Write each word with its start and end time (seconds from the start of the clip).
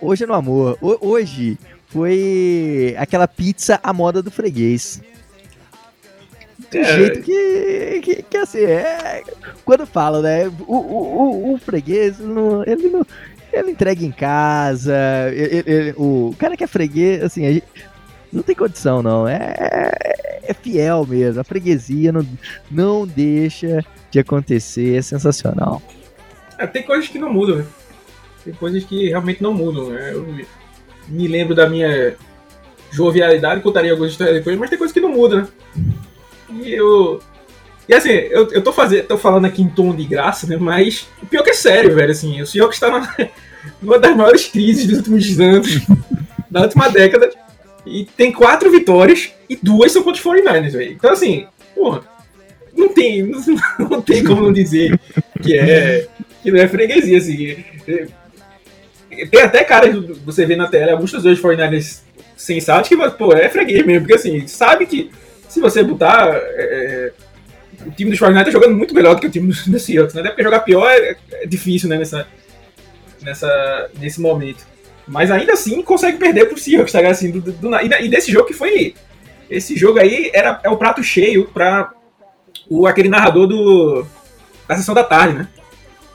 Hoje 0.00 0.24
é 0.24 0.26
no 0.26 0.34
amor. 0.34 0.78
Ho- 0.80 0.98
hoje 1.00 1.58
foi 1.88 2.94
aquela 2.98 3.26
pizza 3.28 3.78
à 3.82 3.92
moda 3.92 4.22
do 4.22 4.30
freguês. 4.30 5.00
Do 6.70 6.76
É. 6.78 6.84
jeito 6.84 7.22
que, 7.22 8.00
que, 8.02 8.22
que 8.22 8.36
assim, 8.36 8.58
é. 8.64 9.22
Quando 9.64 9.86
fala, 9.86 10.20
né? 10.20 10.48
O, 10.66 10.74
o, 10.76 11.50
o, 11.50 11.54
o 11.54 11.58
freguês, 11.58 12.18
não, 12.18 12.62
ele 12.64 12.88
não. 12.88 13.06
Ele 13.50 13.70
entrega 13.70 14.04
em 14.04 14.10
casa. 14.12 14.94
ele- 15.32 15.62
ele- 15.66 15.94
o 15.96 16.34
cara 16.38 16.54
que 16.56 16.62
é 16.64 16.66
freguês, 16.66 17.22
assim, 17.22 17.42
gente- 17.54 17.64
não 18.30 18.42
tem 18.42 18.54
condição, 18.54 19.02
não. 19.02 19.26
É, 19.26 19.54
é 20.42 20.52
fiel 20.52 21.06
mesmo. 21.06 21.40
A 21.40 21.44
freguesia 21.44 22.12
não, 22.12 22.26
não 22.70 23.06
deixa 23.06 23.82
de 24.10 24.18
acontecer. 24.18 24.98
É 24.98 25.02
sensacional. 25.02 25.80
É, 26.58 26.66
tem 26.66 26.82
coisas 26.82 27.08
que 27.08 27.18
não 27.18 27.32
mudam, 27.32 27.56
né? 27.56 27.64
Tem 28.44 28.54
coisas 28.54 28.84
que 28.84 29.08
realmente 29.08 29.42
não 29.42 29.52
mudam, 29.52 29.90
né? 29.90 30.12
Eu 30.12 30.22
me- 31.08 31.28
lembro 31.28 31.54
da 31.54 31.68
minha 31.68 32.16
jovialidade, 32.90 33.60
contaria 33.60 33.90
algumas 33.90 34.12
histórias 34.12 34.36
depois, 34.36 34.56
mas 34.58 34.70
tem 34.70 34.78
coisas 34.78 34.92
que 34.92 35.00
não 35.00 35.10
mudam, 35.10 35.42
né? 35.42 35.48
E 36.62 36.72
eu. 36.72 37.20
E 37.88 37.94
assim, 37.94 38.10
eu, 38.10 38.48
eu 38.52 38.62
tô, 38.62 38.72
fazendo, 38.72 39.06
tô 39.06 39.16
falando 39.16 39.46
aqui 39.46 39.62
em 39.62 39.68
tom 39.68 39.94
de 39.94 40.04
graça, 40.04 40.46
né? 40.46 40.56
Mas 40.58 41.08
o 41.22 41.26
pior 41.26 41.42
que 41.42 41.50
é 41.50 41.54
sério, 41.54 41.94
velho. 41.94 42.10
Assim, 42.10 42.40
o 42.40 42.46
Seahawks 42.46 42.76
está 42.76 42.90
na, 42.90 43.16
numa 43.80 43.98
das 43.98 44.14
maiores 44.16 44.46
crises 44.46 44.86
dos 44.86 44.98
últimos 44.98 45.40
anos, 45.40 45.80
da 46.50 46.62
última 46.62 46.88
década. 46.90 47.30
E 47.86 48.04
tem 48.04 48.30
quatro 48.30 48.70
vitórias 48.70 49.30
e 49.48 49.56
duas 49.56 49.92
são 49.92 50.02
contra 50.02 50.20
os 50.20 50.26
49ers, 50.26 50.72
velho. 50.72 50.92
Então, 50.92 51.10
assim, 51.10 51.46
porra, 51.74 52.02
não 52.76 52.88
tem, 52.90 53.22
não, 53.22 53.40
não 53.88 54.02
tem 54.02 54.22
como 54.22 54.42
não 54.42 54.52
dizer 54.52 54.98
que 55.42 55.56
é 55.56 56.06
que 56.42 56.50
não 56.50 56.60
é 56.60 56.68
freguesia, 56.68 57.16
assim. 57.18 57.64
É- 59.22 59.26
Tem 59.26 59.42
até 59.42 59.64
cara, 59.64 59.86
você 60.24 60.46
vê 60.46 60.56
na 60.56 60.68
tela, 60.68 60.92
alguns 60.92 61.10
torcedores 61.10 61.40
49ers 61.40 62.00
sensatos 62.36 62.88
que, 62.88 62.96
pô, 63.10 63.32
é 63.32 63.48
freguês 63.48 63.84
mesmo, 63.84 64.02
porque 64.02 64.14
assim, 64.14 64.46
sabe 64.46 64.86
que 64.86 65.10
se 65.48 65.60
você 65.60 65.82
botar. 65.82 66.28
é, 66.34 67.12
o 67.86 67.90
time 67.92 68.10
dos 68.10 68.18
49ers 68.20 68.44
tá 68.44 68.50
jogando 68.50 68.76
muito 68.76 68.94
melhor 68.94 69.14
do 69.14 69.20
que 69.20 69.26
o 69.26 69.30
time 69.30 69.48
dos 69.48 69.66
dos 69.66 69.82
Seahawks, 69.82 70.14
né? 70.14 70.20
Até 70.20 70.30
porque 70.30 70.42
jogar 70.42 70.60
pior 70.60 70.88
é, 70.90 71.16
é 71.32 71.46
difícil, 71.46 71.88
né, 71.88 71.96
nessa, 71.98 72.26
nessa, 73.22 73.90
nesse 73.98 74.20
momento. 74.20 74.66
Mas 75.06 75.30
ainda 75.30 75.54
assim 75.54 75.80
consegue 75.82 76.18
perder 76.18 76.46
pro 76.46 76.58
Seahawks, 76.58 76.92
tá? 76.92 77.00
Assim, 77.08 77.30
do, 77.30 77.40
do, 77.40 77.52
do 77.52 77.74
e 77.76 78.08
desse 78.08 78.30
jogo 78.30 78.46
que 78.46 78.54
foi. 78.54 78.94
Esse 79.48 79.76
jogo 79.76 79.98
aí 79.98 80.30
era, 80.34 80.60
é 80.62 80.68
o 80.68 80.76
prato 80.76 81.02
cheio 81.02 81.46
pra 81.46 81.90
o, 82.68 82.86
aquele 82.86 83.08
narrador 83.08 83.46
do, 83.46 84.06
da 84.68 84.76
sessão 84.76 84.94
da 84.94 85.02
tarde, 85.02 85.38
né? 85.38 85.48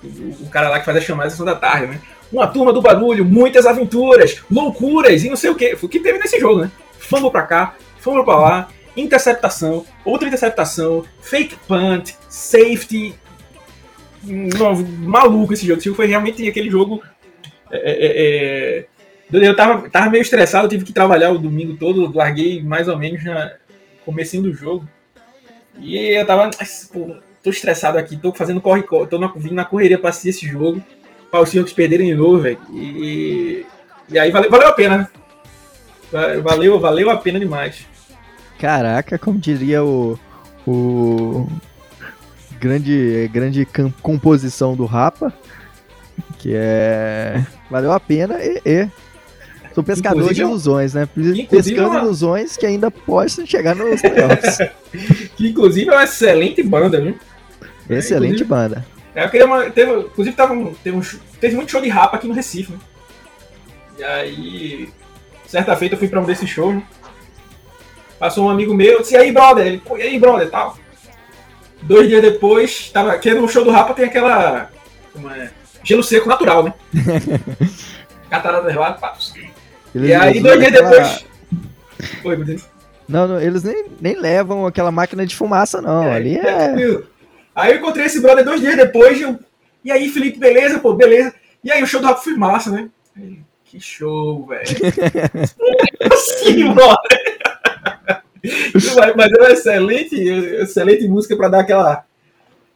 O, 0.04 0.44
o 0.44 0.50
cara 0.50 0.70
lá 0.70 0.80
que 0.80 0.86
faz 0.86 0.98
a 0.98 1.02
chamada 1.02 1.26
da 1.26 1.31
sessão 1.31 1.46
da 1.46 1.56
tarde, 1.56 1.88
né? 1.88 2.02
Uma 2.34 2.48
turma 2.48 2.73
do 2.73 2.81
barulho, 2.81 3.23
muitas 3.23 3.67
aventuras, 3.67 4.42
loucuras 4.50 5.23
e 5.23 5.30
não 5.30 5.36
sei 5.36 5.52
o 5.52 5.56
que. 5.56 5.78
O 5.80 5.88
que 5.88 6.00
teve 6.00 6.17
nesse 6.17 6.40
jogo, 6.40 6.62
né? 6.62 6.72
Fumble 6.98 7.30
pra 7.30 7.44
cá, 7.44 7.75
fumble 8.00 8.25
pra 8.25 8.36
lá, 8.36 8.70
interceptação, 8.98 9.86
outra 10.03 10.28
interceptação, 10.28 11.06
fake 11.22 11.56
punt, 11.67 12.12
safety. 12.28 13.13
Não, 14.24 14.75
maluco 14.75 15.53
esse 15.53 15.66
jogo. 15.68 15.78
Esse 15.78 15.85
jogo 15.85 15.96
foi 15.97 16.08
realmente 16.08 16.47
aquele 16.47 16.72
jogo. 16.72 17.03
é, 17.72 17.78
é, 17.78 18.85
é, 19.38 19.46
eu 19.47 19.56
tava, 19.56 19.88
tava 19.90 20.09
meio 20.09 20.22
estressado, 20.22 20.68
tive 20.68 20.85
que 20.85 20.94
trabalhar 20.94 21.31
o 21.31 21.38
domingo 21.38 21.75
todo, 21.78 22.16
larguei 22.16 22.63
mais 22.63 22.88
ou 22.88 22.97
menos 22.97 23.24
na 23.24 23.53
comecinho 24.06 24.44
do 24.44 24.53
jogo. 24.53 24.88
E 25.79 25.97
eu 25.97 26.25
tava. 26.25 26.50
"Ai, 26.59 26.68
Pô, 26.91 27.16
tô 27.44 27.50
estressado 27.52 27.97
aqui, 27.97 28.18
tô 28.18 28.34
fazendo 28.34 28.59
corre-corre, 28.62 29.08
tô 29.08 29.19
na, 29.19 29.28
vindo 29.35 29.53
na 29.56 29.66
correria 29.66 30.00
pra 30.00 30.09
assistir 30.09 30.29
esse 30.29 30.47
jogo. 30.47 30.81
Para 31.34 31.42
os 31.42 31.50
Seahawks 31.50 31.74
perderem 31.74 32.06
de 32.10 32.14
novo, 32.14 32.38
velho. 32.42 32.60
E, 32.72 33.66
e 34.08 34.20
aí 34.20 34.30
valeu, 34.30 34.52
valeu 34.52 34.68
a 34.68 34.72
pena, 34.72 34.98
né? 35.00 35.08
Va- 36.12 36.40
Valeu, 36.42 36.80
valeu 36.80 37.10
a 37.10 37.18
pena 37.18 37.40
demais. 37.40 37.88
Caraca, 38.60 39.18
como 39.18 39.40
diria 39.40 39.84
o. 39.84 40.20
O. 40.68 41.48
Grande, 42.60 43.28
grande 43.34 43.68
composição 44.04 44.76
do 44.76 44.86
Rapa. 44.86 45.34
Que 46.38 46.52
é. 46.54 47.44
Valeu 47.68 47.92
a 47.92 48.00
pena 48.00 48.36
e. 48.40 48.62
e. 48.64 48.88
Sou 49.74 49.84
pescador 49.84 50.18
Inclusive, 50.20 50.36
de 50.36 50.42
é 50.44 50.46
ilusões, 50.46 50.94
né? 50.94 51.10
Inclusive, 51.18 51.48
Pescando 51.48 51.82
é 51.82 51.88
uma- 51.88 52.00
ilusões 52.02 52.56
que 52.56 52.66
ainda 52.68 52.92
possam 52.92 53.44
chegar 53.44 53.76
nos 53.76 54.00
playoffs. 54.02 54.60
Que 55.36 55.50
inclusive 55.50 55.90
é 55.90 55.94
uma 55.94 56.04
excelente 56.04 56.62
banda, 56.62 57.02
viu? 57.02 57.16
Excelente 57.90 58.44
inclusive- 58.44 58.44
banda. 58.50 58.86
É, 59.16 59.25
eu 59.25 59.29
queria 59.29 59.46
uma, 59.46 59.69
teve, 59.69 59.91
inclusive 60.00 60.35
tava, 60.35 60.53
um- 60.53 60.74
teve, 60.75 60.97
um, 60.97 61.01
teve 61.40 61.56
muito 61.56 61.72
show 61.72 61.81
de 61.81 61.90
rapa 61.90 62.18
aqui 62.18 62.28
no 62.28 62.34
Recife, 62.34 62.72
né? 62.72 62.79
E 63.97 64.03
aí, 64.03 64.90
certa 65.46 65.75
feita 65.75 65.96
eu 65.96 66.00
fui 66.00 66.07
pra 66.07 66.19
um 66.19 66.25
desses 66.25 66.50
shows, 66.50 66.75
né? 66.75 66.84
Passou 68.18 68.46
um 68.46 68.50
amigo 68.50 68.73
meu, 68.73 69.02
disse, 69.02 69.13
e 69.13 69.18
aí, 69.18 69.31
brother? 69.31 69.68
Ele, 69.68 69.81
e 69.97 70.02
aí, 70.02 70.19
brother, 70.19 70.50
tal. 70.50 70.78
Dois 71.84 72.07
dias 72.07 72.22
depois, 72.22 72.90
tava, 72.91 73.18
que 73.19 73.34
no 73.34 73.47
show 73.47 73.63
do 73.63 73.69
rapa 73.72 73.94
tem 73.94 74.06
aquela, 74.06 74.72
como 75.12 75.29
é, 75.29 75.52
gelo 75.84 76.02
seco 76.03 76.28
natural, 76.29 76.63
né? 76.63 76.73
Catarata 78.29 78.66
nervada, 78.68 78.97
pá. 78.97 79.16
Eles 79.94 80.09
E 80.09 80.13
aí, 80.13 80.40
dois 80.40 80.59
dias 80.59 80.73
aquela- 80.73 80.90
depois... 80.90 81.25
Oi, 82.23 82.35
meu 82.38 82.46
Deus. 82.46 82.66
Não, 83.07 83.28
não, 83.28 83.40
eles 83.40 83.63
nem, 83.63 83.85
nem 84.02 84.16
levam 84.19 84.66
aquela 84.66 84.90
máquina 84.91 85.25
de 85.25 85.35
fumaça, 85.35 85.81
não. 85.81 86.09
Ali 86.12 86.38
é. 86.38 86.41
tranquilo. 86.68 87.06
Aí 87.56 87.74
eu 87.74 87.78
encontrei 87.78 88.06
esse 88.06 88.22
brother 88.22 88.44
dois 88.44 88.62
dias 88.62 88.75
depois. 88.75 89.19
Eu, 89.19 89.40
e 89.84 89.91
aí, 89.91 90.09
Felipe, 90.09 90.40
beleza? 90.40 90.80
Pô, 90.80 90.94
beleza. 90.94 91.34
E 91.64 91.72
aí, 91.72 91.81
o 91.84 91.88
show 91.88 92.02
do 92.02 92.08
Rap 92.08 92.24
foi 92.24 92.36
massa, 92.36 92.72
né? 92.72 92.90
Que 93.64 93.80
show, 93.80 94.46
velho. 94.46 94.64
assim, 96.12 96.74
brother. 96.74 97.40
mas, 99.16 99.31
é 99.31 99.38
uma 99.38 99.52
excelente, 99.52 100.16
excelente 100.16 101.08
música 101.08 101.36
pra 101.36 101.47
dar 101.47 101.59
aquela 101.62 102.06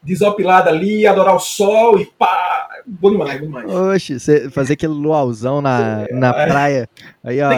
desopilada 0.02 0.70
ali, 0.70 1.06
adorar 1.06 1.36
o 1.36 1.40
sol 1.40 2.00
e 2.00 2.06
pá. 2.06 2.68
Bom 2.86 3.12
demais, 3.12 3.40
bom 3.42 3.48
demais. 3.48 3.70
Oxe, 3.70 4.20
cê 4.20 4.50
fazer 4.50 4.74
aquele 4.74 4.94
luauzão 4.94 5.62
na, 5.62 6.08
na 6.12 6.30
é. 6.30 6.48
praia. 6.48 6.90
Aí, 7.22 7.40
ó, 7.42 7.50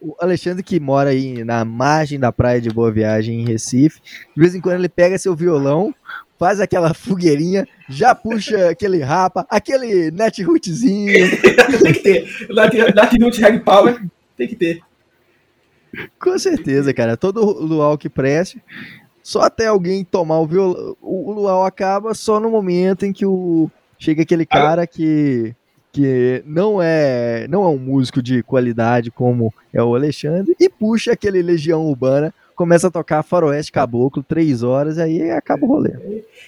o 0.00 0.14
Alexandre 0.20 0.62
que 0.62 0.78
mora 0.78 1.10
aí 1.10 1.42
na 1.42 1.64
margem 1.64 2.20
da 2.20 2.30
praia 2.30 2.60
de 2.60 2.68
Boa 2.68 2.92
Viagem, 2.92 3.40
em 3.40 3.46
Recife, 3.46 4.00
de 4.36 4.40
vez 4.40 4.54
em 4.54 4.60
quando 4.60 4.76
ele 4.76 4.88
pega 4.88 5.16
seu 5.16 5.34
violão, 5.34 5.94
faz 6.44 6.60
aquela 6.60 6.92
fogueirinha, 6.92 7.66
já 7.88 8.14
puxa 8.14 8.68
aquele 8.68 9.02
rapa, 9.02 9.46
aquele 9.48 10.10
netrootzinho. 10.10 11.14
tem 11.82 11.92
que 11.94 12.00
ter. 12.00 12.46
Latitude 12.50 13.40
Reg 13.40 13.60
Power, 13.60 14.04
tem 14.36 14.48
que 14.48 14.54
ter. 14.54 14.82
Com 16.20 16.38
certeza, 16.38 16.92
cara. 16.92 17.16
Todo 17.16 17.42
luau 17.42 17.96
que 17.96 18.10
preste, 18.10 18.62
só 19.22 19.40
até 19.40 19.68
alguém 19.68 20.04
tomar 20.04 20.38
o 20.40 20.46
violão. 20.46 20.94
O 21.00 21.32
luau 21.32 21.64
acaba 21.64 22.12
só 22.12 22.38
no 22.38 22.50
momento 22.50 23.06
em 23.06 23.12
que 23.12 23.24
o 23.24 23.70
chega 23.98 24.20
aquele 24.20 24.44
cara 24.44 24.86
que 24.86 25.56
que 25.92 26.42
não 26.44 26.82
é 26.82 27.46
não 27.48 27.62
é 27.62 27.68
um 27.68 27.78
músico 27.78 28.20
de 28.20 28.42
qualidade 28.42 29.12
como 29.12 29.54
é 29.72 29.82
o 29.82 29.94
Alexandre 29.94 30.54
e 30.60 30.68
puxa 30.68 31.12
aquele 31.12 31.40
Legião 31.40 31.86
Urbana, 31.86 32.34
começa 32.54 32.88
a 32.88 32.90
tocar 32.90 33.22
Faroeste 33.22 33.72
Caboclo 33.72 34.22
três 34.22 34.62
horas 34.62 34.96
e 34.96 35.02
aí 35.02 35.30
acaba 35.30 35.64
o 35.64 35.68
rolê. 35.68 35.92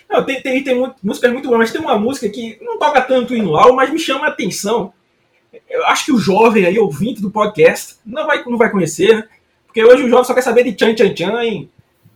Não, 0.08 0.24
tem, 0.24 0.40
tem, 0.40 0.62
tem 0.62 0.78
muito, 0.78 0.96
músicas 1.02 1.32
muito 1.32 1.48
boas, 1.48 1.58
mas 1.58 1.72
tem 1.72 1.80
uma 1.80 1.98
música 1.98 2.28
que 2.28 2.58
não 2.60 2.78
toca 2.78 3.00
tanto 3.02 3.34
em 3.34 3.42
Luau, 3.42 3.74
mas 3.74 3.90
me 3.90 3.98
chama 3.98 4.26
a 4.26 4.30
atenção. 4.30 4.92
Eu 5.68 5.84
acho 5.86 6.06
que 6.06 6.12
o 6.12 6.18
jovem 6.18 6.66
aí, 6.66 6.78
ouvinte 6.78 7.20
do 7.20 7.30
podcast, 7.30 7.96
não 8.04 8.26
vai, 8.26 8.44
não 8.44 8.58
vai 8.58 8.70
conhecer, 8.70 9.16
né? 9.16 9.28
Porque 9.66 9.82
hoje 9.82 10.04
o 10.04 10.08
jovem 10.08 10.24
só 10.24 10.34
quer 10.34 10.42
saber 10.42 10.64
de 10.64 10.72
tchan 10.72 10.94
tchan 10.94 11.12
tchan, 11.12 11.68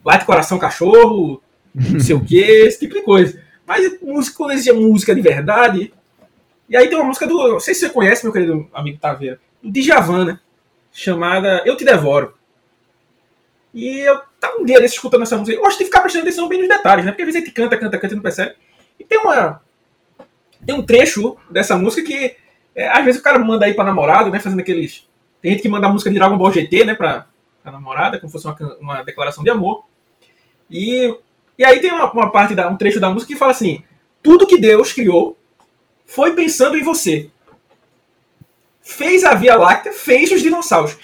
late 0.04 0.24
coração 0.24 0.58
cachorro, 0.58 1.42
não 1.74 2.00
sei 2.00 2.14
o 2.14 2.24
que, 2.24 2.40
esse 2.40 2.80
tipo 2.80 2.94
de 2.94 3.02
coisa. 3.02 3.42
Mas 3.66 4.00
música, 4.00 4.36
quando 4.36 4.52
existe 4.52 4.72
música 4.72 5.14
de 5.14 5.20
verdade. 5.20 5.92
E 6.68 6.76
aí 6.76 6.88
tem 6.88 6.96
uma 6.96 7.06
música 7.06 7.26
do. 7.26 7.36
Não 7.48 7.60
sei 7.60 7.74
se 7.74 7.80
você 7.80 7.90
conhece, 7.90 8.24
meu 8.24 8.32
querido 8.32 8.68
amigo 8.72 8.98
Taveira, 8.98 9.40
do 9.62 9.70
Djavan, 9.70 10.24
né? 10.24 10.40
Chamada 10.92 11.62
Eu 11.64 11.76
Te 11.76 11.84
Devoro. 11.84 12.34
E 13.72 14.00
eu 14.00 14.20
tava 14.40 14.60
um 14.60 14.64
dia 14.64 14.80
desse 14.80 14.94
escutando 14.94 15.22
essa 15.22 15.36
música. 15.36 15.56
Eu 15.56 15.62
gosto 15.62 15.78
de 15.78 15.84
ficar 15.84 16.00
prestando 16.00 16.24
atenção 16.24 16.48
bem 16.48 16.58
nos 16.58 16.68
detalhes, 16.68 17.04
né? 17.04 17.12
Porque 17.12 17.22
às 17.22 17.26
vezes 17.26 17.42
a 17.42 17.44
gente 17.44 17.54
canta, 17.54 17.76
canta, 17.76 17.98
canta 17.98 18.14
e 18.14 18.16
não 18.16 18.22
percebe. 18.22 18.54
E 18.98 19.04
tem 19.04 19.18
uma. 19.18 19.62
Tem 20.66 20.74
um 20.74 20.84
trecho 20.84 21.36
dessa 21.50 21.76
música 21.76 22.06
que 22.06 22.36
É, 22.74 22.88
às 22.88 23.04
vezes 23.04 23.20
o 23.20 23.24
cara 23.24 23.38
manda 23.38 23.64
aí 23.64 23.74
pra 23.74 23.84
namorada, 23.84 24.30
né? 24.30 24.40
Fazendo 24.40 24.60
aqueles. 24.60 25.08
Tem 25.40 25.52
gente 25.52 25.62
que 25.62 25.68
manda 25.68 25.86
a 25.86 25.90
música 25.90 26.10
de 26.10 26.16
Dragon 26.16 26.36
Ball 26.36 26.52
GT, 26.52 26.84
né? 26.84 26.94
Pra, 26.94 27.26
pra 27.62 27.72
namorada, 27.72 28.18
como 28.18 28.28
se 28.28 28.32
fosse 28.32 28.46
uma, 28.46 28.76
uma 28.80 29.02
declaração 29.02 29.42
de 29.44 29.50
amor. 29.50 29.84
E, 30.70 31.16
e 31.56 31.64
aí 31.64 31.80
tem 31.80 31.92
uma, 31.92 32.10
uma 32.12 32.30
parte, 32.30 32.54
da, 32.54 32.68
um 32.68 32.76
trecho 32.76 33.00
da 33.00 33.10
música 33.10 33.32
que 33.32 33.38
fala 33.38 33.52
assim: 33.52 33.82
Tudo 34.22 34.46
que 34.46 34.60
Deus 34.60 34.92
criou 34.92 35.38
foi 36.04 36.34
pensando 36.34 36.76
em 36.76 36.82
você. 36.82 37.30
Fez 38.82 39.22
a 39.24 39.34
Via 39.34 39.54
Láctea, 39.54 39.92
fez 39.92 40.32
os 40.32 40.42
dinossauros. 40.42 40.96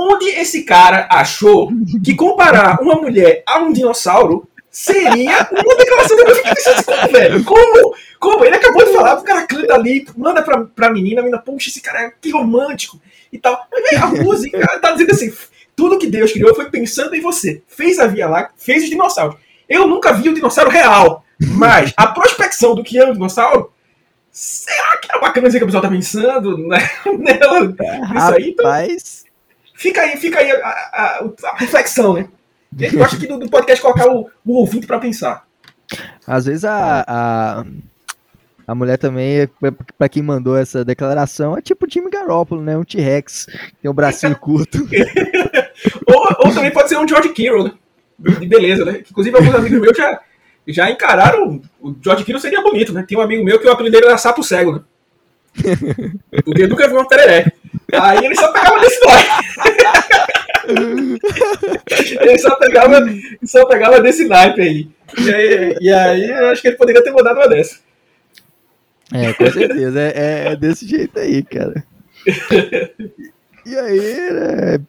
Onde 0.00 0.26
esse 0.28 0.62
cara 0.62 1.08
achou 1.10 1.72
que 2.04 2.14
comparar 2.14 2.80
uma 2.80 2.94
mulher 2.94 3.42
a 3.44 3.58
um 3.58 3.72
dinossauro 3.72 4.48
seria 4.70 5.48
uma 5.50 5.74
declaração 5.74 6.16
de 6.16 6.22
amor? 6.22 7.10
Velho? 7.10 7.42
Como? 7.42 7.96
Como? 8.20 8.44
Ele 8.44 8.54
acabou 8.54 8.84
de 8.84 8.92
falar, 8.92 9.18
o 9.18 9.24
cara 9.24 9.44
canta 9.44 9.74
ali, 9.74 10.06
manda 10.16 10.40
pra, 10.40 10.60
pra 10.66 10.92
menina, 10.92 11.20
a 11.20 11.24
menina, 11.24 11.42
puxa, 11.42 11.68
esse 11.68 11.80
cara 11.80 12.02
é 12.02 12.12
que 12.20 12.30
romântico 12.30 13.00
e 13.32 13.38
tal. 13.38 13.60
A 14.00 14.06
música 14.06 14.78
tá 14.80 14.92
dizendo 14.92 15.10
assim: 15.10 15.32
tudo 15.74 15.98
que 15.98 16.06
Deus 16.06 16.30
criou 16.30 16.54
foi 16.54 16.70
pensando 16.70 17.16
em 17.16 17.20
você. 17.20 17.60
Fez 17.66 17.98
a 17.98 18.06
Via 18.06 18.28
Láctea, 18.28 18.54
fez 18.56 18.84
os 18.84 18.90
dinossauros. 18.90 19.36
Eu 19.68 19.88
nunca 19.88 20.12
vi 20.12 20.28
um 20.28 20.34
dinossauro 20.34 20.70
real, 20.70 21.24
mas 21.40 21.92
a 21.96 22.06
prospecção 22.06 22.76
do 22.76 22.84
que 22.84 22.98
é 22.98 23.04
um 23.04 23.14
dinossauro 23.14 23.72
será 24.30 24.96
que 24.98 25.08
é 25.12 25.20
bacana 25.20 25.48
dizer 25.48 25.58
que 25.58 25.64
o 25.64 25.66
pessoal 25.66 25.82
tá 25.82 25.90
pensando 25.90 26.56
né? 26.68 26.88
nela? 27.18 27.74
Isso 28.14 28.34
aí, 28.34 28.50
então. 28.50 28.66
Fica 29.78 30.00
aí, 30.02 30.16
fica 30.16 30.40
aí 30.40 30.50
a, 30.50 30.56
a, 30.66 31.30
a 31.44 31.56
reflexão, 31.56 32.12
né? 32.12 32.28
Eu 32.76 33.04
acho 33.04 33.16
que 33.16 33.28
do, 33.28 33.38
do 33.38 33.48
podcast 33.48 33.80
colocar 33.80 34.10
o, 34.10 34.28
o 34.44 34.54
ouvinte 34.54 34.88
para 34.88 34.98
pensar. 34.98 35.46
Às 36.26 36.46
vezes 36.46 36.64
a, 36.64 37.04
a, 37.06 37.64
a 38.66 38.74
mulher 38.74 38.98
também, 38.98 39.48
para 39.96 40.08
quem 40.08 40.20
mandou 40.20 40.58
essa 40.58 40.84
declaração, 40.84 41.56
é 41.56 41.62
tipo 41.62 41.86
o 41.86 41.88
Jimmy 41.88 42.10
Garoppolo, 42.10 42.60
né? 42.60 42.76
Um 42.76 42.82
T-Rex, 42.82 43.46
tem 43.80 43.88
um 43.88 43.94
bracinho 43.94 44.34
curto. 44.36 44.78
ou, 46.08 46.26
ou, 46.44 46.52
também 46.52 46.72
pode 46.72 46.88
ser 46.88 46.98
um 46.98 47.06
George 47.06 47.28
Kittle, 47.28 47.62
né? 47.62 47.72
De 48.18 48.48
beleza, 48.48 48.84
né? 48.84 49.04
Inclusive, 49.08 49.36
alguns 49.36 49.54
amigos 49.54 49.80
meus 49.80 49.96
já, 49.96 50.20
já 50.66 50.90
encararam. 50.90 51.62
O 51.80 51.94
George 52.02 52.24
Kittle 52.24 52.40
seria 52.40 52.62
bonito, 52.62 52.92
né? 52.92 53.04
Tem 53.06 53.16
um 53.16 53.22
amigo 53.22 53.44
meu 53.44 53.60
que 53.60 53.68
o 53.68 53.70
apelido 53.70 53.94
dele 53.94 54.08
era 54.08 54.18
Sapo 54.18 54.42
Cego, 54.42 54.72
né? 54.72 54.80
Porque 56.44 56.66
nunca 56.66 56.88
viu 56.88 56.98
um 56.98 57.04
tereré. 57.06 57.52
Aí 57.92 58.24
ele 58.24 58.34
só 58.34 58.52
pegava 58.52 58.80
desse 58.80 59.00
nome. 59.04 59.22
ele 62.20 62.38
só 62.38 62.56
pegava, 62.56 62.98
só 63.44 63.66
pegava 63.66 64.00
desse 64.00 64.26
naipe 64.28 64.60
aí. 64.60 64.88
E, 65.18 65.34
aí. 65.34 65.76
e 65.80 65.92
aí 65.92 66.30
eu 66.30 66.48
acho 66.48 66.60
que 66.60 66.68
ele 66.68 66.76
poderia 66.76 67.02
ter 67.02 67.12
mandado 67.12 67.36
uma 67.36 67.48
dessa. 67.48 67.78
É, 69.12 69.32
com 69.32 69.50
certeza. 69.50 70.00
É, 70.00 70.12
é, 70.14 70.52
é 70.52 70.56
desse 70.56 70.86
jeito 70.86 71.18
aí, 71.18 71.42
cara. 71.42 71.82
E 73.64 73.76
aí, 73.76 74.30
né, 74.32 74.80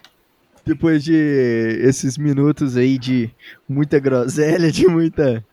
depois 0.65 1.03
de 1.03 1.13
esses 1.81 2.17
minutos 2.17 2.77
aí 2.77 2.97
de 2.97 3.29
muita 3.67 3.99
groselha, 3.99 4.71
de 4.71 4.87
muita. 4.87 5.43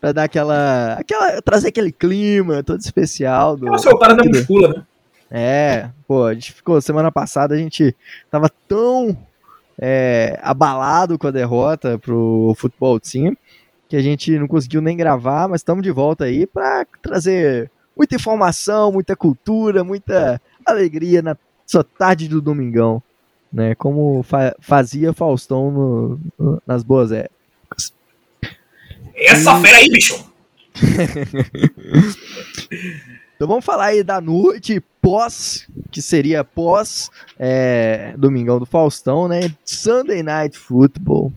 Pra 0.00 0.12
dar 0.12 0.24
aquela. 0.24 0.94
aquela 0.94 1.42
trazer 1.42 1.68
aquele 1.68 1.92
clima 1.92 2.62
todo 2.62 2.80
especial. 2.80 3.56
Do, 3.56 3.66
Uma 3.66 3.78
soltada 3.78 4.14
da 4.14 4.24
muscula, 4.24 4.68
né? 4.68 4.82
É, 5.30 5.88
pô, 6.08 6.24
a 6.24 6.34
gente 6.34 6.52
ficou. 6.52 6.80
Semana 6.80 7.12
passada 7.12 7.54
a 7.54 7.58
gente 7.58 7.94
tava 8.30 8.50
tão 8.66 9.16
é, 9.78 10.38
abalado 10.42 11.18
com 11.18 11.28
a 11.28 11.30
derrota 11.30 11.98
pro 11.98 12.54
futebol 12.56 12.98
team 12.98 13.36
que 13.88 13.96
a 13.96 14.02
gente 14.02 14.38
não 14.38 14.46
conseguiu 14.46 14.80
nem 14.80 14.96
gravar, 14.96 15.48
mas 15.48 15.62
estamos 15.62 15.82
de 15.82 15.90
volta 15.90 16.24
aí 16.24 16.46
para 16.46 16.86
trazer 17.02 17.68
muita 17.96 18.14
informação, 18.14 18.92
muita 18.92 19.16
cultura, 19.16 19.82
muita 19.82 20.40
alegria 20.64 21.20
na 21.20 21.36
sua 21.66 21.82
tarde 21.82 22.28
do 22.28 22.40
domingão, 22.40 23.02
né? 23.52 23.74
Como 23.74 24.22
fa 24.22 24.54
fazia 24.60 25.12
Faustão 25.12 25.72
no, 25.72 26.20
no, 26.38 26.62
nas 26.64 26.84
boas 26.84 27.10
épocas. 27.10 27.92
Essa 29.12 29.58
e... 29.58 29.60
fera 29.60 29.78
aí, 29.78 29.90
bicho! 29.90 30.30
então 33.40 33.48
vamos 33.48 33.64
falar 33.64 33.86
aí 33.86 34.02
da 34.02 34.20
noite 34.20 34.82
pós, 35.00 35.66
que 35.90 36.02
seria 36.02 36.44
pós 36.44 37.10
é, 37.38 38.12
Domingão 38.18 38.58
do 38.58 38.66
Faustão, 38.66 39.26
né? 39.26 39.50
Sunday 39.64 40.22
Night 40.22 40.58
Football. 40.58 41.32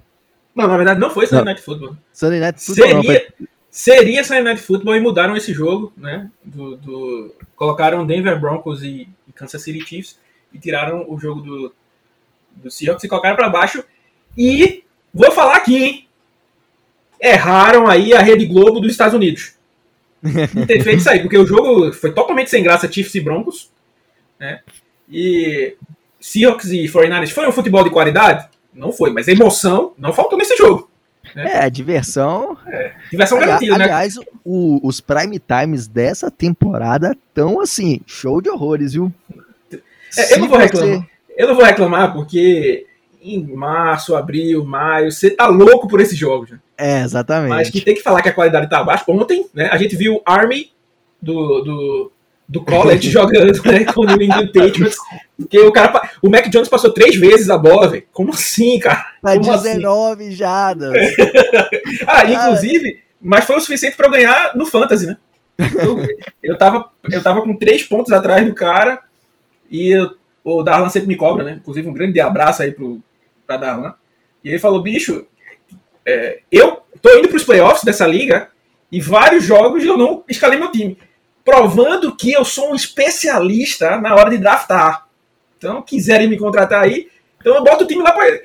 Não, 0.53 0.67
na 0.67 0.75
verdade 0.75 0.99
não 0.99 1.09
foi 1.09 1.27
Sunday 1.27 1.39
não. 1.39 1.45
Night 1.45 1.61
Football. 1.61 1.97
Sunday 2.11 2.41
Night 2.41 2.61
Football 2.61 2.87
seria, 2.87 2.95
não, 2.97 3.03
foi... 3.05 3.47
seria 3.69 4.23
Sunday 4.25 4.43
Night 4.43 4.61
Football 4.61 4.97
e 4.97 4.99
mudaram 4.99 5.37
esse 5.37 5.53
jogo, 5.53 5.93
né? 5.95 6.29
Do, 6.43 6.75
do... 6.75 7.35
Colocaram 7.55 8.05
Denver 8.05 8.37
Broncos 8.37 8.83
e, 8.83 9.07
e, 9.25 9.31
Kansas 9.31 9.61
City 9.61 9.79
Chiefs 9.79 10.19
e 10.51 10.59
tiraram 10.59 11.05
o 11.07 11.17
jogo 11.17 11.39
do, 11.39 11.73
do 12.57 12.69
Seahawks 12.69 13.05
e 13.05 13.07
colocaram 13.07 13.37
para 13.37 13.47
baixo. 13.47 13.81
E 14.37 14.83
vou 15.13 15.31
falar 15.31 15.55
aqui, 15.55 15.81
hein? 15.81 16.07
Erraram 17.21 17.87
aí 17.87 18.13
a 18.13 18.21
Rede 18.21 18.45
Globo 18.45 18.81
dos 18.81 18.91
Estados 18.91 19.13
Unidos. 19.13 19.53
De 20.23 20.65
ter 20.65 20.81
feito 20.81 20.99
isso 20.99 21.09
aí, 21.09 21.19
porque 21.19 21.37
o 21.37 21.45
jogo 21.45 21.91
foi 21.91 22.11
totalmente 22.13 22.49
sem 22.49 22.63
graça, 22.63 22.91
Chiefs 22.91 23.15
e 23.15 23.19
Broncos. 23.19 23.69
Né? 24.39 24.61
E 25.09 25.75
Seahawks 26.19 26.71
e 26.71 26.85
49ers 26.85 27.31
foi 27.31 27.47
um 27.47 27.51
futebol 27.51 27.83
de 27.83 27.89
qualidade? 27.89 28.47
Não 28.73 28.91
foi, 28.91 29.11
mas 29.11 29.27
emoção 29.27 29.93
não 29.97 30.13
faltou 30.13 30.37
nesse 30.37 30.55
jogo. 30.55 30.89
Né? 31.35 31.65
É, 31.65 31.69
diversão. 31.69 32.57
É, 32.67 32.93
diversão 33.11 33.39
garantida, 33.39 33.77
né? 33.77 33.85
Aliás, 33.85 34.15
os 34.45 35.01
prime 35.01 35.39
times 35.39 35.87
dessa 35.87 36.31
temporada 36.31 37.11
estão 37.11 37.59
assim, 37.59 38.01
show 38.05 38.41
de 38.41 38.49
horrores, 38.49 38.93
viu? 38.93 39.11
É, 40.17 40.35
eu 40.35 40.39
não 40.39 40.47
vou 40.47 40.57
reclamar. 40.57 41.07
Eu 41.35 41.47
não 41.47 41.55
vou 41.55 41.65
reclamar 41.65 42.13
porque 42.13 42.85
em 43.21 43.41
março, 43.55 44.15
abril, 44.15 44.63
maio, 44.63 45.11
você 45.11 45.29
tá 45.29 45.47
louco 45.47 45.87
por 45.87 45.99
esses 46.01 46.17
jogos. 46.17 46.51
Né? 46.51 46.59
É, 46.77 47.01
exatamente. 47.01 47.49
Mas 47.49 47.69
que 47.69 47.81
tem 47.81 47.95
que 47.95 48.01
falar 48.01 48.21
que 48.21 48.29
a 48.29 48.33
qualidade 48.33 48.69
tá 48.69 48.79
abaixo. 48.79 49.03
Ontem, 49.07 49.45
né, 49.53 49.69
a 49.71 49.77
gente 49.77 49.95
viu 49.95 50.15
o 50.15 50.21
Army 50.25 50.71
do, 51.21 51.61
do, 51.61 52.11
do 52.47 52.63
college 52.63 53.09
jogando 53.11 53.61
né, 53.63 53.85
com 53.85 54.01
o 54.01 54.05
New 54.05 54.21
England 54.21 54.47
Patriots. 54.47 54.97
Porque 55.37 55.59
o 55.59 55.71
cara. 55.71 56.09
O 56.21 56.29
Mac 56.29 56.47
Jones 56.49 56.69
passou 56.69 56.91
três 56.91 57.15
vezes 57.15 57.49
a 57.49 57.57
bola, 57.57 57.87
velho. 57.87 58.03
Como 58.11 58.33
assim, 58.33 58.79
cara? 58.79 59.05
Tá 59.21 59.35
19 59.35 60.23
assim? 60.23 60.31
jadas. 60.35 60.93
ah, 62.07 62.25
inclusive, 62.25 63.03
mas 63.21 63.45
foi 63.45 63.55
o 63.55 63.61
suficiente 63.61 63.95
para 63.95 64.07
eu 64.07 64.11
ganhar 64.11 64.55
no 64.55 64.65
Fantasy, 64.65 65.07
né? 65.07 65.17
Eu, 65.57 65.97
eu, 66.41 66.57
tava, 66.57 66.89
eu 67.11 67.21
tava 67.21 67.41
com 67.43 67.55
três 67.55 67.83
pontos 67.83 68.11
atrás 68.11 68.45
do 68.45 68.55
cara 68.55 68.99
e 69.69 69.89
eu, 69.89 70.15
o 70.43 70.63
Darlan 70.63 70.89
sempre 70.89 71.07
me 71.07 71.15
cobra, 71.15 71.43
né? 71.43 71.53
Inclusive, 71.61 71.87
um 71.87 71.93
grande 71.93 72.19
abraço 72.19 72.63
aí 72.63 72.71
pro, 72.71 72.99
pra 73.45 73.57
Darlan. 73.57 73.93
E 74.43 74.49
ele 74.49 74.59
falou: 74.59 74.81
bicho, 74.81 75.25
é, 76.05 76.41
eu 76.51 76.81
tô 77.01 77.17
indo 77.17 77.27
para 77.27 77.37
os 77.37 77.43
playoffs 77.43 77.83
dessa 77.83 78.05
liga 78.07 78.49
e 78.91 79.01
vários 79.01 79.43
jogos 79.43 79.83
eu 79.83 79.97
não 79.97 80.23
escalei 80.27 80.59
meu 80.59 80.71
time, 80.71 80.97
provando 81.43 82.15
que 82.15 82.31
eu 82.31 82.45
sou 82.45 82.71
um 82.71 82.75
especialista 82.75 83.97
na 83.97 84.15
hora 84.15 84.29
de 84.29 84.37
draftar. 84.37 85.07
Então, 85.57 85.81
quiserem 85.81 86.27
me 86.27 86.37
contratar 86.37 86.83
aí, 86.83 87.09
então 87.39 87.55
eu 87.55 87.63
boto 87.63 87.83
o 87.83 87.87
time 87.87 88.03
lá 88.03 88.11
para. 88.11 88.41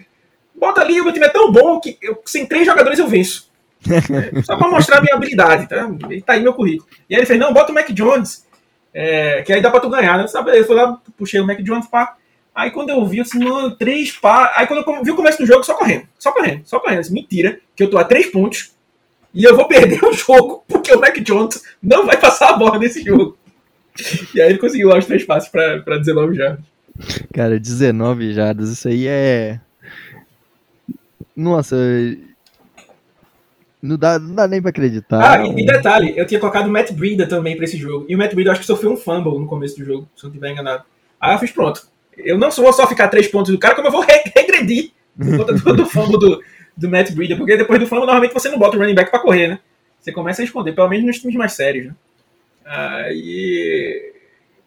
Bota 0.54 0.80
ali, 0.80 1.00
o 1.00 1.04
meu 1.04 1.12
time 1.12 1.26
é 1.26 1.28
tão 1.28 1.52
bom 1.52 1.78
que 1.78 1.96
eu, 2.02 2.20
sem 2.26 2.44
três 2.44 2.66
jogadores 2.66 2.98
eu 2.98 3.06
venço. 3.06 3.48
É, 3.88 4.42
só 4.42 4.56
para 4.56 4.68
mostrar 4.68 4.98
a 4.98 5.00
minha 5.00 5.14
habilidade, 5.14 5.68
tá? 5.68 5.88
E 6.10 6.20
tá 6.20 6.32
aí 6.32 6.42
meu 6.42 6.52
currículo. 6.52 6.88
E 7.08 7.14
aí 7.14 7.20
ele 7.20 7.26
fez, 7.26 7.38
não, 7.38 7.52
bota 7.52 7.70
o 7.70 7.74
Mac 7.74 7.88
Jones, 7.90 8.44
é, 8.92 9.42
que 9.42 9.52
aí 9.52 9.60
dá 9.60 9.70
para 9.70 9.80
tu 9.80 9.88
ganhar, 9.88 10.18
né? 10.18 10.26
Sabe? 10.26 10.58
Eu 10.58 10.64
fui 10.64 10.74
lá, 10.74 11.00
puxei 11.16 11.40
o 11.40 11.46
Mac 11.46 11.60
Jones, 11.60 11.86
pá. 11.86 12.16
Aí 12.58 12.72
quando 12.72 12.90
eu 12.90 13.06
vi, 13.06 13.20
assim, 13.20 13.38
mano, 13.38 13.70
três 13.70 14.10
pá. 14.10 14.52
Aí 14.56 14.66
quando 14.66 14.84
eu 14.84 15.04
vi 15.04 15.12
o 15.12 15.14
começo 15.14 15.38
do 15.38 15.46
jogo, 15.46 15.62
só 15.62 15.74
correndo, 15.74 16.08
só 16.18 16.32
correndo, 16.32 16.62
só 16.64 16.80
correndo. 16.80 17.08
Mentira, 17.12 17.60
que 17.76 17.84
eu 17.84 17.88
tô 17.88 17.96
a 17.96 18.02
três 18.02 18.26
pontos 18.26 18.72
e 19.32 19.44
eu 19.44 19.54
vou 19.54 19.68
perder 19.68 20.04
o 20.04 20.10
jogo, 20.12 20.64
porque 20.66 20.92
o 20.92 21.00
Mac 21.00 21.16
Jones 21.20 21.62
não 21.80 22.04
vai 22.04 22.18
passar 22.18 22.48
a 22.48 22.56
bola 22.56 22.76
nesse 22.76 23.04
jogo. 23.04 23.38
E 24.34 24.40
aí 24.40 24.50
ele 24.50 24.58
conseguiu 24.58 24.88
lá 24.88 24.98
os 24.98 25.06
três 25.06 25.22
passes 25.22 25.48
pra, 25.48 25.78
pra 25.82 25.98
19 25.98 26.34
jardas. 26.34 26.64
Cara, 27.32 27.60
19 27.60 28.32
jardas, 28.32 28.70
isso 28.70 28.88
aí 28.88 29.06
é. 29.06 29.60
Nossa. 31.36 31.76
Não 33.80 33.96
dá, 33.96 34.18
não 34.18 34.34
dá 34.34 34.48
nem 34.48 34.60
pra 34.60 34.70
acreditar. 34.70 35.38
Ah, 35.38 35.46
e, 35.46 35.62
e 35.62 35.64
detalhe, 35.64 36.14
eu 36.16 36.26
tinha 36.26 36.40
colocado 36.40 36.66
o 36.66 36.70
Matt 36.72 36.90
Breida 36.90 37.24
também 37.28 37.54
pra 37.54 37.66
esse 37.66 37.76
jogo. 37.76 38.04
E 38.08 38.16
o 38.16 38.18
Matt 38.18 38.34
Breida 38.34 38.50
acho 38.50 38.62
que 38.62 38.66
sofreu 38.66 38.90
um 38.90 38.96
fumble 38.96 39.38
no 39.38 39.46
começo 39.46 39.78
do 39.78 39.84
jogo, 39.84 40.08
se 40.16 40.24
eu 40.24 40.28
não 40.28 40.34
estiver 40.34 40.50
enganado. 40.50 40.82
Aí 41.20 41.36
eu 41.36 41.38
fiz 41.38 41.52
pronto 41.52 41.86
eu 42.18 42.38
não 42.38 42.50
vou 42.50 42.72
só 42.72 42.86
ficar 42.86 43.08
três 43.08 43.28
pontos 43.28 43.52
do 43.52 43.58
cara, 43.58 43.74
como 43.74 43.88
eu 43.88 43.92
vou 43.92 44.04
regredir 44.34 44.92
por 45.16 45.36
conta 45.36 45.54
do, 45.54 45.76
do 45.76 45.86
fumble 45.86 46.18
do, 46.18 46.42
do 46.76 46.88
Matt 46.88 47.10
Breida, 47.12 47.36
porque 47.36 47.56
depois 47.56 47.80
do 47.80 47.86
fumble, 47.86 48.06
normalmente 48.06 48.34
você 48.34 48.48
não 48.48 48.58
bota 48.58 48.76
o 48.76 48.80
running 48.80 48.94
back 48.94 49.10
para 49.10 49.20
correr, 49.20 49.48
né? 49.48 49.60
Você 50.00 50.12
começa 50.12 50.40
a 50.40 50.44
responder, 50.44 50.72
pelo 50.72 50.88
menos 50.88 51.06
nos 51.06 51.18
times 51.18 51.34
mais 51.34 51.52
sérios, 51.52 51.86
né? 51.86 51.94
Aí, 52.64 54.12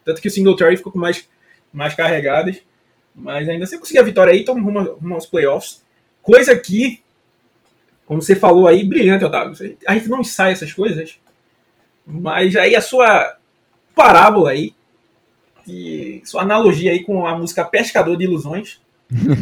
tanto 0.03 0.22
que 0.22 0.27
o 0.27 0.31
Singletary 0.31 0.77
ficou 0.77 0.91
com 0.91 1.00
mais, 1.00 1.27
mais 1.72 1.93
carregadas, 1.93 2.62
mas 3.15 3.48
ainda 3.48 3.63
assim 3.63 3.77
conseguir 3.77 4.00
a 4.00 4.03
vitória 4.03 4.34
aí, 4.34 4.41
então 4.41 4.55
rumo, 4.62 4.81
rumo 4.81 5.13
aos 5.13 5.25
playoffs. 5.25 5.84
Coisa 6.22 6.58
que, 6.58 7.01
como 8.05 8.22
você 8.22 8.36
falou 8.36 8.67
aí, 8.67 8.84
brilhante, 8.84 9.24
Otávio. 9.24 9.53
A 9.88 9.93
gente 9.93 10.10
não 10.10 10.22
ensaia 10.22 10.53
essas 10.53 10.74
coisas, 10.74 11.20
mas 12.05 12.55
aí 12.55 12.75
a 12.75 12.81
sua 12.81 13.38
parábola 13.96 14.51
aí 14.51 14.74
de 15.65 16.22
sua 16.25 16.41
analogia 16.41 16.91
aí 16.91 17.03
com 17.03 17.25
a 17.25 17.38
música 17.38 17.65
Pescador 17.65 18.18
de 18.18 18.25
Ilusões. 18.25 18.80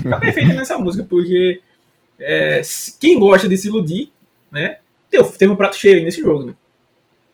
Tá 0.09 0.17
perfeito 0.21 0.53
nessa 0.53 0.77
música, 0.77 1.05
porque 1.07 1.61
é, 2.19 2.61
quem 2.99 3.19
gosta 3.19 3.47
de 3.47 3.57
se 3.57 3.67
iludir, 3.67 4.11
né? 4.51 4.77
Teve 5.09 5.51
um 5.51 5.55
prato 5.55 5.75
cheio 5.75 6.03
nesse 6.03 6.21
jogo, 6.21 6.45
né? 6.45 6.53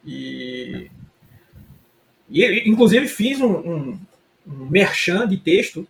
E, 0.06 0.90
e 2.30 2.70
inclusive 2.70 3.08
fiz 3.08 3.42
um, 3.42 3.52
um, 3.52 4.00
um 4.48 4.66
merchan 4.70 5.28
de 5.28 5.38
texto 5.38 5.88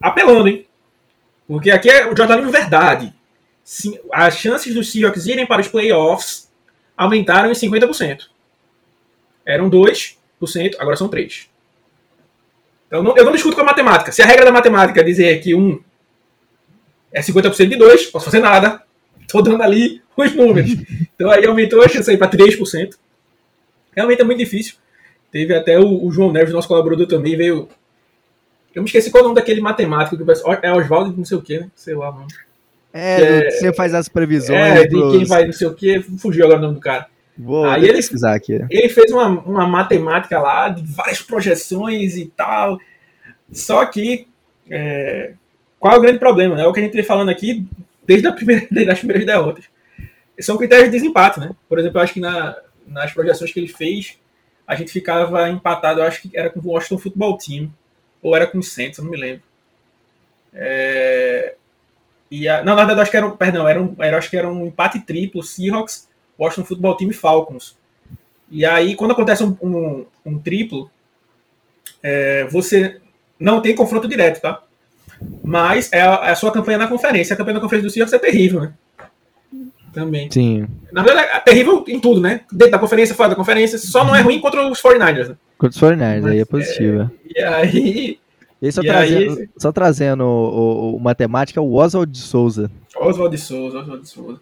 apelando, 0.00 0.48
hein? 0.48 0.66
Porque 1.46 1.70
aqui 1.70 1.90
é 1.90 2.10
o 2.10 2.16
jornalismo 2.16 2.52
verdade. 2.52 3.12
Sim, 3.64 3.98
as 4.12 4.36
chances 4.36 4.74
dos 4.74 4.90
Seahawks 4.90 5.26
irem 5.26 5.46
para 5.46 5.60
os 5.60 5.68
playoffs 5.68 6.50
aumentaram 6.96 7.50
em 7.50 7.54
50%. 7.54 8.28
Eram 9.44 9.70
2%, 9.70 10.16
agora 10.78 10.96
são 10.96 11.08
3%. 11.08 11.49
Então, 12.90 13.04
não, 13.04 13.16
eu 13.16 13.24
não 13.24 13.30
discuto 13.30 13.54
com 13.54 13.62
a 13.62 13.64
matemática. 13.64 14.10
Se 14.10 14.20
a 14.20 14.26
regra 14.26 14.44
da 14.44 14.50
matemática 14.50 15.00
é 15.00 15.04
dizer 15.04 15.40
que 15.40 15.54
um 15.54 15.80
é 17.12 17.20
50% 17.20 17.68
de 17.68 17.76
dois, 17.76 18.06
posso 18.06 18.24
fazer 18.24 18.40
nada. 18.40 18.82
Estou 19.20 19.40
dando 19.40 19.62
ali 19.62 20.02
os 20.16 20.34
números. 20.34 20.70
Então 21.14 21.30
aí 21.30 21.44
aumentou 21.44 21.82
a 21.82 21.88
chance 21.88 22.16
para 22.16 22.30
3%. 22.30 22.94
Realmente 23.94 24.22
é 24.22 24.24
muito 24.24 24.38
difícil. 24.38 24.76
Teve 25.30 25.54
até 25.54 25.78
o, 25.78 26.02
o, 26.06 26.10
João 26.10 26.32
Neves, 26.32 26.50
nosso 26.50 26.66
colaborador 26.66 27.06
também, 27.06 27.36
veio. 27.36 27.68
Eu 28.74 28.80
me 28.82 28.86
esqueci 28.86 29.10
qual 29.10 29.20
é 29.20 29.24
o 29.24 29.28
nome 29.28 29.38
daquele 29.38 29.60
matemático 29.60 30.16
que 30.16 30.22
o 30.22 30.52
É 30.62 30.72
Oswaldo 30.72 31.14
não 31.14 31.26
sei 31.26 31.36
o 31.36 31.42
que, 31.42 31.58
né? 31.58 31.70
Sei 31.74 31.94
lá, 31.94 32.10
mano. 32.10 32.26
É, 32.90 33.20
é, 33.20 33.50
você 33.50 33.70
faz 33.74 33.92
as 33.92 34.08
previsões. 34.08 34.58
É, 34.58 34.86
de 34.86 35.10
quem 35.10 35.26
vai 35.26 35.44
não 35.44 35.52
sei 35.52 35.66
o 35.66 35.74
que, 35.74 36.00
fugiu 36.00 36.46
agora 36.46 36.58
o 36.58 36.62
nome 36.62 36.74
do 36.76 36.80
cara. 36.80 37.06
Vou 37.38 37.64
Aí 37.64 37.84
ele, 37.84 37.94
pesquisar 37.94 38.34
aqui. 38.34 38.52
Ele 38.70 38.88
fez 38.88 39.10
uma, 39.12 39.26
uma 39.28 39.66
matemática 39.66 40.38
lá 40.38 40.68
de 40.68 40.82
várias 40.82 41.22
projeções 41.22 42.16
e 42.16 42.26
tal. 42.26 42.78
Só 43.50 43.84
que 43.86 44.26
é, 44.70 45.32
qual 45.78 45.94
é 45.94 45.98
o 45.98 46.02
grande 46.02 46.18
problema? 46.18 46.60
É 46.60 46.66
o 46.66 46.72
que 46.72 46.80
a 46.80 46.82
gente 46.82 46.92
vem 46.92 47.02
falando 47.02 47.30
aqui 47.30 47.66
desde, 48.06 48.26
a 48.26 48.32
primeira, 48.32 48.66
desde 48.70 48.90
as 48.90 48.98
primeiras 48.98 49.24
derrotas. 49.24 49.64
São 50.38 50.56
critérios 50.56 50.90
de 50.90 50.98
desempate, 50.98 51.40
né? 51.40 51.50
Por 51.68 51.78
exemplo, 51.78 51.98
eu 51.98 52.02
acho 52.02 52.14
que 52.14 52.20
na, 52.20 52.56
nas 52.86 53.12
projeções 53.12 53.52
que 53.52 53.60
ele 53.60 53.68
fez, 53.68 54.18
a 54.66 54.74
gente 54.74 54.92
ficava 54.92 55.48
empatado, 55.48 56.00
eu 56.00 56.04
acho 56.04 56.22
que 56.22 56.30
era 56.36 56.50
com 56.50 56.60
o 56.60 56.72
Washington 56.72 56.98
Football 56.98 57.38
Team, 57.38 57.72
ou 58.22 58.36
era 58.36 58.46
com 58.46 58.58
o 58.58 58.62
Saints, 58.62 58.98
eu 58.98 59.04
não 59.04 59.10
me 59.10 59.16
lembro. 59.16 59.42
É, 60.52 61.54
e 62.30 62.48
a, 62.48 62.62
não, 62.62 62.74
na 62.74 62.84
verdade, 62.84 63.00
acho 63.02 63.10
que 63.10 63.16
era, 63.16 63.30
perdão, 63.30 63.66
era, 63.66 63.82
um, 63.82 63.94
era, 63.98 64.18
acho 64.18 64.30
que 64.30 64.36
era 64.36 64.48
um 64.48 64.66
empate 64.66 65.00
triplo, 65.00 65.42
Seahawks, 65.42 66.08
Washington 66.40 66.64
Football 66.64 66.96
Team 66.96 67.12
Falcons. 67.12 67.76
E 68.50 68.64
aí, 68.64 68.96
quando 68.96 69.12
acontece 69.12 69.44
um, 69.44 69.56
um, 69.62 70.06
um 70.24 70.38
triplo, 70.38 70.90
é, 72.02 72.44
você 72.46 73.00
não 73.38 73.60
tem 73.60 73.74
confronto 73.74 74.08
direto, 74.08 74.40
tá? 74.40 74.62
Mas 75.44 75.92
é 75.92 76.00
a, 76.00 76.20
é 76.24 76.30
a, 76.30 76.34
sua 76.34 76.50
campanha 76.50 76.78
na 76.78 76.88
conferência. 76.88 77.34
A 77.34 77.36
campanha 77.36 77.54
na 77.54 77.60
conferência 77.60 77.88
do 77.88 77.92
Seahawks 77.92 78.14
é 78.14 78.18
terrível, 78.18 78.60
né? 78.62 78.72
Também. 79.92 80.30
Sim. 80.30 80.66
Na 80.92 81.02
verdade, 81.02 81.28
é 81.32 81.40
terrível 81.40 81.84
em 81.86 82.00
tudo, 82.00 82.20
né? 82.20 82.40
Dentro 82.50 82.72
da 82.72 82.78
conferência, 82.78 83.14
fora 83.14 83.30
da 83.30 83.34
conferência. 83.34 83.78
Só 83.78 84.04
não 84.04 84.16
é 84.16 84.20
ruim 84.20 84.40
contra 84.40 84.66
os 84.66 84.80
49ers. 84.80 85.28
Né? 85.28 85.36
Contra 85.58 85.76
os 85.76 85.80
49ers, 85.80 86.26
aí 86.26 86.38
é 86.38 86.44
positiva. 86.44 87.12
É, 87.36 87.40
e 87.40 87.44
aí. 87.44 88.20
E 88.62 88.72
só, 88.72 88.82
e 88.82 88.86
trazendo, 88.86 89.38
aí... 89.38 89.48
só 89.56 89.72
trazendo 89.72 90.24
o, 90.24 90.92
o, 90.92 90.96
o 90.96 91.00
matemática, 91.00 91.60
o 91.60 91.74
Oswald 91.74 92.10
de 92.10 92.18
Souza. 92.18 92.70
Oswald 92.96 93.34
de 93.34 93.42
Souza, 93.42 93.78
Oswald 93.78 94.02
de 94.02 94.08
Souza. 94.08 94.40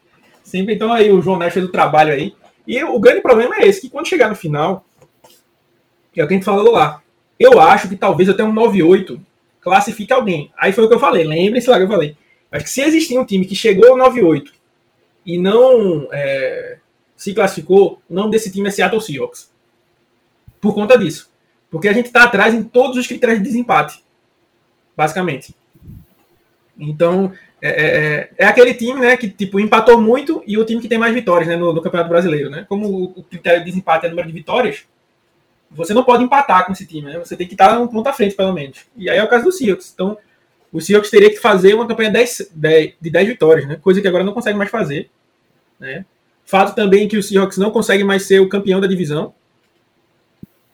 Sempre, 0.49 0.75
então 0.75 0.91
aí 0.91 1.13
o 1.13 1.21
João 1.21 1.39
Neves 1.39 1.53
fez 1.53 1.67
o 1.67 1.71
trabalho 1.71 2.11
aí. 2.11 2.35
E 2.67 2.83
o 2.83 2.99
grande 2.99 3.21
problema 3.21 3.57
é 3.57 3.69
esse, 3.69 3.83
que 3.83 3.91
quando 3.91 4.09
chegar 4.09 4.31
no 4.31 4.35
final, 4.35 4.83
é 6.17 6.25
o 6.25 6.27
que 6.27 6.33
a 6.33 6.37
gente 6.37 6.45
falou 6.45 6.73
lá. 6.73 7.03
Eu 7.39 7.61
acho 7.61 7.87
que 7.87 7.95
talvez 7.95 8.31
até 8.31 8.43
um 8.43 8.55
9-8 8.55 9.21
classifique 9.61 10.11
alguém. 10.11 10.51
Aí 10.57 10.73
foi 10.73 10.85
o 10.85 10.89
que 10.89 10.95
eu 10.95 10.99
falei, 10.99 11.23
lembre-se 11.23 11.69
lá 11.69 11.77
que 11.77 11.83
eu 11.83 11.89
falei. 11.89 12.17
Acho 12.51 12.65
que 12.65 12.71
se 12.71 12.81
existir 12.81 13.19
um 13.19 13.27
time 13.27 13.45
que 13.45 13.55
chegou 13.55 13.91
ao 13.91 14.11
9-8 14.11 14.51
e 15.27 15.37
não 15.37 16.09
é, 16.11 16.79
se 17.15 17.35
classificou, 17.35 18.01
o 18.09 18.15
nome 18.15 18.31
desse 18.31 18.51
time 18.51 18.69
é 18.69 18.71
Seattle 18.71 19.03
Seahawks. 19.03 19.53
Por 20.63 20.75
conta 20.75 20.97
disso. 20.97 21.31
Porque 21.71 21.89
a 21.89 21.93
gente 21.93 22.07
está 22.07 22.25
atrás 22.25 22.55
em 22.55 22.63
todos 22.63 22.97
os 22.97 23.07
critérios 23.07 23.39
de 23.39 23.45
desempate. 23.45 24.03
Basicamente. 24.97 25.55
Então, 26.79 27.35
é, 27.61 27.69
é, 27.69 27.87
é, 27.87 28.31
é, 28.39 28.47
aquele 28.47 28.73
time 28.73 29.01
né, 29.01 29.17
que 29.17 29.29
tipo, 29.29 29.59
empatou 29.59 30.01
muito 30.01 30.43
e 30.47 30.57
o 30.57 30.65
time 30.65 30.81
que 30.81 30.89
tem 30.89 30.99
mais 30.99 31.13
vitórias 31.13 31.49
né, 31.49 31.57
no, 31.57 31.73
no 31.73 31.83
Campeonato 31.83 32.09
Brasileiro. 32.09 32.49
Né? 32.51 32.65
Como 32.69 33.13
o, 33.17 33.23
critério 33.23 33.61
de 33.61 33.67
desempate 33.67 34.05
é 34.05 34.09
o 34.09 34.11
número 34.11 34.29
de 34.29 34.35
vitórias, 34.35 34.85
você 35.71 35.93
não 35.93 36.05
pode 36.05 36.23
empatar 36.23 36.65
com 36.65 36.73
esse 36.73 36.87
time. 36.87 37.13
Né? 37.13 37.19
Você 37.19 37.37
tem 37.37 37.47
que 37.47 37.55
estar 37.55 37.79
um 37.81 37.89
ponto 37.89 38.09
à 38.09 38.13
frente, 38.13 38.37
pelo 38.37 38.53
menos. 38.53 38.87
E 38.97 39.11
aí 39.11 39.19
é 39.19 39.25
o 39.25 39.29
caso 39.29 39.45
do 39.45 39.53
Seahawks. 39.53 39.91
Então, 39.93 40.17
o 40.73 40.81
Seahawks 40.81 41.11
teria 41.11 41.31
que 41.31 41.39
fazer 41.39 41.75
uma 41.75 41.87
campanha 41.87 42.11
10, 42.11 42.53
10, 42.55 42.95
de 43.01 43.11
10 43.11 43.29
vitórias, 43.29 43.67
né? 43.67 43.77
coisa 43.77 44.01
que 44.01 44.07
agora 44.07 44.23
não 44.23 44.33
consegue 44.33 44.57
mais 44.57 44.71
fazer. 44.71 45.11
Né? 45.81 46.05
Fato 46.45 46.75
também 46.77 47.09
que 47.09 47.17
o 47.17 47.23
Seahawks 47.23 47.59
não 47.59 47.73
consegue 47.73 48.05
mais 48.05 48.23
ser 48.23 48.41
o 48.41 48.49
campeão 48.49 48.81
da 48.81 48.87
divisão. 48.87 49.35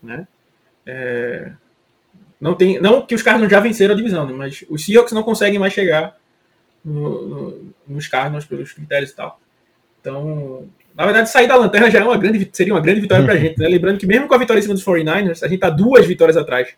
Né? 0.02 0.28
É... 0.84 1.50
Não, 2.38 2.54
tem, 2.54 2.78
não 2.78 3.00
que 3.06 3.14
os 3.14 3.22
Cardinals 3.22 3.50
já 3.50 3.58
venceram 3.58 3.94
a 3.94 3.96
divisão, 3.96 4.26
né? 4.26 4.34
mas 4.34 4.64
os 4.68 4.84
Seahawks 4.84 5.14
não 5.14 5.22
conseguem 5.22 5.58
mais 5.58 5.72
chegar 5.72 6.14
no, 6.84 7.28
no, 7.28 7.74
nos 7.86 8.06
Cardinals 8.06 8.44
pelos 8.44 8.72
critérios 8.72 9.10
e 9.10 9.16
tal. 9.16 9.40
Então, 10.00 10.68
na 10.94 11.04
verdade, 11.04 11.30
sair 11.30 11.48
da 11.48 11.56
lanterna 11.56 11.90
já 11.90 12.00
é 12.00 12.04
uma 12.04 12.16
grande, 12.16 12.48
seria 12.52 12.74
uma 12.74 12.80
grande 12.80 13.00
vitória 13.00 13.24
para 13.24 13.34
a 13.34 13.38
gente. 13.38 13.58
Né? 13.58 13.66
Lembrando 13.66 13.98
que 13.98 14.06
mesmo 14.06 14.28
com 14.28 14.34
a 14.34 14.38
vitória 14.38 14.60
em 14.60 14.62
cima 14.62 14.74
dos 14.74 14.84
49ers, 14.84 15.42
a 15.42 15.48
gente 15.48 15.54
está 15.54 15.70
duas 15.70 16.06
vitórias 16.06 16.36
atrás. 16.36 16.74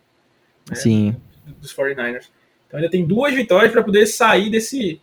Né? 0.69 0.75
Sim. 0.75 1.15
Dos 1.59 1.75
49ers. 1.75 2.29
Então 2.67 2.79
ainda 2.79 2.89
tem 2.89 3.05
duas 3.05 3.33
vitórias 3.33 3.71
para 3.71 3.83
poder 3.83 4.05
sair 4.05 4.49
desse, 4.49 5.01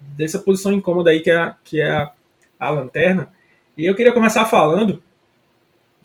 dessa 0.00 0.38
posição 0.38 0.72
incômoda 0.72 1.10
aí 1.10 1.20
que 1.20 1.30
é, 1.30 1.54
que 1.64 1.80
é 1.80 1.90
a, 1.90 2.12
a 2.58 2.70
lanterna. 2.70 3.30
E 3.76 3.84
eu 3.84 3.94
queria 3.94 4.12
começar 4.12 4.44
falando 4.46 5.02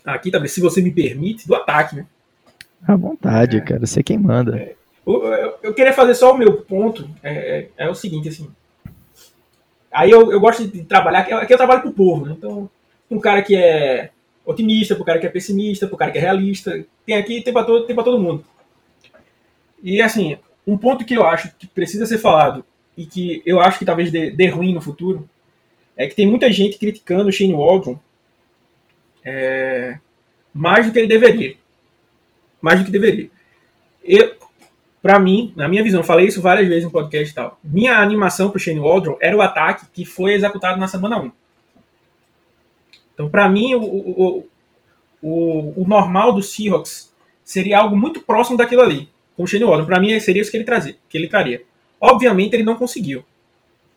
aqui 0.06 0.30
também, 0.30 0.50
se 0.50 0.62
você 0.62 0.82
me 0.82 0.92
permite, 0.92 1.48
do 1.48 1.56
ataque, 1.56 1.96
né? 1.96 2.06
À 2.86 2.96
vontade, 2.96 3.58
é, 3.58 3.62
cara. 3.62 3.86
Você 3.86 4.04
quem 4.04 4.18
manda. 4.18 4.58
É, 4.58 4.76
eu, 5.06 5.58
eu, 5.64 5.74
queria 5.74 5.94
fazer 5.94 6.16
só 6.16 6.34
o 6.34 6.38
meu 6.38 6.62
ponto. 6.62 7.10
É, 7.22 7.32
é, 7.78 7.86
é 7.86 7.90
o 7.90 7.96
seguinte, 7.96 8.30
assim. 8.30 8.50
Aí 9.92 10.10
eu, 10.10 10.32
eu 10.32 10.40
gosto 10.40 10.68
de 10.68 10.84
trabalhar, 10.84 11.20
aqui 11.20 11.54
eu 11.54 11.58
trabalho 11.58 11.84
com 11.84 11.90
o 11.90 11.94
povo, 11.94 12.26
né? 12.26 12.36
Então, 12.38 12.70
um 13.12 13.20
cara 13.20 13.42
que 13.42 13.56
é 13.56 14.10
otimista, 14.46 14.96
pro 14.96 15.06
cara 15.06 15.20
que 15.20 15.28
é 15.28 15.30
pessimista, 15.30 15.88
pro 15.88 15.98
cara 15.98 16.12
que 16.12 16.18
é 16.18 16.22
realista. 16.22 16.84
Tem 17.06 17.16
aqui, 17.16 17.42
tem 17.42 17.54
para 17.54 17.66
todo, 17.66 17.86
tem 17.86 17.96
todo 17.96 18.20
mundo. 18.20 18.44
E 19.82 20.02
assim, 20.02 20.38
um 20.66 20.78
ponto 20.78 21.06
que 21.06 21.14
eu 21.14 21.26
acho 21.26 21.54
que 21.58 21.68
precisa 21.68 22.06
ser 22.06 22.18
falado 22.18 22.66
e 22.98 23.06
que 23.06 23.42
eu 23.46 23.60
acho 23.60 23.80
que 23.80 23.86
talvez 23.86 24.12
dê, 24.12 24.32
dê 24.32 24.48
ruim 24.48 24.74
no 24.74 24.82
futuro 24.82 25.30
é 25.96 26.08
que 26.08 26.16
tem 26.16 26.28
muita 26.28 26.52
gente 26.52 26.78
criticando 26.78 27.30
o 27.30 27.32
Shane 27.32 27.54
Waldron 27.54 28.00
é, 29.24 30.00
mais 30.54 30.86
do 30.86 30.92
que 30.92 31.00
ele 31.00 31.08
deveria. 31.08 31.56
Mais 32.62 32.80
do 32.80 32.86
que 32.86 32.92
deveria. 32.92 33.30
Eu, 34.04 34.36
para 35.04 35.20
mim, 35.20 35.52
na 35.58 35.68
minha 35.68 35.84
visão, 35.84 36.02
falei 36.02 36.28
isso 36.28 36.42
várias 36.42 36.66
vezes 36.66 36.86
no 36.86 36.90
podcast 36.90 37.30
e 37.30 37.36
tal. 37.36 37.60
Minha 37.62 37.98
animação 37.98 38.50
pro 38.50 38.58
Shane 38.58 38.80
Waldron 38.80 39.18
era 39.20 39.36
o 39.36 39.42
ataque 39.42 39.86
que 39.92 40.06
foi 40.06 40.34
executado 40.34 40.80
na 40.80 40.88
semana 40.88 41.20
1. 41.20 41.32
Então, 43.14 43.30
para 43.30 43.50
mim, 43.50 43.76
o, 43.76 43.84
o, 43.84 44.48
o, 45.22 45.82
o, 45.82 45.86
normal 45.86 46.32
do 46.32 46.42
Seahawks 46.42 47.14
seria 47.44 47.80
algo 47.80 47.98
muito 47.98 48.22
próximo 48.22 48.58
daquilo 48.58 48.82
ali, 48.82 49.10
com 49.36 49.44
o 49.44 49.48
Shane 49.48 49.66
Waldron. 49.66 49.86
Para 49.86 50.00
mim, 50.00 50.18
seria 50.22 50.42
isso 50.42 50.50
que 50.50 50.56
ele 50.56 50.64
trazia, 50.64 50.96
que 51.10 51.18
ele 51.18 51.28
traria. 51.28 51.62
Obviamente, 52.00 52.54
ele 52.54 52.64
não 52.64 52.78
conseguiu. 52.78 53.26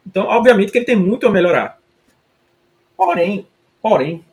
Então, 0.05 0.27
obviamente 0.27 0.73
que 0.73 0.79
ele 0.79 0.85
tem 0.85 0.97
muito 0.97 1.25
a 1.25 1.31
melhorar. 1.31 1.79
Porém, 2.97 3.47
porém, 3.81 4.25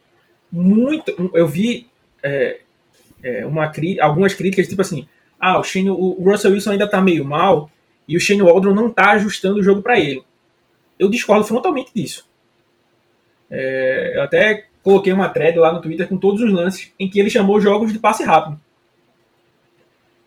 muito. 0.51 1.31
Eu 1.35 1.47
vi 1.47 1.87
é, 2.23 2.61
é, 3.21 3.45
uma, 3.45 3.71
algumas 4.01 4.33
críticas, 4.33 4.67
tipo 4.67 4.81
assim, 4.81 5.07
ah, 5.43 5.59
o, 5.59 5.63
Shane, 5.63 5.89
o 5.89 6.23
Russell 6.23 6.51
Wilson 6.51 6.71
ainda 6.71 6.89
tá 6.89 7.01
meio 7.01 7.25
mal 7.25 7.69
e 8.07 8.15
o 8.15 8.19
Shane 8.19 8.41
Waldron 8.41 8.73
não 8.73 8.89
tá 8.89 9.12
ajustando 9.12 9.59
o 9.59 9.63
jogo 9.63 9.81
para 9.81 10.00
ele. 10.00 10.23
Eu 10.97 11.09
discordo 11.09 11.43
frontalmente 11.43 11.91
disso. 11.93 12.25
É, 13.51 14.13
eu 14.15 14.23
até 14.23 14.67
coloquei 14.81 15.12
uma 15.12 15.27
thread 15.27 15.59
lá 15.59 15.73
no 15.73 15.81
Twitter 15.81 16.07
com 16.07 16.17
todos 16.17 16.41
os 16.41 16.50
lances 16.50 16.93
em 16.97 17.09
que 17.09 17.19
ele 17.19 17.29
chamou 17.29 17.59
jogos 17.59 17.91
de 17.91 18.00
passe 18.00 18.23
rápido. 18.23 18.57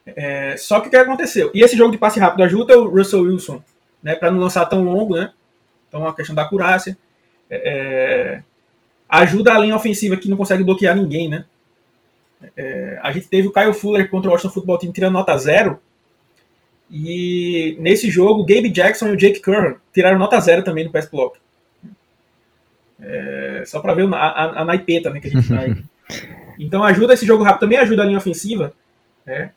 É, 0.05 0.55
só 0.59 0.81
que 0.81 0.89
o 0.89 0.91
que 0.91 0.97
aconteceu? 0.97 1.51
E 1.55 1.63
esse 1.63 1.77
jogo 1.77 1.93
de 1.93 1.99
passe 1.99 2.21
rápido 2.21 2.43
ajuda 2.43 2.79
o 2.79 2.89
Russell 2.89 3.23
Wilson, 3.23 3.63
né, 4.03 4.15
para 4.15 4.31
não 4.31 4.39
lançar 4.39 4.67
tão 4.67 4.85
longo, 4.85 5.17
né? 5.17 5.33
Então 5.89 6.07
a 6.07 6.15
questão 6.15 6.35
da 6.35 6.43
acurácia. 6.43 6.97
É, 7.49 8.43
ajuda 9.09 9.55
a 9.55 9.59
linha 9.59 9.77
ofensiva 9.77 10.17
que 10.17 10.29
não 10.29 10.37
consegue 10.37 10.63
bloquear 10.63 10.95
ninguém, 10.95 11.29
né? 11.29 11.47
É, 12.57 12.99
a 13.03 13.13
gente 13.13 13.29
teve 13.29 13.49
o 13.49 13.53
Kyle 13.53 13.73
Fuller 13.73 14.11
contra 14.11 14.29
o 14.29 14.33
Washington 14.33 14.53
Football 14.53 14.79
Team 14.79 14.93
tirando 14.93 15.15
nota 15.15 15.37
zero. 15.37 15.81
E 16.91 17.77
nesse 17.81 18.11
jogo, 18.11 18.43
o 18.43 18.47
Gabe 18.47 18.71
Jackson 18.71 19.09
e 19.09 19.13
o 19.13 19.17
Jake 19.17 19.41
Curran 19.41 19.75
tiraram 19.93 20.19
nota 20.19 20.39
zero 20.41 20.63
também 20.63 20.85
no 20.85 20.93
pass 20.93 21.09
block. 21.09 21.39
É, 23.01 23.63
só 23.67 23.81
para 23.81 23.95
ver 23.95 24.13
a, 24.15 24.17
a, 24.17 24.63
a, 24.63 24.65
naipeta 24.65 25.11
né, 25.11 25.21
que 25.21 25.29
a 25.29 25.31
gente 25.31 25.49
traz. 25.49 25.77
então 26.59 26.83
ajuda 26.83 27.15
esse 27.15 27.27
jogo 27.27 27.43
rápido, 27.43 27.61
também 27.61 27.79
ajuda 27.79 28.03
a 28.03 28.07
linha 28.07 28.19
ofensiva. 28.19 28.73
Né? 29.25 29.51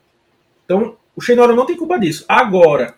Então, 0.64 0.96
o 1.14 1.20
Shane 1.20 1.38
não 1.54 1.66
tem 1.66 1.76
culpa 1.76 1.98
disso. 1.98 2.24
Agora, 2.28 2.94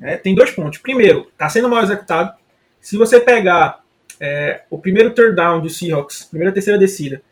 é, 0.00 0.16
tem 0.16 0.34
dois 0.34 0.50
pontos. 0.50 0.78
Primeiro, 0.78 1.28
está 1.32 1.48
sendo 1.48 1.68
mal 1.68 1.82
executado. 1.82 2.34
Se 2.80 2.96
você 2.96 3.18
pegar 3.18 3.82
é, 4.20 4.62
o 4.70 4.78
primeiro 4.78 5.10
third 5.14 5.34
down 5.34 5.60
do 5.60 5.70
Seahawks, 5.70 6.24
primeira 6.24 6.52
terceira 6.52 6.78
descida, 6.78 7.22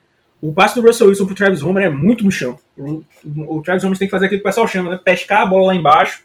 o 0.41 0.53
passe 0.53 0.75
do 0.75 0.87
Russell 0.87 1.09
Wilson 1.09 1.27
pro 1.27 1.35
Travis 1.35 1.63
Homer 1.63 1.85
é 1.85 1.89
muito 1.89 2.25
no 2.25 2.31
chão. 2.31 2.59
O, 2.77 3.03
o, 3.25 3.59
o 3.59 3.63
Travis 3.63 3.85
Homer 3.85 3.99
tem 3.99 4.07
que 4.07 4.13
fazer 4.13 4.27
aquilo 4.27 4.41
que 4.41 4.47
o 4.47 4.51
pessoal 4.51 4.69
chama, 4.69 4.91
né? 4.91 5.01
Pescar 5.03 5.43
a 5.43 5.47
bola 5.47 5.69
lá 5.69 5.75
embaixo, 5.75 6.23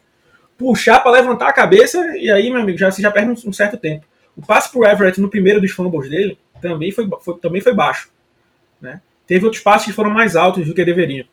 puxar 0.58 1.00
para 1.00 1.12
levantar 1.12 1.48
a 1.48 1.54
cabeça, 1.54 1.98
e 2.18 2.30
aí, 2.30 2.50
meu 2.50 2.62
amigo, 2.62 2.78
já, 2.78 2.92
você 2.92 3.02
já 3.02 3.10
perde 3.12 3.32
um, 3.32 3.50
um 3.50 3.54
certo 3.54 3.78
tempo. 3.78 4.06
O 4.36 4.46
passe 4.46 4.72
pro 4.72 4.86
Everett 4.86 5.20
no 5.20 5.30
primeiro 5.30 5.62
dos 5.62 5.72
fumbles 5.72 6.10
dele 6.10 6.38
também 6.62 6.92
foi, 6.92 7.10
foi, 7.22 7.38
também 7.38 7.62
foi 7.62 7.74
baixo. 7.74 8.10
Né? 8.82 9.02
Teve 9.26 9.46
outros 9.46 9.64
passes 9.64 9.88
que 9.88 9.94
foram 9.94 10.10
mais 10.10 10.36
altos 10.36 10.68
do 10.68 10.74
que 10.74 10.84
deveriam. 10.84 11.26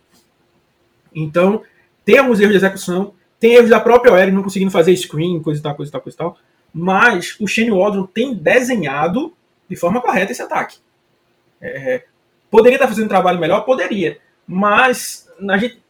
Então, 1.14 1.62
tem 2.04 2.18
alguns 2.18 2.38
erros 2.38 2.52
de 2.52 2.58
execução, 2.58 3.14
tem 3.40 3.54
erros 3.54 3.70
da 3.70 3.80
própria 3.80 4.12
OL 4.12 4.32
não 4.32 4.42
conseguindo 4.42 4.70
fazer 4.70 4.96
screen, 4.96 5.42
coisa 5.42 5.60
e 5.60 5.62
tal, 5.62 5.74
coisa 5.74 5.90
e 5.90 5.92
tal, 5.92 6.00
coisa 6.00 6.16
e 6.16 6.18
tal. 6.18 6.38
Mas 6.72 7.36
o 7.40 7.46
Shane 7.46 7.70
Waldron 7.70 8.06
tem 8.06 8.34
desenhado 8.34 9.34
de 9.68 9.76
forma 9.76 10.00
correta 10.00 10.32
esse 10.32 10.42
ataque. 10.42 10.78
É, 11.60 12.04
poderia 12.50 12.76
estar 12.76 12.88
fazendo 12.88 13.06
um 13.06 13.08
trabalho 13.08 13.38
melhor? 13.38 13.60
Poderia. 13.60 14.18
Mas 14.46 15.28
a 15.48 15.56
gente 15.58 15.82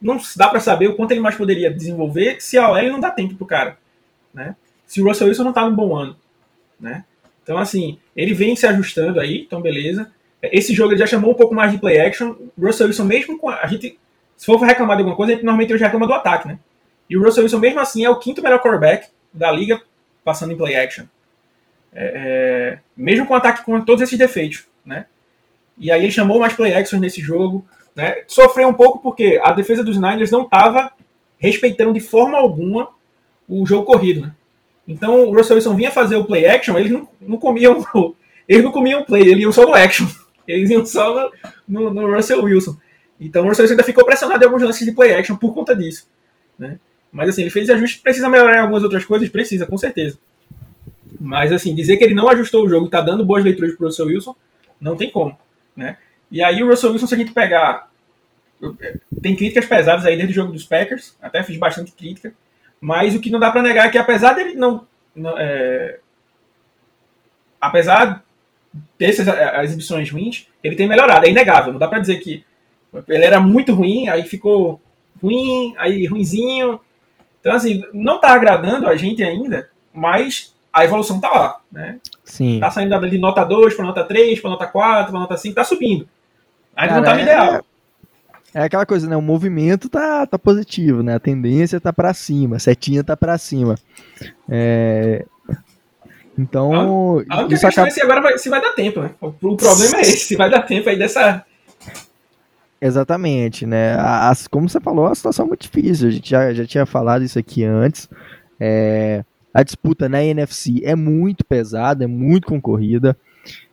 não 0.00 0.18
dá 0.36 0.48
para 0.48 0.60
saber 0.60 0.88
o 0.88 0.96
quanto 0.96 1.12
ele 1.12 1.20
mais 1.20 1.36
poderia 1.36 1.70
desenvolver 1.70 2.40
se 2.40 2.58
a 2.58 2.70
OL 2.70 2.90
não 2.90 3.00
dá 3.00 3.10
tempo 3.10 3.34
pro 3.34 3.46
cara. 3.46 3.78
Né? 4.32 4.56
Se 4.86 5.00
o 5.00 5.06
Russell 5.06 5.28
Wilson 5.28 5.44
não 5.44 5.52
tá 5.52 5.68
num 5.68 5.74
bom 5.74 5.96
ano. 5.96 6.16
Né? 6.80 7.04
Então, 7.42 7.58
assim, 7.58 7.98
ele 8.16 8.34
vem 8.34 8.56
se 8.56 8.66
ajustando 8.66 9.20
aí, 9.20 9.42
então 9.42 9.60
beleza. 9.60 10.10
Esse 10.42 10.74
jogo 10.74 10.92
ele 10.92 10.98
já 10.98 11.06
chamou 11.06 11.30
um 11.30 11.36
pouco 11.36 11.54
mais 11.54 11.70
de 11.70 11.78
play 11.78 12.00
action. 12.00 12.34
O 12.56 12.66
Russell 12.66 12.88
Wilson, 12.88 13.04
mesmo 13.04 13.38
com. 13.38 13.48
A 13.48 13.66
gente 13.66 13.98
se 14.42 14.46
for 14.46 14.58
reclamar 14.58 14.96
de 14.96 15.02
alguma 15.02 15.16
coisa, 15.16 15.30
a 15.30 15.34
gente 15.36 15.44
normalmente 15.44 15.72
hoje 15.72 15.84
reclama 15.84 16.04
do 16.04 16.14
ataque, 16.14 16.48
né? 16.48 16.58
E 17.08 17.16
o 17.16 17.22
Russell 17.22 17.44
Wilson, 17.44 17.60
mesmo 17.60 17.78
assim, 17.78 18.04
é 18.04 18.10
o 18.10 18.18
quinto 18.18 18.42
melhor 18.42 18.60
quarterback 18.60 19.08
da 19.32 19.52
liga 19.52 19.80
passando 20.24 20.52
em 20.52 20.56
play 20.56 20.74
action. 20.74 21.04
É, 21.92 22.12
é, 22.74 22.78
mesmo 22.96 23.24
com 23.24 23.34
o 23.34 23.36
ataque 23.36 23.64
com 23.64 23.80
todos 23.82 24.02
esses 24.02 24.18
defeitos, 24.18 24.66
né? 24.84 25.06
E 25.78 25.90
aí 25.90 26.02
ele 26.02 26.12
chamou 26.12 26.38
mais 26.38 26.52
play 26.52 26.74
action 26.74 26.98
nesse 26.98 27.20
jogo, 27.20 27.64
né? 27.94 28.22
Sofreu 28.26 28.68
um 28.68 28.74
pouco 28.74 28.98
porque 28.98 29.40
a 29.42 29.52
defesa 29.52 29.82
dos 29.82 29.96
Niners 29.96 30.30
não 30.30 30.42
estava 30.42 30.92
respeitando 31.38 31.92
de 31.92 32.00
forma 32.00 32.38
alguma 32.38 32.88
o 33.48 33.66
jogo 33.66 33.84
corrido, 33.84 34.22
né? 34.22 34.34
Então 34.86 35.28
o 35.28 35.34
Russell 35.34 35.56
Wilson 35.56 35.76
vinha 35.76 35.90
fazer 35.90 36.16
o 36.16 36.24
play 36.24 36.46
action, 36.46 36.78
eles 36.78 36.90
não, 36.90 37.08
não 37.20 37.36
comiam 37.36 37.84
eles 38.48 38.64
não 38.64 38.72
comiam 38.72 39.04
play, 39.04 39.22
eles 39.28 39.42
iam 39.42 39.52
só 39.52 39.66
no 39.66 39.74
action. 39.74 40.06
Eles 40.46 40.70
iam 40.70 40.84
só 40.84 41.30
no, 41.68 41.92
no, 41.92 42.14
Russell 42.14 42.42
Wilson. 42.42 42.76
Então 43.20 43.44
o 43.44 43.48
Russell 43.48 43.66
ainda 43.66 43.84
ficou 43.84 44.04
pressionado 44.04 44.42
em 44.42 44.46
alguns 44.46 44.62
lances 44.62 44.84
de 44.84 44.92
play 44.92 45.14
action 45.14 45.36
por 45.36 45.54
conta 45.54 45.74
disso. 45.74 46.06
Né? 46.58 46.78
Mas 47.12 47.28
assim, 47.28 47.42
ele 47.42 47.50
fez 47.50 47.70
ajustes, 47.70 48.00
precisa 48.00 48.28
melhorar 48.28 48.56
em 48.56 48.60
algumas 48.60 48.82
outras 48.82 49.04
coisas? 49.04 49.28
Precisa, 49.28 49.66
com 49.66 49.78
certeza. 49.78 50.18
Mas 51.20 51.52
assim, 51.52 51.74
dizer 51.74 51.96
que 51.96 52.04
ele 52.04 52.14
não 52.14 52.28
ajustou 52.28 52.64
o 52.64 52.68
jogo 52.68 52.86
e 52.86 52.88
está 52.88 53.00
dando 53.00 53.24
boas 53.24 53.44
leituras 53.44 53.74
para 53.74 53.84
o 53.84 53.86
Russell 53.86 54.06
Wilson, 54.06 54.34
não 54.80 54.96
tem 54.96 55.10
como. 55.10 55.38
Né? 55.76 55.96
E 56.30 56.42
aí 56.42 56.62
o 56.62 56.68
Russell 56.68 56.92
Wilson, 56.92 57.06
se 57.06 57.14
a 57.14 57.18
gente 57.18 57.32
pegar. 57.32 57.90
Tem 59.20 59.34
críticas 59.34 59.66
pesadas 59.66 60.06
aí 60.06 60.16
desde 60.16 60.32
o 60.32 60.34
jogo 60.34 60.52
dos 60.52 60.64
Packers, 60.64 61.16
até 61.20 61.42
fiz 61.42 61.56
bastante 61.56 61.92
crítica. 61.92 62.32
Mas 62.80 63.14
o 63.14 63.20
que 63.20 63.30
não 63.30 63.40
dá 63.40 63.50
para 63.50 63.62
negar 63.62 63.86
é 63.86 63.90
que 63.90 63.98
apesar 63.98 64.34
dele 64.34 64.54
não. 64.54 64.86
não 65.14 65.36
é, 65.38 65.98
apesar 67.60 68.24
dessas 68.98 69.26
exibições 69.64 70.10
ruins, 70.10 70.48
ele 70.62 70.76
tem 70.76 70.88
melhorado, 70.88 71.26
é 71.26 71.30
inegável. 71.30 71.72
Não 71.72 71.78
dá 71.78 71.88
para 71.88 71.98
dizer 71.98 72.18
que 72.20 72.44
ele 73.08 73.24
era 73.24 73.40
muito 73.40 73.74
ruim, 73.74 74.08
aí 74.08 74.22
ficou 74.24 74.80
ruim, 75.22 75.74
aí 75.78 76.06
ruinzinho. 76.06 76.80
Então, 77.40 77.52
assim, 77.54 77.82
não 77.92 78.20
tá 78.20 78.32
agradando 78.32 78.88
a 78.88 78.96
gente 78.96 79.22
ainda, 79.22 79.70
mas 79.92 80.54
a 80.72 80.84
evolução 80.84 81.20
tá 81.20 81.30
lá, 81.30 81.60
né? 81.70 81.98
Sim. 82.24 82.58
Tá 82.60 82.70
saindo 82.70 83.10
de 83.10 83.18
nota 83.18 83.44
2 83.44 83.74
para 83.74 83.84
nota 83.84 84.04
3, 84.04 84.40
para 84.40 84.50
nota 84.50 84.66
4, 84.66 85.10
para 85.10 85.20
nota 85.20 85.36
5, 85.36 85.54
tá 85.54 85.64
subindo. 85.64 86.08
Ainda 86.74 86.96
não 86.96 87.04
tá 87.04 87.14
no 87.14 87.20
é... 87.20 87.22
ideal. 87.22 87.64
É 88.54 88.62
aquela 88.64 88.84
coisa, 88.84 89.08
né? 89.08 89.16
O 89.16 89.22
movimento 89.22 89.88
tá, 89.88 90.26
tá 90.26 90.38
positivo, 90.38 91.02
né? 91.02 91.14
A 91.14 91.20
tendência 91.20 91.80
tá 91.80 91.92
para 91.92 92.12
cima, 92.12 92.56
a 92.56 92.58
setinha 92.58 93.02
tá 93.02 93.16
para 93.16 93.36
cima. 93.38 93.74
É... 94.48 95.24
Então. 96.38 97.22
A, 97.30 97.34
a 97.34 97.38
única 97.40 97.48
questão 97.48 97.70
acaba... 97.70 97.88
é 97.88 97.90
se 97.90 98.02
agora 98.02 98.20
vai, 98.20 98.38
se 98.38 98.48
vai 98.48 98.60
dar 98.60 98.72
tempo, 98.72 99.00
né? 99.00 99.10
O 99.20 99.56
problema 99.56 99.96
é 99.98 100.00
esse, 100.00 100.18
se 100.18 100.36
vai 100.36 100.50
dar 100.50 100.62
tempo 100.62 100.88
aí 100.88 100.98
dessa, 100.98 101.44
Exatamente, 102.84 103.64
né? 103.64 103.94
As, 103.96 104.48
como 104.48 104.68
você 104.68 104.80
falou, 104.80 105.06
a 105.06 105.14
situação 105.14 105.44
é 105.44 105.48
muito 105.48 105.62
difícil. 105.62 106.08
A 106.08 106.10
gente 106.10 106.28
já, 106.28 106.52
já 106.52 106.66
tinha 106.66 106.84
falado 106.84 107.22
isso 107.22 107.38
aqui 107.38 107.62
antes. 107.62 108.10
É, 108.58 109.24
a 109.52 109.62
disputa 109.62 110.08
na 110.08 110.24
NFC 110.24 110.80
é 110.82 110.94
muito 110.94 111.44
pesada, 111.44 112.04
é 112.04 112.06
muito 112.06 112.46
concorrida. 112.46 113.16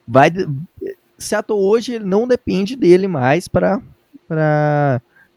Vai, 0.08 0.32
Seattle 1.18 1.60
hoje 1.60 2.00
não 2.00 2.28
depende 2.28 2.76
dele 2.76 3.08
mais 3.08 3.48
para 3.48 3.82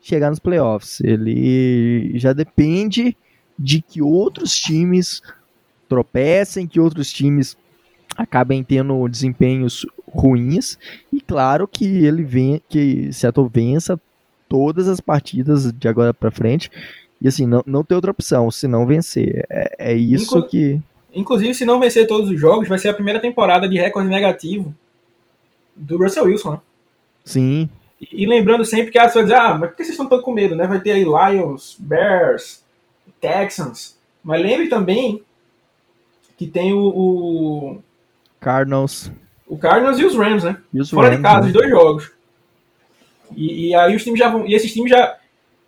chegar 0.01 0.31
nos 0.31 0.39
playoffs. 0.39 1.01
Ele 1.01 2.19
já 2.19 2.33
depende 2.33 3.17
de 3.59 3.81
que 3.81 4.03
outros 4.03 4.59
times 4.59 5.23
tropecem, 5.89 6.67
que 6.67 6.81
outros 6.81 7.13
times 7.13 7.57
acabem 8.17 8.63
tendo 8.63 9.09
desempenhos 9.09 9.87
ruins 10.07 10.79
e 11.13 11.21
claro 11.21 11.67
que 11.67 11.85
ele 11.85 12.23
vem 12.23 12.61
que 12.69 13.13
Seattle 13.13 13.49
vença 13.53 13.99
todas 14.49 14.87
as 14.87 15.01
partidas 15.01 15.73
de 15.73 15.89
agora 15.89 16.13
para 16.13 16.31
frente 16.31 16.71
e 17.23 17.29
assim 17.29 17.47
não, 17.47 17.63
não 17.67 17.85
tem 17.85 17.95
outra 17.95 18.11
opção 18.11 18.51
se 18.51 18.67
não 18.67 18.87
vencer 18.87 19.47
é, 19.49 19.93
é 19.93 19.95
isso 19.95 20.37
Inclu 20.39 20.49
que 20.49 20.81
inclusive 21.15 21.55
se 21.55 21.65
não 21.65 21.81
vencer 21.81 22.07
todos 22.07 22.31
os 22.31 22.41
jogos 22.41 22.69
vai 22.69 22.79
ser 22.79 22.89
a 22.89 22.95
primeira 22.95 23.21
temporada 23.21 23.69
de 23.69 23.79
recorde 23.79 24.09
negativo 24.09 24.75
do 25.75 25.99
Russell 25.99 26.25
Wilson 26.25 26.53
né? 26.53 26.61
sim 27.25 27.71
e, 28.01 28.25
e, 28.25 28.27
lembrando 28.27 28.65
sempre 28.65 28.91
que 28.91 28.99
as 28.99 29.07
pessoas 29.07 29.27
dizem, 29.27 29.41
ah 29.41 29.57
mas 29.57 29.71
por 29.71 29.77
que 29.77 29.85
vocês 29.85 29.95
estão 29.95 30.09
tão 30.09 30.21
com 30.21 30.33
medo 30.33 30.57
né 30.57 30.67
vai 30.67 30.81
ter 30.81 30.93
aí 30.93 31.05
Lions 31.05 31.77
Bears 31.79 32.63
Texans 33.21 33.97
mas 34.23 34.43
lembre 34.43 34.69
também 34.69 35.23
que 36.37 36.47
tem 36.47 36.73
o, 36.73 36.81
o 36.81 37.83
Cardinals 38.41 39.13
o 39.53 39.59
Cardinals 39.59 39.99
e 39.99 40.05
os 40.07 40.17
Rams, 40.17 40.45
né? 40.45 40.57
Os 40.73 40.89
Fora 40.89 41.09
Rams, 41.09 41.19
de 41.19 41.23
casa, 41.23 41.41
né? 41.43 41.47
os 41.49 41.53
dois 41.53 41.69
jogos. 41.69 42.11
E, 43.37 43.69
e, 43.69 43.75
aí 43.75 43.95
os 43.95 44.03
times 44.03 44.19
já 44.19 44.31
vão. 44.31 44.47
E 44.47 44.55
esses 44.55 44.73
times 44.73 44.91
já. 44.91 45.19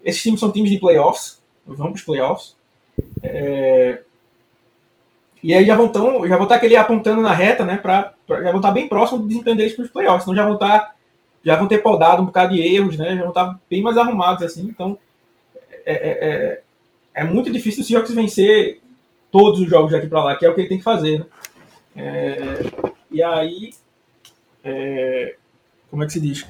Esses 0.03 0.23
times 0.23 0.41
são 0.41 0.51
times 0.51 0.71
de 0.71 0.79
playoffs. 0.79 1.39
Vão 1.67 1.89
para 1.89 1.97
os 1.97 2.03
playoffs. 2.03 2.57
É, 3.23 4.01
e 5.43 5.53
aí 5.53 5.65
já 5.65 5.77
vão 5.77 5.89
tão, 5.89 6.27
já 6.27 6.37
vão 6.37 6.45
estar 6.45 6.47
tá 6.47 6.55
aquele 6.55 6.77
apontando 6.77 7.21
na 7.21 7.33
reta, 7.33 7.65
né? 7.65 7.77
Pra, 7.77 8.15
pra, 8.27 8.43
já 8.43 8.51
vão 8.51 8.57
estar 8.57 8.69
tá 8.69 8.75
bem 8.75 8.89
próximo 8.89 9.21
do 9.21 9.29
desempenho 9.29 9.57
deles 9.57 9.75
para 9.75 9.85
os 9.85 9.91
playoffs. 9.91 10.23
Então 10.23 10.35
já 10.35 10.45
vão 10.45 10.55
estar. 10.55 10.79
Tá, 10.79 10.95
já 11.45 11.57
vão 11.57 11.69
ter 11.69 11.79
podado 11.79 12.23
um 12.23 12.27
bocado 12.27 12.55
de 12.55 12.63
erros, 12.63 12.97
né? 12.97 13.15
Já 13.15 13.21
vão 13.21 13.29
estar 13.29 13.61
bem 13.69 13.83
mais 13.83 13.99
arrumados 13.99 14.43
assim. 14.43 14.63
Então 14.63 14.99
é, 15.85 15.93
é, 15.93 16.29
é, 16.29 16.63
é 17.15 17.25
muito 17.25 17.53
difícil 17.53 17.83
o 17.83 17.85
Seahawks 17.85 18.15
vencer 18.15 18.81
todos 19.31 19.61
os 19.61 19.69
jogos 19.69 19.93
daqui 19.93 20.07
para 20.07 20.25
lá, 20.25 20.37
que 20.37 20.47
é 20.47 20.49
o 20.49 20.55
que 20.55 20.63
ele 20.63 20.69
tem 20.69 20.79
que 20.79 20.85
fazer. 20.85 21.19
Né? 21.19 21.27
É, 21.97 22.59
e 23.11 23.23
aí, 23.23 23.71
é, 24.65 25.37
como 25.91 26.03
é 26.03 26.07
que 26.07 26.13
se 26.13 26.21
diz? 26.21 26.47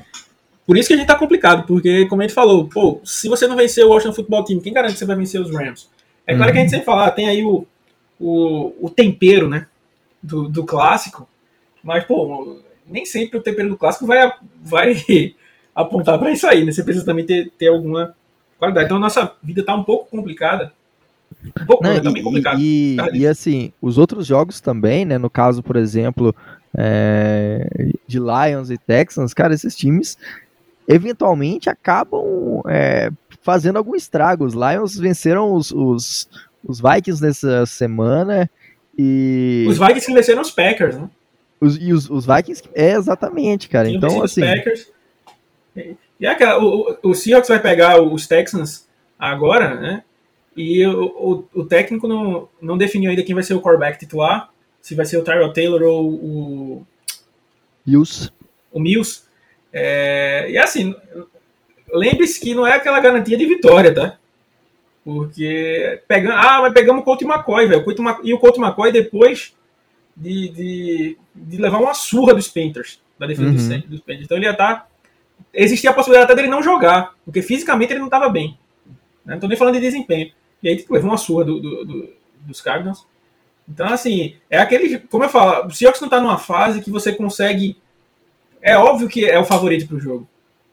Por 0.66 0.78
isso 0.78 0.88
que 0.88 0.94
a 0.94 0.96
gente 0.96 1.06
tá 1.06 1.16
complicado, 1.16 1.66
porque, 1.66 2.06
como 2.06 2.22
a 2.22 2.24
gente 2.24 2.34
falou, 2.34 2.66
pô, 2.66 3.00
se 3.04 3.28
você 3.28 3.46
não 3.46 3.56
vencer 3.56 3.84
o 3.84 3.90
Washington 3.90 4.14
Football 4.14 4.44
Team, 4.44 4.60
quem 4.60 4.72
garante 4.72 4.94
que 4.94 4.98
você 4.98 5.04
vai 5.04 5.16
vencer 5.16 5.40
os 5.40 5.54
Rams? 5.54 5.90
É 6.26 6.34
claro 6.34 6.48
uhum. 6.48 6.52
que 6.52 6.58
a 6.58 6.62
gente 6.62 6.70
sempre 6.70 6.86
fala, 6.86 7.06
ah, 7.06 7.10
tem 7.10 7.28
aí 7.28 7.44
o, 7.44 7.66
o, 8.18 8.72
o 8.80 8.90
tempero, 8.90 9.48
né, 9.48 9.66
do, 10.22 10.48
do 10.48 10.64
clássico, 10.64 11.28
mas, 11.82 12.04
pô, 12.04 12.58
nem 12.86 13.04
sempre 13.04 13.38
o 13.38 13.42
tempero 13.42 13.68
do 13.68 13.76
clássico 13.76 14.06
vai, 14.06 14.32
vai 14.62 14.94
apontar 15.74 16.18
para 16.18 16.30
isso 16.30 16.46
aí, 16.46 16.64
né? 16.64 16.72
Você 16.72 16.82
precisa 16.82 17.04
também 17.04 17.26
ter, 17.26 17.50
ter 17.58 17.68
alguma 17.68 18.14
qualidade. 18.58 18.86
Então, 18.86 18.96
a 18.96 19.00
nossa 19.00 19.34
vida 19.42 19.62
tá 19.62 19.74
um 19.74 19.84
pouco 19.84 20.10
complicada, 20.10 20.72
um 21.44 21.66
pouco, 21.66 21.84
não, 21.84 21.92
né, 21.92 22.00
e, 22.58 22.96
e, 22.96 23.18
e, 23.18 23.26
assim, 23.26 23.72
os 23.82 23.98
outros 23.98 24.26
jogos 24.26 24.60
também, 24.62 25.04
né? 25.04 25.18
No 25.18 25.28
caso, 25.28 25.62
por 25.62 25.76
exemplo, 25.76 26.34
é, 26.76 27.92
de 28.06 28.18
Lions 28.18 28.70
e 28.70 28.78
Texans, 28.78 29.34
cara, 29.34 29.52
esses 29.52 29.76
times 29.76 30.16
eventualmente 30.88 31.68
acabam 31.68 32.62
é, 32.68 33.10
fazendo 33.42 33.76
algum 33.76 33.94
estrago. 33.94 34.44
Os 34.44 34.54
Lions 34.54 34.96
venceram 34.96 35.52
os, 35.52 35.70
os, 35.70 36.28
os, 36.66 36.80
Vikings 36.80 37.22
nessa 37.22 37.66
semana 37.66 38.50
e. 38.96 39.66
Os 39.68 39.78
Vikings 39.78 40.06
que 40.06 40.14
venceram 40.14 40.42
os 40.42 40.50
Packers, 40.50 40.96
né? 40.96 41.08
Os, 41.60 41.76
e 41.76 41.92
os, 41.92 42.10
os 42.10 42.26
Vikings, 42.26 42.62
é 42.74 42.92
exatamente, 42.92 43.68
cara. 43.68 43.88
Sim, 43.88 43.96
então, 43.96 44.22
assim. 44.22 44.42
Os 44.42 44.48
Packers. 44.48 44.94
E 46.20 46.26
aquela, 46.26 46.62
o, 46.62 46.96
o 47.02 47.14
Seahawks 47.14 47.48
vai 47.48 47.60
pegar 47.60 48.00
os 48.00 48.26
Texans 48.26 48.88
agora, 49.18 49.74
né? 49.74 50.04
E 50.56 50.86
o, 50.86 51.04
o, 51.04 51.60
o, 51.60 51.64
técnico 51.64 52.06
não, 52.06 52.48
não 52.62 52.78
definiu 52.78 53.10
ainda 53.10 53.24
quem 53.24 53.34
vai 53.34 53.42
ser 53.42 53.54
o 53.54 53.60
quarterback 53.60 53.98
titular, 53.98 54.50
se 54.80 54.94
vai 54.94 55.04
ser 55.04 55.18
o 55.18 55.24
Tyrell 55.24 55.52
Taylor 55.52 55.82
ou 55.82 56.10
o. 56.12 56.86
Mills. 57.84 58.30
O 58.70 58.80
Mills. 58.80 59.23
É, 59.76 60.46
e 60.50 60.56
assim, 60.56 60.94
lembre-se 61.92 62.40
que 62.40 62.54
não 62.54 62.64
é 62.64 62.74
aquela 62.74 63.00
garantia 63.00 63.36
de 63.36 63.44
vitória, 63.44 63.92
tá? 63.92 64.16
Porque 65.04 66.00
pegando, 66.06 66.34
ah, 66.34 66.60
mas 66.62 66.72
pegamos 66.72 67.02
o 67.02 67.04
Couto 67.04 67.24
e 67.24 67.26
McCoy, 67.26 67.66
velho. 67.66 67.84
E 68.22 68.32
o 68.32 68.38
Couto 68.38 68.62
McCoy 68.62 68.92
depois 68.92 69.52
de, 70.16 70.48
de, 70.48 71.18
de, 71.34 71.56
levar 71.58 71.78
uma 71.78 71.92
surra 71.92 72.32
dos 72.32 72.48
Panthers, 72.48 73.02
da 73.18 73.26
defesa 73.26 73.48
uhum. 73.48 73.82
dos 73.88 74.00
Panthers. 74.00 74.24
Então 74.24 74.36
ele 74.38 74.46
ia 74.46 74.52
estar. 74.52 74.74
Tá, 74.74 74.86
existia 75.52 75.90
a 75.90 75.92
possibilidade 75.92 76.30
até 76.30 76.40
dele 76.40 76.48
não 76.48 76.62
jogar, 76.62 77.14
porque 77.24 77.42
fisicamente 77.42 77.92
ele 77.92 77.98
não 77.98 78.06
estava 78.06 78.28
bem. 78.28 78.56
Né? 79.26 79.34
Não 79.34 79.40
tô 79.40 79.48
nem 79.48 79.58
falando 79.58 79.74
de 79.74 79.80
desempenho. 79.80 80.32
E 80.62 80.68
aí 80.68 80.76
tipo, 80.76 80.94
levou 80.94 81.10
uma 81.10 81.18
surra 81.18 81.44
do, 81.44 81.60
do, 81.60 81.84
do, 81.84 82.12
dos 82.46 82.60
Cardinals. 82.60 83.04
Então, 83.68 83.86
assim, 83.86 84.36
é 84.48 84.58
aquele. 84.58 84.98
Como 85.00 85.24
eu 85.24 85.28
falo, 85.28 85.66
o 85.66 85.70
Seahawks 85.70 86.00
não 86.00 86.06
está 86.06 86.20
numa 86.20 86.38
fase 86.38 86.80
que 86.80 86.90
você 86.90 87.12
consegue. 87.12 87.76
É 88.64 88.78
óbvio 88.78 89.10
que 89.10 89.26
é 89.26 89.38
o 89.38 89.44
favorito 89.44 89.86
para 89.86 89.98
o 89.98 90.00
jogo. 90.00 90.26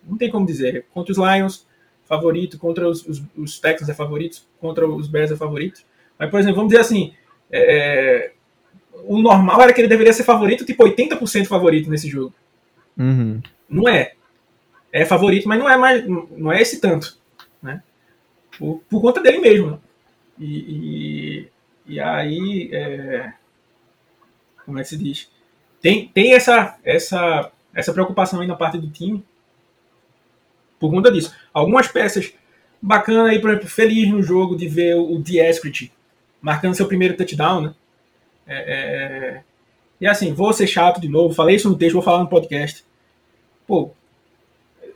Não 0.08 0.18
tem 0.18 0.32
como 0.32 0.46
dizer. 0.46 0.86
Contra 0.94 1.12
os 1.12 1.18
Lions, 1.18 1.68
favorito. 2.06 2.58
Contra 2.58 2.88
os, 2.88 3.06
os, 3.06 3.22
os 3.36 3.60
Texans 3.60 3.90
é 3.90 3.94
favorito. 3.94 4.44
Contra 4.62 4.88
os 4.88 5.10
Bears 5.10 5.30
é 5.30 5.36
favorito. 5.36 5.82
Mas, 6.18 6.30
por 6.30 6.40
exemplo, 6.40 6.56
vamos 6.56 6.72
dizer 6.72 6.80
assim. 6.80 7.14
É, 7.52 8.32
o 9.04 9.22
normal 9.22 9.62
era 9.62 9.74
que 9.74 9.82
ele 9.82 9.90
deveria 9.90 10.14
ser 10.14 10.24
favorito, 10.24 10.66
tipo 10.66 10.86
80% 10.86 11.48
favorito 11.48 11.90
nesse 11.90 12.08
jogo. 12.08 12.34
Uhum. 12.98 13.42
Não 13.70 13.90
é. 13.90 14.14
É 14.90 15.04
favorito, 15.04 15.50
mas 15.50 15.60
não 15.60 15.70
é 15.70 15.76
mais. 15.76 16.08
Não 16.08 16.50
é 16.50 16.62
esse 16.62 16.80
tanto. 16.80 17.18
Né? 17.62 17.84
Por, 18.58 18.82
por 18.90 19.02
conta 19.02 19.22
dele 19.22 19.40
mesmo. 19.40 19.82
E, 20.40 21.48
e, 21.88 21.94
e, 21.96 22.00
aí. 22.00 22.70
É, 22.72 23.34
como 24.66 24.80
é 24.80 24.82
que 24.82 24.88
se 24.88 24.98
diz? 24.98 25.30
Tem, 25.82 26.08
tem 26.08 26.34
essa, 26.34 26.78
essa, 26.86 27.52
essa 27.74 27.94
preocupação 27.94 28.42
aí 28.42 28.48
na 28.48 28.56
parte 28.56 28.78
do 28.78 28.90
time. 28.90 29.24
Por 30.80 30.90
conta 30.90 31.12
disso. 31.12 31.34
Algumas 31.54 31.88
peças 31.88 32.34
bacanas 32.82 33.30
aí, 33.30 33.40
por 33.40 33.52
exemplo, 33.52 33.68
feliz 33.68 34.10
no 34.10 34.24
jogo 34.24 34.56
de 34.56 34.68
ver 34.68 34.96
o 34.96 35.20
Dieskrit 35.20 35.92
marcando 36.42 36.76
seu 36.76 36.88
primeiro 36.88 37.16
touchdown, 37.16 37.62
né? 37.62 37.76
É, 38.48 38.56
é, 38.56 38.74
é, 39.38 39.44
e 40.02 40.08
assim, 40.08 40.34
vou 40.34 40.52
ser 40.52 40.66
chato 40.66 41.00
de 41.00 41.08
novo, 41.08 41.34
falei 41.34 41.56
isso 41.56 41.70
no 41.70 41.78
texto, 41.78 41.94
vou 41.94 42.02
falar 42.02 42.20
no 42.20 42.30
podcast. 42.30 42.84
Pô, 43.68 43.92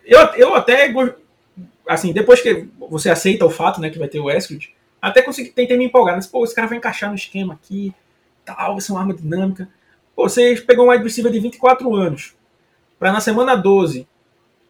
eu, 0.04 0.20
eu 0.36 0.56
até, 0.56 0.92
assim, 1.88 2.12
depois 2.12 2.42
que 2.42 2.68
você 2.90 3.10
aceita 3.10 3.46
o 3.46 3.50
fato, 3.50 3.80
né, 3.80 3.92
que 3.92 4.00
vai 4.00 4.08
ter 4.08 4.20
o 4.20 4.30
Eskridge, 4.30 4.74
até 5.00 5.22
consegui, 5.22 5.50
tentei 5.52 5.78
me 5.78 5.86
empolgar, 5.86 6.16
mas, 6.16 6.26
pô, 6.26 6.44
esse 6.44 6.56
cara 6.56 6.68
vai 6.68 6.80
encaixar 6.80 7.10
no 7.12 7.16
esquema 7.16 7.54
aqui, 7.54 7.94
tal, 8.44 8.74
vai 8.74 8.82
ser 8.82 8.92
uma 8.92 9.02
arma 9.02 9.14
dinâmica. 9.14 9.70
Pô, 10.16 10.28
você 10.28 10.56
pegou 10.66 10.88
um 10.88 10.90
wide 10.90 11.08
de 11.08 11.40
24 11.40 11.94
anos, 11.94 12.35
para 13.00 13.12
na 13.12 13.20
semana 13.20 13.56
12, 13.56 14.08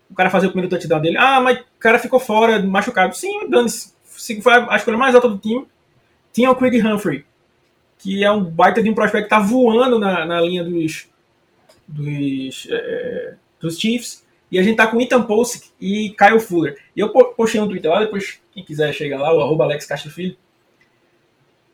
o 0.09 0.13
cara 0.13 0.29
fazer 0.29 0.47
o 0.47 0.51
primeiro 0.51 0.69
touchdown 0.69 1.01
dele, 1.01 1.17
ah, 1.17 1.39
mas 1.41 1.59
o 1.59 1.79
cara 1.79 1.99
ficou 1.99 2.19
fora, 2.19 2.61
machucado. 2.61 3.15
Sim, 3.15 3.49
dane-se, 3.49 3.93
foi 4.41 4.53
a 4.53 4.75
escolha 4.75 4.97
mais 4.97 5.15
alta 5.15 5.29
do 5.29 5.37
time. 5.37 5.65
Tinha 6.31 6.51
o 6.51 6.55
Craig 6.55 6.81
Humphrey, 6.81 7.25
que 7.97 8.23
é 8.23 8.31
um 8.31 8.43
baita 8.43 8.83
de 8.83 8.89
um 8.89 8.93
prospecto 8.93 9.25
que 9.25 9.29
tá 9.29 9.39
voando 9.39 9.99
na, 9.99 10.25
na 10.25 10.41
linha 10.41 10.63
dos, 10.63 11.07
dos, 11.87 12.67
é, 12.69 13.35
dos 13.59 13.79
Chiefs. 13.79 14.23
E 14.51 14.59
a 14.59 14.63
gente 14.63 14.77
tá 14.77 14.87
com 14.87 15.01
Ethan 15.01 15.23
Posick 15.23 15.69
e 15.81 16.11
Kyle 16.11 16.39
Fuller. 16.39 16.77
E 16.95 16.99
eu 16.99 17.09
postei 17.09 17.59
um 17.59 17.67
Twitter 17.67 17.89
lá, 17.89 18.01
depois 18.01 18.39
quem 18.53 18.63
quiser 18.63 18.93
chega 18.93 19.17
lá, 19.17 19.33
o 19.33 19.41
arroba 19.41 19.63
Alex 19.63 19.87
Filho. 20.13 20.37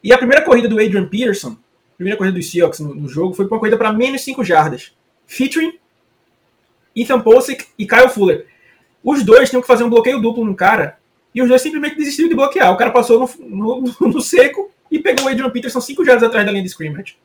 E 0.03 0.11
a 0.11 0.17
primeira 0.17 0.43
corrida 0.43 0.67
do 0.67 0.79
Adrian 0.79 1.07
Peterson, 1.07 1.57
a 1.93 1.95
primeira 1.95 2.17
corrida 2.17 2.35
dos 2.35 2.49
Seahawks 2.49 2.79
no, 2.79 2.95
no 2.95 3.07
jogo, 3.07 3.33
foi 3.33 3.45
uma 3.45 3.59
corrida 3.59 3.77
para 3.77 3.93
menos 3.93 4.21
5 4.21 4.43
jardas. 4.43 4.93
Featuring 5.27 5.77
Ethan 6.95 7.21
Posick 7.21 7.67
e 7.77 7.85
Kyle 7.85 8.09
Fuller. 8.09 8.47
Os 9.03 9.23
dois 9.23 9.49
tinham 9.49 9.61
que 9.61 9.67
fazer 9.67 9.83
um 9.83 9.89
bloqueio 9.89 10.21
duplo 10.21 10.45
no 10.45 10.55
cara 10.55 10.97
e 11.33 11.41
os 11.41 11.47
dois 11.47 11.61
simplesmente 11.61 11.95
desistiram 11.95 12.29
de 12.29 12.35
bloquear. 12.35 12.71
O 12.71 12.77
cara 12.77 12.91
passou 12.91 13.19
no, 13.19 13.29
no, 13.47 14.09
no 14.09 14.21
seco 14.21 14.69
e 14.91 14.99
pegou 14.99 15.25
o 15.25 15.27
Adrian 15.29 15.49
Peterson 15.49 15.79
cinco 15.79 16.03
jardas 16.05 16.23
atrás 16.23 16.45
da 16.45 16.51
linha 16.51 16.63
de 16.63 16.69
scrimmage. 16.69 17.15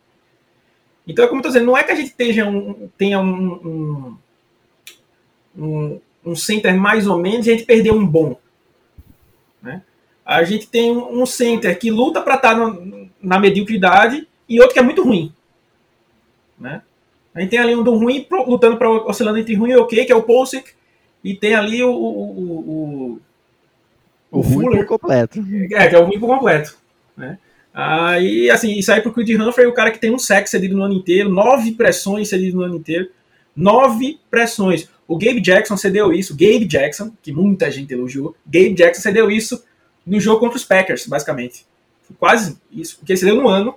Então, 1.07 1.25
é 1.25 1.29
como 1.29 1.39
eu 1.39 1.41
estou 1.41 1.53
dizendo, 1.53 1.67
não 1.67 1.77
é 1.77 1.85
que 1.85 1.93
a 1.93 1.95
gente 1.95 2.13
tenha 2.13 2.49
um, 2.49 2.89
tenha 2.97 3.21
um, 3.21 4.17
um, 5.57 6.01
um, 6.25 6.35
center 6.37 6.77
mais 6.77 7.07
ou 7.07 7.19
menos 7.19 7.47
e 7.47 7.51
a 7.51 7.53
gente 7.55 7.67
perdeu 7.67 7.95
um 7.95 8.07
bom. 8.07 8.37
Né? 9.63 9.83
A 10.25 10.43
gente 10.43 10.67
tem 10.67 10.91
um 10.91 11.25
center 11.25 11.79
que 11.79 11.91
luta 11.91 12.21
para 12.21 12.35
estar 12.35 12.57
tá 12.57 12.77
na 13.23 13.39
mediocridade 13.39 14.27
e 14.49 14.61
outro 14.61 14.75
que 14.75 14.81
é 14.81 14.83
muito 14.83 15.05
ruim. 15.05 15.33
Né? 16.59 16.83
A 17.37 17.41
gente 17.41 17.51
tem 17.51 17.59
ali 17.59 17.77
um 17.77 17.83
do 17.83 17.95
ruim 17.95 18.27
lutando 18.47 18.79
para 18.79 18.91
oscilando 18.91 19.39
entre 19.39 19.55
ruim 19.55 19.71
e 19.71 19.77
ok, 19.77 20.07
que 20.07 20.13
é 20.13 20.17
o 20.17 20.23
Polsic, 20.23 20.71
e 21.23 21.35
tem 21.35 21.55
ali 21.55 21.85
o. 21.85 21.91
O, 21.91 22.23
o, 22.41 23.21
o, 24.31 24.39
o 24.39 24.41
ruim 24.41 24.77
por 24.79 24.87
completo. 24.87 25.45
É, 25.73 25.87
que 25.87 25.95
é 25.95 25.99
o 25.99 26.05
ruim 26.05 26.19
por 26.19 26.29
completo. 26.29 26.77
Né? 27.15 27.39
Aí, 27.75 28.49
assim, 28.49 28.73
isso 28.73 28.91
aí 28.91 29.03
pro 29.03 29.13
Creed 29.13 29.39
Humphrey, 29.39 29.67
o 29.67 29.75
cara 29.75 29.91
que 29.91 29.99
tem 29.99 30.11
um 30.11 30.19
sec 30.19 30.47
cedido 30.47 30.75
no 30.75 30.83
ano 30.83 30.95
inteiro, 30.95 31.29
nove 31.29 31.73
pressões 31.73 32.31
cedidas 32.31 32.55
no 32.55 32.63
ano 32.63 32.77
inteiro, 32.77 33.11
nove 33.55 34.19
pressões. 34.31 34.89
O 35.07 35.19
Gabe 35.19 35.43
Jackson 35.43 35.77
cedeu 35.77 36.11
isso, 36.11 36.33
Gabe 36.33 36.65
Jackson, 36.65 37.13
que 37.23 37.31
muita 37.31 37.71
gente 37.71 37.93
elogiou, 37.93 38.35
Gabe 38.47 38.73
Jackson 38.73 39.03
cedeu 39.03 39.31
isso 39.31 39.63
no 40.07 40.19
jogo 40.19 40.41
contra 40.41 40.57
os 40.57 40.65
Packers, 40.65 41.07
basicamente. 41.07 41.67
Quase 42.19 42.59
isso, 42.73 42.97
porque 42.97 43.13
ele 43.13 43.19
cedeu 43.19 43.37
no 43.37 43.47
ano. 43.47 43.75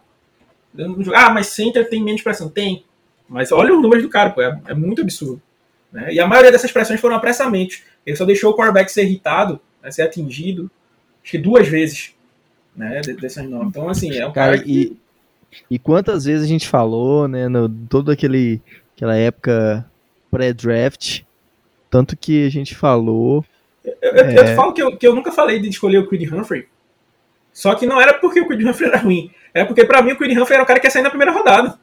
Ah, 1.13 1.31
mas 1.31 1.47
center 1.47 1.89
tem 1.89 2.01
menos 2.01 2.21
pressão. 2.21 2.47
Tem. 2.47 2.85
Mas 3.29 3.51
olha 3.51 3.73
os 3.73 3.81
números 3.81 4.03
do 4.03 4.09
cara, 4.09 4.31
pô, 4.31 4.41
é, 4.41 4.59
é 4.67 4.73
muito 4.73 5.01
absurdo. 5.01 5.39
Né? 5.91 6.13
E 6.13 6.19
a 6.19 6.27
maioria 6.27 6.51
dessas 6.51 6.71
pressões 6.71 6.99
foram 6.99 7.15
apressamento. 7.15 7.75
Ele 8.05 8.15
só 8.15 8.25
deixou 8.25 8.51
o 8.51 8.55
quarterback 8.55 8.91
ser 8.91 9.03
irritado, 9.03 9.59
né, 9.81 9.91
ser 9.91 10.01
atingido, 10.01 10.69
acho 11.21 11.31
que 11.31 11.37
duas 11.37 11.67
vezes 11.67 12.15
né, 12.75 13.01
dessas. 13.01 13.45
Então, 13.45 13.87
assim, 13.87 14.17
é 14.17 14.25
um 14.25 14.31
cara, 14.31 14.53
cara 14.53 14.63
que... 14.63 14.71
e, 14.71 14.97
e 15.75 15.79
quantas 15.79 16.25
vezes 16.25 16.43
a 16.43 16.47
gente 16.47 16.67
falou, 16.67 17.27
né, 17.27 17.47
no, 17.47 17.69
todo 17.69 18.11
aquele, 18.11 18.61
aquela 18.95 19.15
época 19.15 19.85
pré-draft, 20.31 21.21
tanto 21.89 22.17
que 22.17 22.45
a 22.45 22.49
gente 22.49 22.75
falou... 22.75 23.45
Eu, 23.83 23.95
eu, 24.01 24.15
é... 24.15 24.39
eu 24.39 24.45
te 24.45 24.55
falo 24.55 24.73
que 24.73 24.81
eu, 24.81 24.97
que 24.97 25.07
eu 25.07 25.15
nunca 25.15 25.31
falei 25.31 25.59
de 25.59 25.69
escolher 25.69 25.99
o 25.99 26.07
Creed 26.07 26.31
Humphrey, 26.31 26.67
só 27.53 27.75
que 27.75 27.85
não 27.85 27.99
era 27.99 28.13
porque 28.13 28.39
o 28.39 28.47
Creed 28.47 28.65
Humphrey 28.65 28.89
era 28.89 28.99
ruim, 28.99 29.31
era 29.53 29.65
porque 29.65 29.85
pra 29.85 30.01
mim 30.01 30.13
o 30.13 30.17
Creed 30.17 30.37
Humphrey 30.37 30.55
era 30.55 30.63
o 30.63 30.67
cara 30.67 30.79
que 30.79 30.87
ia 30.87 30.91
sair 30.91 31.01
na 31.01 31.09
primeira 31.09 31.31
rodada. 31.31 31.79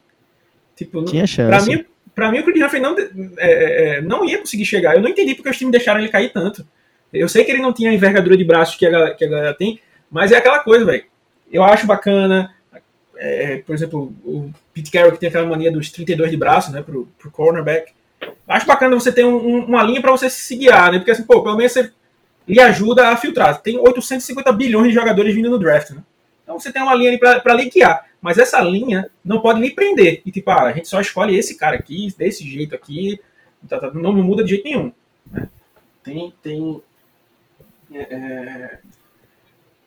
Tipo, 0.77 1.03
Tinha 1.05 1.25
chance. 1.25 1.49
Pra 1.49 1.75
mim, 1.75 1.85
pra 2.13 2.31
mim 2.31 2.39
o 2.39 2.43
Creed 2.43 2.63
Humphrey 2.63 2.81
não, 2.81 2.95
é, 2.97 3.03
é, 3.39 3.97
é, 3.97 4.01
não 4.01 4.23
ia 4.23 4.37
conseguir 4.37 4.63
chegar. 4.63 4.95
Eu 4.95 5.01
não 5.01 5.09
entendi 5.09 5.33
porque 5.33 5.49
os 5.49 5.57
times 5.57 5.71
deixaram 5.71 5.99
ele 5.99 6.09
cair 6.09 6.31
tanto. 6.31 6.65
Eu 7.11 7.27
sei 7.27 7.43
que 7.43 7.51
ele 7.51 7.61
não 7.61 7.73
tinha 7.73 7.89
a 7.89 7.93
envergadura 7.93 8.37
de 8.37 8.43
braços 8.43 8.75
que 8.75 8.85
a, 8.85 9.15
que 9.15 9.25
a 9.25 9.27
galera 9.27 9.53
tem, 9.53 9.79
mas 10.09 10.31
é 10.31 10.37
aquela 10.37 10.59
coisa, 10.59 10.85
velho. 10.85 11.03
Eu 11.51 11.63
acho 11.63 11.87
bacana. 11.87 12.53
É, 13.17 13.57
por 13.65 13.73
exemplo, 13.73 14.13
o 14.23 14.53
Pete 14.71 14.91
Carroll 14.91 15.11
que 15.13 15.17
tem 15.17 15.29
aquela 15.29 15.47
mania 15.47 15.71
dos 15.71 15.89
32 15.89 16.29
de 16.29 16.37
braço, 16.37 16.71
né, 16.71 16.83
pro, 16.83 17.07
pro 17.17 17.31
cornerback. 17.31 17.91
Acho 18.47 18.67
bacana 18.67 18.95
você 18.95 19.11
ter 19.11 19.25
um, 19.25 19.35
um, 19.35 19.65
uma 19.65 19.81
linha 19.81 19.99
para 19.99 20.11
você 20.11 20.29
se 20.29 20.55
guiar, 20.55 20.91
né? 20.91 20.99
Porque 20.99 21.11
assim, 21.11 21.23
pô, 21.23 21.41
pelo 21.41 21.57
menos 21.57 21.71
você 21.71 21.91
lhe 22.47 22.59
ajuda 22.59 23.09
a 23.09 23.17
filtrar. 23.17 23.59
Tem 23.61 23.79
850 23.79 24.51
bilhões 24.51 24.89
de 24.89 24.93
jogadores 24.93 25.33
vindo 25.33 25.49
no 25.49 25.57
draft, 25.57 25.91
né? 25.91 26.03
Então 26.43 26.59
você 26.59 26.71
tem 26.71 26.81
uma 26.81 26.93
linha 26.93 27.09
ali 27.09 27.19
para 27.19 27.53
lhe 27.53 27.69
guiar. 27.69 28.06
Mas 28.21 28.37
essa 28.37 28.59
linha 28.61 29.09
não 29.23 29.41
pode 29.41 29.61
lhe 29.61 29.71
prender. 29.71 30.21
E 30.25 30.31
tipo, 30.31 30.49
ah, 30.49 30.63
a 30.63 30.73
gente 30.73 30.87
só 30.87 30.99
escolhe 30.99 31.37
esse 31.37 31.57
cara 31.57 31.75
aqui, 31.75 32.13
desse 32.17 32.47
jeito 32.47 32.75
aqui. 32.75 33.19
Tá, 33.67 33.79
tá, 33.79 33.91
não, 33.93 34.13
não 34.13 34.23
muda 34.23 34.43
de 34.43 34.51
jeito 34.51 34.65
nenhum. 34.65 34.91
Né? 35.31 35.47
Tem, 36.03 36.33
tem 36.41 36.81
é, 37.93 37.99
é 38.01 38.79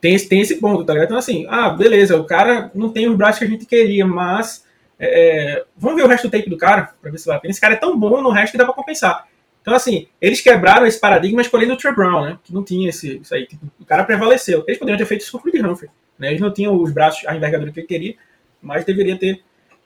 tem, 0.01 0.19
tem 0.19 0.40
esse 0.40 0.57
ponto, 0.57 0.83
tá 0.85 0.95
ligado? 0.95 1.09
Então, 1.09 1.19
assim, 1.19 1.47
ah, 1.49 1.69
beleza, 1.71 2.16
o 2.16 2.25
cara 2.25 2.71
não 2.75 2.90
tem 2.90 3.09
os 3.09 3.16
braços 3.16 3.38
que 3.38 3.45
a 3.45 3.49
gente 3.49 3.66
queria, 3.66 4.07
mas 4.07 4.64
é, 4.99 5.59
é 5.59 5.64
vamos 5.77 5.97
ver 5.97 6.05
o 6.05 6.09
resto 6.09 6.27
do 6.27 6.31
tape 6.31 6.49
do 6.49 6.57
cara, 6.57 6.95
pra 7.01 7.11
ver 7.11 7.19
se 7.19 7.27
vai. 7.27 7.38
Esse 7.45 7.61
cara 7.61 7.75
é 7.75 7.77
tão 7.77 7.99
bom 7.99 8.23
no 8.23 8.31
resto 8.31 8.53
que 8.53 8.59
dá 8.59 8.64
pra 8.64 8.73
compensar. 8.73 9.29
Então, 9.61 9.75
assim, 9.75 10.09
eles 10.21 10.40
quebraram 10.40 10.87
esse 10.87 10.99
paradigma 10.99 11.43
escolhendo 11.43 11.75
o 11.75 11.77
Trey 11.77 11.95
Brown, 11.95 12.23
né? 12.25 12.38
Que 12.43 12.55
não 12.55 12.64
tinha 12.64 12.88
esse, 12.88 13.19
isso 13.19 13.35
aí. 13.35 13.47
Tipo, 13.47 13.66
o 13.79 13.85
cara 13.85 14.05
prevaleceu. 14.05 14.64
Eles 14.66 14.79
poderiam 14.79 14.97
ter 14.97 15.05
feito 15.05 15.21
isso 15.21 15.33
com 15.33 15.38
o 15.38 15.43
Creed 15.43 15.62
Humphrey. 15.62 15.90
Né? 16.20 16.28
Eles 16.28 16.40
não 16.40 16.52
tinham 16.52 16.76
os 16.80 16.92
braços, 16.92 17.26
a 17.26 17.35
envergadura 17.35 17.72
que 17.72 17.80
ele 17.80 17.87
queria, 17.87 18.14
mas 18.62 18.85
deveria 18.85 19.16
ter, 19.16 19.42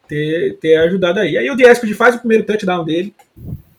ter, 0.09 0.59
ter 0.59 0.77
ajudado 0.79 1.21
aí. 1.21 1.39
Aí 1.39 1.49
o 1.49 1.57
Dieskid 1.57 1.95
faz 1.95 2.17
o 2.17 2.19
primeiro 2.19 2.45
touchdown 2.45 2.85
dele. 2.85 3.15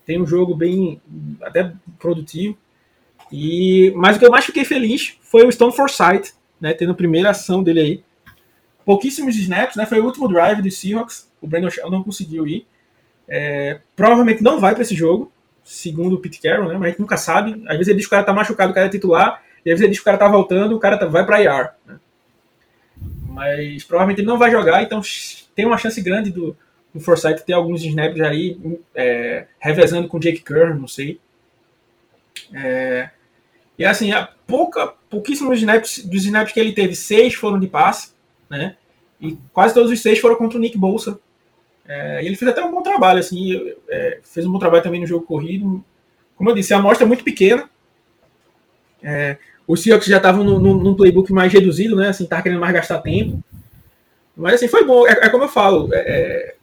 Tem 0.05 0.21
um 0.21 0.25
jogo 0.25 0.55
bem, 0.55 1.01
até 1.41 1.73
produtivo. 1.99 2.57
E, 3.31 3.91
mas 3.95 4.15
o 4.15 4.19
que 4.19 4.25
eu 4.25 4.31
mais 4.31 4.45
fiquei 4.45 4.63
feliz 4.63 5.17
foi 5.21 5.45
o 5.45 5.51
Stone 5.51 5.75
Forsythe, 5.75 6.33
né, 6.61 6.73
tendo 6.73 6.93
a 6.93 6.95
primeira 6.95 7.31
ação 7.31 7.61
dele 7.61 7.79
aí. 7.81 8.03
Pouquíssimos 8.85 9.35
snaps, 9.35 9.75
né, 9.75 9.85
foi 9.85 9.99
o 9.99 10.05
último 10.05 10.27
drive 10.27 10.61
do 10.61 10.71
Seahawks. 10.71 11.29
O 11.41 11.47
Brandon 11.47 11.69
Shell 11.69 11.91
não 11.91 12.03
conseguiu 12.03 12.47
ir. 12.47 12.65
É, 13.27 13.79
provavelmente 13.95 14.43
não 14.43 14.59
vai 14.59 14.73
para 14.73 14.83
esse 14.83 14.95
jogo, 14.95 15.31
segundo 15.63 16.15
o 16.15 16.19
Pete 16.19 16.39
Carroll, 16.39 16.67
né, 16.67 16.75
mas 16.75 16.83
a 16.83 16.89
gente 16.89 17.01
nunca 17.01 17.17
sabe. 17.17 17.63
Às 17.67 17.77
vezes 17.77 17.87
ele 17.87 17.97
diz 17.97 18.05
que 18.05 18.09
o 18.09 18.11
cara 18.11 18.23
tá 18.23 18.33
machucado, 18.33 18.71
o 18.71 18.75
cara 18.75 18.85
é 18.85 18.89
titular, 18.89 19.43
e 19.65 19.71
às 19.71 19.73
vezes 19.73 19.81
ele 19.81 19.89
diz 19.89 19.97
que 19.97 20.03
o 20.03 20.05
cara 20.05 20.17
tá 20.17 20.27
voltando, 20.27 20.75
o 20.75 20.79
cara 20.79 20.97
tá, 20.97 21.07
vai 21.07 21.25
para 21.25 21.41
IR. 21.41 21.71
Né. 21.87 21.99
Mas 23.35 23.83
provavelmente 23.83 24.21
ele 24.21 24.27
não 24.27 24.39
vai 24.39 24.49
jogar, 24.49 24.81
então 24.81 25.01
tem 25.53 25.65
uma 25.65 25.77
chance 25.77 26.01
grande 26.01 26.31
do, 26.31 26.55
do 26.93 27.01
Forsythe 27.01 27.45
ter 27.45 27.51
alguns 27.51 27.83
snaps 27.83 28.21
aí, 28.21 28.57
é, 28.95 29.45
revezando 29.59 30.07
com 30.07 30.17
Jake 30.17 30.41
Kerr, 30.41 30.73
não 30.73 30.87
sei. 30.87 31.19
É, 32.53 33.09
E 33.77 33.83
assim, 33.83 34.11
a 34.13 34.29
pouca, 34.47 34.87
pouquíssimos 35.09 35.57
snaps, 35.59 36.05
dos 36.05 36.23
snaps 36.23 36.53
que 36.53 36.59
ele 36.59 36.71
teve, 36.71 36.95
seis 36.95 37.33
foram 37.33 37.59
de 37.59 37.67
passe, 37.67 38.13
né? 38.49 38.77
E 39.19 39.37
quase 39.51 39.73
todos 39.73 39.91
os 39.91 40.01
seis 40.01 40.19
foram 40.19 40.35
contra 40.37 40.57
o 40.57 40.61
Nick 40.61 40.77
Bolsa. 40.77 41.19
É, 41.87 42.25
ele 42.25 42.35
fez 42.35 42.49
até 42.49 42.63
um 42.63 42.71
bom 42.71 42.81
trabalho, 42.81 43.19
assim, 43.19 43.73
é, 43.89 44.19
fez 44.23 44.45
um 44.45 44.51
bom 44.51 44.59
trabalho 44.59 44.83
também 44.83 45.01
no 45.01 45.07
jogo 45.07 45.25
corrido. 45.25 45.83
Como 46.37 46.49
eu 46.49 46.55
disse, 46.55 46.73
a 46.73 46.77
amostra 46.77 47.05
é 47.05 47.07
muito 47.07 47.23
pequena. 47.23 47.69
É, 49.03 49.37
os 49.67 49.81
Seahawks 49.81 50.07
já 50.07 50.17
estavam 50.17 50.43
num 50.43 50.95
playbook 50.95 51.31
mais 51.33 51.51
reduzido, 51.51 51.95
né? 51.95 52.09
Assim, 52.09 52.25
tava 52.25 52.43
querendo 52.43 52.59
mais 52.59 52.73
gastar 52.73 52.99
tempo. 52.99 53.43
Mas 54.35 54.55
assim, 54.55 54.67
foi 54.67 54.85
bom. 54.85 55.07
É, 55.07 55.11
é 55.11 55.29
como 55.29 55.45
eu 55.45 55.49
falo, 55.49 55.89
é, 55.93 55.99
é, 55.99 56.55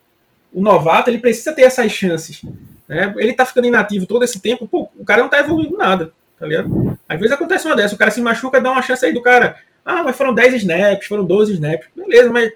o 0.53 0.61
novato 0.61 1.11
ele 1.11 1.19
precisa 1.19 1.53
ter 1.53 1.62
essas 1.62 1.91
chances. 1.91 2.43
Né? 2.87 3.12
Ele 3.17 3.33
tá 3.33 3.47
ficando 3.47 3.67
inativo 3.67 4.07
todo 4.07 4.23
esse 4.23 4.41
tempo, 4.41 4.69
pô, 4.69 4.88
o 4.97 5.05
cara 5.05 5.23
não 5.23 5.29
tá 5.29 5.41
evoluindo 5.41 5.77
nada, 5.77 6.12
tá 6.38 6.47
ligado? 6.47 6.99
Às 7.09 7.19
vezes 7.19 7.33
acontece 7.33 7.67
uma 7.67 7.75
dessa, 7.75 7.95
o 7.95 7.99
cara 7.99 8.11
se 8.11 8.21
machuca, 8.21 8.61
dá 8.61 8.71
uma 8.71 8.83
chance 8.83 9.05
aí 9.05 9.12
do 9.12 9.23
cara. 9.23 9.57
Ah, 9.85 10.03
mas 10.05 10.17
foram 10.17 10.35
10 10.35 10.55
snaps, 10.55 11.07
foram 11.07 11.25
12 11.25 11.55
snaps. 11.55 11.88
Beleza, 11.97 12.31
mas 12.31 12.53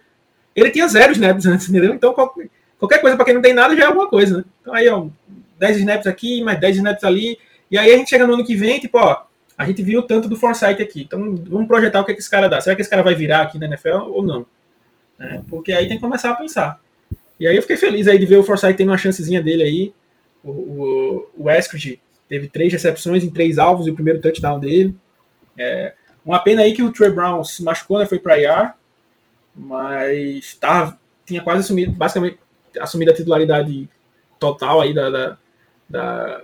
ele 0.55 0.71
tinha 0.71 0.87
zero 0.87 1.13
snaps 1.13 1.47
antes, 1.47 1.69
entendeu? 1.69 1.95
Então 1.95 2.15
qualquer 2.79 3.01
coisa 3.01 3.17
para 3.17 3.25
quem 3.25 3.35
não 3.35 3.43
tem 3.43 3.55
nada 3.55 3.75
já 3.75 3.85
é 3.85 3.87
alguma 3.87 4.09
coisa, 4.09 4.39
né? 4.39 4.45
Então 4.61 4.75
aí, 4.75 4.89
ó, 4.89 5.07
10 5.59 5.79
snaps 5.79 6.07
aqui, 6.07 6.45
mais 6.45 6.61
10 6.61 6.77
snaps 6.77 7.05
ali. 7.05 7.39
E 7.71 7.77
aí 7.77 7.93
a 7.93 7.97
gente 7.97 8.11
chega 8.11 8.27
no 8.27 8.35
ano 8.35 8.45
que 8.45 8.55
vem, 8.55 8.79
tipo, 8.79 8.99
ó, 8.99 9.23
a 9.57 9.64
gente 9.64 9.83
viu 9.83 10.03
tanto 10.03 10.29
do 10.29 10.37
Foresight 10.37 10.83
aqui. 10.83 11.03
Então 11.03 11.37
vamos 11.37 11.66
projetar 11.66 12.01
o 12.01 12.05
que, 12.05 12.12
é 12.12 12.14
que 12.14 12.21
esse 12.21 12.31
cara 12.31 12.49
dá. 12.49 12.61
Será 12.61 12.77
que 12.77 12.83
esse 12.83 12.90
cara 12.90 13.03
vai 13.03 13.14
virar 13.14 13.42
aqui 13.42 13.59
na 13.59 13.66
NFL 13.66 14.11
ou 14.11 14.23
não? 14.23 14.47
É, 15.19 15.40
porque 15.49 15.73
aí 15.73 15.88
tem 15.88 15.97
que 15.97 16.03
começar 16.03 16.31
a 16.31 16.35
pensar. 16.35 16.81
E 17.40 17.47
aí 17.47 17.57
eu 17.57 17.62
fiquei 17.62 17.77
feliz 17.77 18.07
aí 18.07 18.19
de 18.19 18.27
ver 18.27 18.37
o 18.37 18.42
Forsythe 18.42 18.75
tendo 18.75 18.90
uma 18.90 18.99
chancezinha 18.99 19.42
dele 19.42 19.62
aí. 19.62 19.95
O, 20.45 20.51
o, 20.51 21.31
o 21.38 21.51
Eskridge 21.51 22.01
teve 22.29 22.49
três 22.49 22.73
recepções 22.73 23.25
em 23.25 23.31
três 23.31 23.59
alvos 23.59 23.87
e 23.87 23.90
o 23.90 23.95
primeiro 23.95 24.21
touchdown 24.21 24.59
dele. 24.59 24.95
É, 25.59 25.95
uma 26.25 26.38
pena 26.40 26.62
aí 26.62 26.75
que 26.75 26.83
o 26.83 26.92
Trey 26.92 27.11
Brown 27.11 27.42
se 27.45 27.62
machucou, 27.62 27.99
né? 27.99 28.07
Foi 28.07 28.19
para 28.19 28.38
IR, 28.38 28.73
mas 29.55 30.55
tava, 30.57 30.99
tinha 31.25 31.40
quase 31.40 31.61
assumido, 31.61 31.92
basicamente, 31.92 32.38
assumido 32.81 33.12
a 33.12 33.14
titularidade 33.14 33.88
total 34.38 34.81
aí 34.81 34.92
da, 34.92 35.09
da, 35.09 35.38
da 35.88 36.42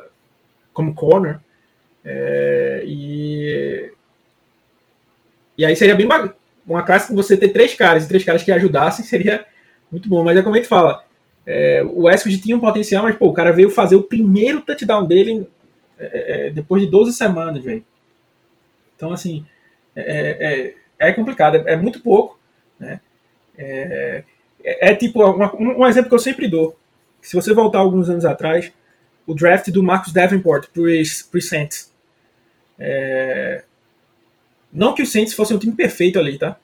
como 0.73 0.95
corner. 0.95 1.41
É, 2.05 2.83
e, 2.87 3.93
e 5.57 5.65
aí 5.65 5.77
seria 5.77 5.95
bem 5.95 6.09
uma 6.67 6.83
classe 6.83 7.09
que 7.09 7.15
você 7.15 7.37
ter 7.37 7.49
três 7.49 7.75
caras 7.75 8.05
e 8.05 8.09
três 8.09 8.25
caras 8.25 8.43
que 8.43 8.53
ajudassem 8.53 9.05
seria 9.05 9.45
muito 9.91 10.09
bom. 10.09 10.25
Mas 10.25 10.37
é 10.37 10.43
como 10.43 10.55
a 10.55 10.59
gente 10.59 10.69
fala, 10.69 11.05
é, 11.47 11.83
o 11.85 12.03
Westwood 12.03 12.41
tinha 12.41 12.57
um 12.57 12.61
potencial, 12.61 13.05
mas 13.05 13.17
pô, 13.17 13.27
o 13.27 13.33
cara 13.33 13.53
veio 13.53 13.71
fazer 13.71 13.97
o 13.97 14.03
primeiro 14.03 14.61
touchdown 14.61 15.07
dele 15.07 15.47
é, 15.99 16.47
é 16.47 16.51
depois 16.51 16.83
de 16.83 16.89
12 16.89 17.13
semanas, 17.13 17.63
velho. 17.63 17.85
Então, 18.97 19.13
assim, 19.13 19.45
é, 19.95 20.75
é, 20.99 21.09
é 21.09 21.13
complicado, 21.13 21.57
é, 21.57 21.77
muito 21.77 22.01
pouco, 22.01 22.39
né? 22.79 23.01
É, 23.59 24.25
é 24.65 24.95
tipo 24.95 25.23
uma, 25.25 25.55
um 25.57 25.87
exemplo 25.87 26.09
que 26.09 26.15
eu 26.15 26.21
sempre 26.21 26.49
dou. 26.49 26.79
Se 27.21 27.35
você 27.35 27.53
voltar 27.53 27.81
alguns 27.81 28.09
anos 28.09 28.25
atrás, 28.25 28.73
o 29.27 29.35
draft 29.35 29.71
do 29.71 29.83
Marcus 29.83 30.13
Davenport 30.13 30.69
para 30.73 30.83
os 30.83 31.49
Saints. 31.49 31.92
É, 32.85 33.63
não 34.73 34.93
que 34.93 35.03
o 35.03 35.07
Saints 35.07 35.35
fosse 35.35 35.55
um 35.55 35.59
time 35.59 35.73
perfeito 35.73 36.19
ali, 36.19 36.37
tá? 36.37 36.57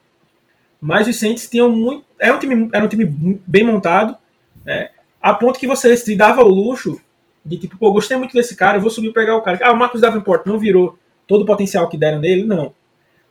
Mas 0.81 1.07
os 1.07 1.17
Saints 1.17 1.49
tinham 1.49 1.69
muito. 1.69 2.03
Era 2.19 2.35
um 2.35 2.39
time, 2.39 2.69
era 2.73 2.83
um 2.83 2.89
time 2.89 3.05
bem 3.47 3.63
montado, 3.63 4.17
né? 4.65 4.89
A 5.21 5.33
ponto 5.33 5.59
que 5.59 5.67
você 5.67 5.95
se 5.95 6.15
dava 6.15 6.43
o 6.43 6.47
luxo 6.47 6.99
de 7.45 7.57
tipo, 7.57 7.77
pô, 7.77 7.91
gostei 7.93 8.17
muito 8.17 8.33
desse 8.33 8.55
cara, 8.55 8.77
eu 8.77 8.81
vou 8.81 8.89
subir 8.89 9.13
pegar 9.13 9.37
o 9.37 9.41
cara. 9.41 9.59
Ah, 9.61 9.71
o 9.71 9.77
Marcos 9.77 10.01
Davenport 10.01 10.45
não 10.45 10.59
virou 10.59 10.99
todo 11.25 11.43
o 11.43 11.45
potencial 11.45 11.87
que 11.87 11.97
deram 11.97 12.19
nele, 12.19 12.43
não. 12.43 12.73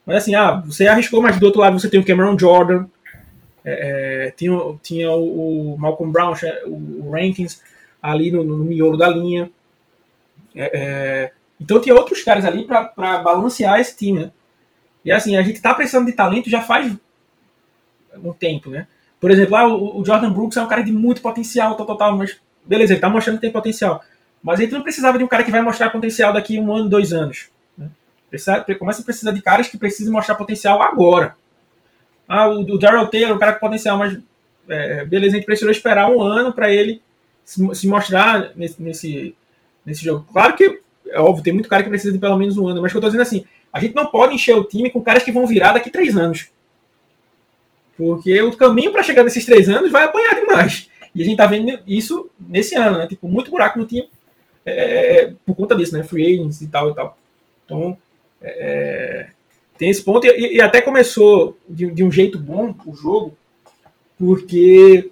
Mas 0.06 0.18
assim, 0.18 0.34
ah, 0.34 0.62
você 0.64 0.86
arriscou, 0.86 1.20
mas 1.20 1.38
do 1.38 1.44
outro 1.44 1.60
lado 1.60 1.78
você 1.78 1.90
tem 1.90 2.00
o 2.00 2.04
Cameron 2.04 2.38
Jordan, 2.38 2.86
é, 3.62 4.26
é 4.26 4.30
tinha, 4.30 4.58
tinha 4.82 5.10
o, 5.10 5.76
Malcolm 5.78 6.10
Brown, 6.10 6.32
o 6.66 7.10
Rankins 7.10 7.60
ali 8.00 8.30
no, 8.30 8.42
no 8.42 8.64
miolo 8.64 8.96
da 8.96 9.08
linha. 9.08 9.50
É, 10.54 10.70
é 10.78 11.32
então 11.60 11.80
tinha 11.80 11.94
outros 11.94 12.22
caras 12.22 12.44
ali 12.44 12.64
para 12.64 12.92
balancear 13.22 13.80
esse 13.80 13.96
time, 13.96 14.20
né? 14.20 14.30
E 15.04 15.12
assim, 15.12 15.36
a 15.36 15.42
gente 15.42 15.60
tá 15.60 15.74
precisando 15.74 16.06
de 16.06 16.12
talento 16.12 16.50
já 16.50 16.60
faz 16.60 16.94
um 18.22 18.32
tempo, 18.32 18.70
né? 18.70 18.86
Por 19.20 19.30
exemplo, 19.30 19.56
ah, 19.56 19.66
o 19.66 20.04
Jordan 20.04 20.30
Brooks 20.30 20.56
é 20.56 20.62
um 20.62 20.68
cara 20.68 20.82
de 20.82 20.92
muito 20.92 21.20
potencial, 21.20 21.74
tal, 21.74 21.86
tal, 21.86 21.96
tal, 21.96 22.16
mas 22.16 22.38
beleza, 22.64 22.92
ele 22.92 23.00
tá 23.00 23.08
mostrando 23.08 23.36
que 23.36 23.42
tem 23.42 23.50
potencial. 23.50 24.04
Mas 24.42 24.60
a 24.60 24.62
gente 24.62 24.72
não 24.72 24.82
precisava 24.82 25.18
de 25.18 25.24
um 25.24 25.28
cara 25.28 25.42
que 25.42 25.50
vai 25.50 25.60
mostrar 25.60 25.90
potencial 25.90 26.32
daqui 26.32 26.60
um 26.60 26.72
ano, 26.72 26.88
dois 26.88 27.12
anos. 27.12 27.48
Né? 27.76 27.88
Começa 28.78 29.02
a 29.02 29.04
precisar 29.04 29.32
de 29.32 29.42
caras 29.42 29.68
que 29.68 29.76
precisam 29.76 30.12
mostrar 30.12 30.36
potencial 30.36 30.80
agora. 30.80 31.34
Ah, 32.28 32.48
o, 32.48 32.60
o 32.60 32.78
Daryl 32.78 33.06
Taylor, 33.06 33.34
um 33.34 33.38
cara 33.38 33.54
com 33.54 33.60
potencial, 33.60 33.98
mas 33.98 34.18
é, 34.68 35.04
beleza, 35.04 35.34
a 35.34 35.38
gente 35.38 35.46
precisou 35.46 35.70
esperar 35.70 36.10
um 36.10 36.22
ano 36.22 36.52
para 36.52 36.70
ele 36.70 37.02
se, 37.44 37.74
se, 37.74 37.88
mostrar 37.88 38.52
nesse, 38.54 38.80
nesse, 38.80 39.34
nesse 39.84 40.04
jogo. 40.04 40.26
Claro 40.30 40.54
que, 40.54 40.80
é 41.10 41.20
óbvio, 41.20 41.42
tem 41.42 41.52
muito 41.52 41.68
cara 41.68 41.82
que 41.82 41.88
precisa 41.88 42.12
de 42.12 42.18
pelo 42.18 42.36
menos 42.36 42.56
um 42.56 42.66
ano, 42.66 42.82
mas 42.82 42.92
que 42.92 42.98
eu 42.98 43.02
tô 43.02 43.08
dizendo 43.08 43.22
assim, 43.22 43.44
a 43.72 43.80
gente 43.80 43.94
não 43.94 44.06
pode 44.06 44.34
encher 44.34 44.56
o 44.56 44.64
time 44.64 44.90
com 44.90 45.02
caras 45.02 45.22
que 45.22 45.32
vão 45.32 45.46
virar 45.46 45.72
daqui 45.72 45.90
três 45.90 46.16
anos. 46.16 46.48
Porque 47.96 48.40
o 48.42 48.56
caminho 48.56 48.92
para 48.92 49.02
chegar 49.02 49.24
nesses 49.24 49.44
três 49.44 49.68
anos 49.68 49.90
vai 49.90 50.04
apanhar 50.04 50.34
demais. 50.34 50.88
E 51.14 51.22
a 51.22 51.24
gente 51.24 51.36
tá 51.36 51.46
vendo 51.46 51.78
isso 51.86 52.30
nesse 52.38 52.76
ano, 52.76 52.98
né? 52.98 53.06
Tipo, 53.06 53.26
muito 53.28 53.50
buraco 53.50 53.78
no 53.78 53.86
time 53.86 54.08
é, 54.64 55.22
é 55.22 55.32
por 55.44 55.56
conta 55.56 55.74
disso, 55.74 55.96
né? 55.96 56.02
Free 56.04 56.34
agents 56.34 56.60
e 56.60 56.68
tal 56.68 56.90
e 56.90 56.94
tal. 56.94 57.18
Então, 57.64 57.98
é, 58.40 59.28
tem 59.76 59.90
esse 59.90 60.02
ponto. 60.02 60.26
E, 60.26 60.56
e 60.56 60.60
até 60.60 60.80
começou 60.80 61.56
de, 61.68 61.90
de, 61.90 62.04
um 62.04 62.10
jeito 62.10 62.38
bom 62.38 62.74
o 62.86 62.94
jogo, 62.94 63.36
porque 64.18 65.10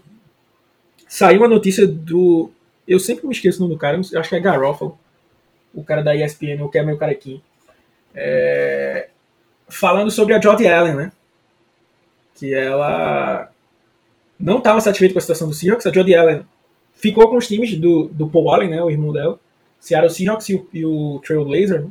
saiu 1.09 1.41
uma 1.41 1.49
notícia 1.49 1.87
do. 1.87 2.51
Eu 2.87 3.01
sempre 3.01 3.27
me 3.27 3.33
esqueço 3.33 3.59
o 3.59 3.63
nome 3.63 3.75
do 3.75 3.79
cara, 3.79 3.99
acho 3.99 4.29
que 4.29 4.37
é 4.37 4.41
Garofalo, 4.41 4.99
o 5.77 5.85
cara 5.85 6.03
da 6.03 6.17
ESPN, 6.17 6.65
o 6.65 6.69
cara 6.69 7.13
aqui 7.13 7.41
é, 8.17 9.09
falando 9.69 10.11
sobre 10.11 10.33
a 10.33 10.41
Jodie 10.41 10.67
Allen, 10.67 10.95
né? 10.95 11.13
Que 12.35 12.55
ela 12.55 13.51
não 14.41 14.59
estava 14.59 14.81
satisfeita 14.81 15.13
com 15.13 15.19
a 15.19 15.23
situação 15.23 15.49
do 15.49 15.55
Seahawks. 15.55 15.87
A 15.87 15.93
Jodie 15.93 16.15
Allen 16.15 16.47
ficou 16.95 17.29
com 17.29 17.37
os 17.37 17.47
times 17.47 17.77
do, 17.79 18.09
do 18.09 18.27
Paul 18.27 18.51
Allen, 18.53 18.71
né? 18.71 18.83
O 18.83 18.91
irmão 18.91 19.13
dela. 19.13 19.39
Seattle 19.79 20.11
Seahawks 20.11 20.49
e 20.49 20.55
o, 20.55 20.69
e 20.73 20.85
o 20.87 21.21
Trailblazer. 21.25 21.83
Né? 21.83 21.91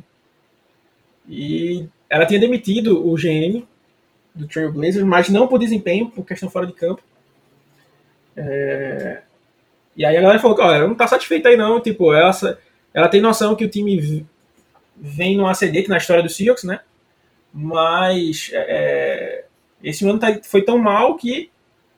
E 1.28 1.88
ela 2.10 2.26
tinha 2.26 2.40
demitido 2.40 3.08
o 3.08 3.14
GM 3.14 3.64
do 4.34 4.48
Trailblazer, 4.48 5.06
mas 5.06 5.28
não 5.28 5.46
por 5.46 5.58
desempenho, 5.58 6.10
por 6.10 6.26
questão 6.26 6.50
fora 6.50 6.66
de 6.66 6.72
campo. 6.72 7.02
É... 8.36 9.22
E 9.96 10.04
aí 10.04 10.16
a 10.16 10.20
galera 10.20 10.38
falou 10.38 10.60
ela 10.60 10.86
não 10.86 10.94
tá 10.94 11.06
satisfeita 11.06 11.48
aí 11.48 11.56
não, 11.56 11.80
tipo, 11.80 12.12
ela, 12.12 12.30
ela 12.96 13.08
tem 13.08 13.20
noção 13.20 13.54
que 13.54 13.64
o 13.64 13.68
time 13.68 14.26
vem 14.96 15.36
no 15.36 15.46
acidente 15.46 15.90
na 15.90 15.98
história 15.98 16.22
do 16.22 16.30
Seahawks, 16.30 16.64
né? 16.64 16.80
Mas 17.52 18.50
é, 18.54 18.64
é, 18.68 19.44
esse 19.84 20.08
ano 20.08 20.18
tá, 20.18 20.40
foi 20.42 20.62
tão 20.62 20.78
mal 20.78 21.14
que 21.14 21.50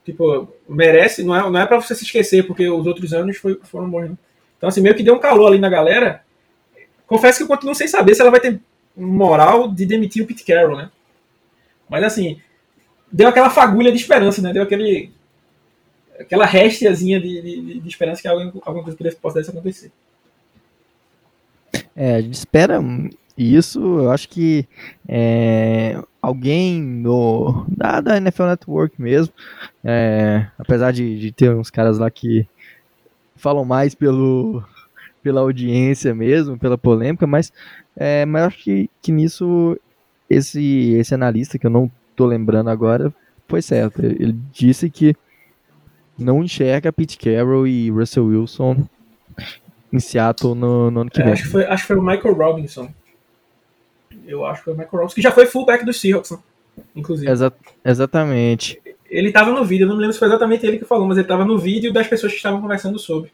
tipo, 0.04 0.48
merece, 0.68 1.22
não 1.22 1.36
é, 1.36 1.50
não 1.50 1.60
é 1.60 1.66
para 1.66 1.80
você 1.80 1.94
se 1.94 2.02
esquecer, 2.02 2.46
porque 2.48 2.68
os 2.68 2.84
outros 2.84 3.12
anos 3.12 3.36
foi, 3.36 3.60
foram 3.62 3.88
bons. 3.88 4.08
Né? 4.08 4.18
Então, 4.56 4.68
assim, 4.68 4.80
meio 4.80 4.96
que 4.96 5.04
deu 5.04 5.14
um 5.14 5.20
calor 5.20 5.46
ali 5.46 5.58
na 5.60 5.68
galera. 5.68 6.24
Confesso 7.06 7.38
que 7.38 7.44
eu 7.44 7.48
continuo 7.48 7.76
sem 7.76 7.86
saber 7.86 8.16
se 8.16 8.20
ela 8.20 8.30
vai 8.30 8.40
ter 8.40 8.60
moral 8.96 9.68
de 9.68 9.86
demitir 9.86 10.24
o 10.24 10.26
Pete 10.26 10.44
Carroll, 10.44 10.78
né? 10.78 10.90
Mas, 11.88 12.02
assim, 12.02 12.40
deu 13.12 13.28
aquela 13.28 13.50
fagulha 13.50 13.92
de 13.92 13.98
esperança, 13.98 14.42
né? 14.42 14.52
Deu 14.52 14.64
aquele, 14.64 15.12
aquela 16.18 16.44
resteazinha 16.44 17.20
de, 17.20 17.40
de, 17.40 17.80
de 17.80 17.88
esperança 17.88 18.20
que 18.20 18.26
alguém, 18.26 18.52
alguma 18.64 18.82
coisa 18.82 19.16
possa 19.20 19.40
acontecer. 19.40 19.92
É, 21.94 22.16
a 22.16 22.20
gente 22.20 22.34
espera 22.34 22.80
isso. 23.36 23.80
Eu 23.80 24.10
acho 24.10 24.28
que 24.28 24.66
é, 25.08 26.02
alguém 26.20 26.82
no, 26.82 27.64
da, 27.68 28.00
da 28.00 28.16
NFL 28.16 28.44
Network 28.44 29.00
mesmo, 29.00 29.32
é, 29.84 30.46
apesar 30.58 30.92
de, 30.92 31.18
de 31.18 31.32
ter 31.32 31.54
uns 31.54 31.70
caras 31.70 31.98
lá 31.98 32.10
que 32.10 32.46
falam 33.36 33.64
mais 33.64 33.94
pelo, 33.94 34.62
pela 35.22 35.40
audiência 35.40 36.14
mesmo, 36.14 36.58
pela 36.58 36.76
polêmica, 36.76 37.26
mas, 37.26 37.52
é, 37.96 38.26
mas 38.26 38.44
acho 38.44 38.64
que, 38.64 38.90
que 39.00 39.12
nisso 39.12 39.78
esse, 40.28 40.92
esse 40.94 41.14
analista, 41.14 41.58
que 41.58 41.66
eu 41.66 41.70
não 41.70 41.90
tô 42.16 42.26
lembrando 42.26 42.68
agora, 42.68 43.14
foi 43.46 43.62
certo. 43.62 44.04
Ele 44.04 44.36
disse 44.52 44.90
que 44.90 45.14
não 46.18 46.42
enxerga 46.42 46.92
Pete 46.92 47.16
Carroll 47.16 47.66
e 47.66 47.90
Russell 47.90 48.26
Wilson 48.26 48.88
em 49.92 49.98
Seattle 49.98 50.54
no, 50.54 50.90
no 50.90 51.00
ano 51.02 51.10
que 51.10 51.20
é, 51.20 51.24
vem. 51.24 51.32
Acho 51.32 51.42
que, 51.44 51.48
foi, 51.48 51.64
acho 51.64 51.82
que 51.82 51.86
foi 51.88 51.96
o 51.96 52.02
Michael 52.02 52.34
Robinson. 52.34 52.88
Eu 54.26 54.44
acho 54.44 54.60
que 54.60 54.64
foi 54.64 54.74
o 54.74 54.76
Michael 54.76 54.92
Robinson, 54.92 55.14
que 55.14 55.22
já 55.22 55.30
foi 55.30 55.46
fullback 55.46 55.84
do 55.84 55.92
Seahawks, 55.92 56.32
né? 56.32 56.38
inclusive. 56.94 57.30
Exa 57.30 57.52
exatamente. 57.84 58.80
Ele 59.08 59.28
estava 59.28 59.50
no 59.52 59.64
vídeo, 59.64 59.84
eu 59.84 59.88
não 59.88 59.96
me 59.96 60.02
lembro 60.02 60.12
se 60.12 60.18
foi 60.18 60.28
exatamente 60.28 60.66
ele 60.66 60.78
que 60.78 60.84
falou, 60.84 61.06
mas 61.06 61.16
ele 61.16 61.24
estava 61.24 61.44
no 61.44 61.58
vídeo 61.58 61.92
das 61.92 62.06
pessoas 62.06 62.32
que 62.32 62.36
estavam 62.36 62.60
conversando 62.60 62.98
sobre. 62.98 63.32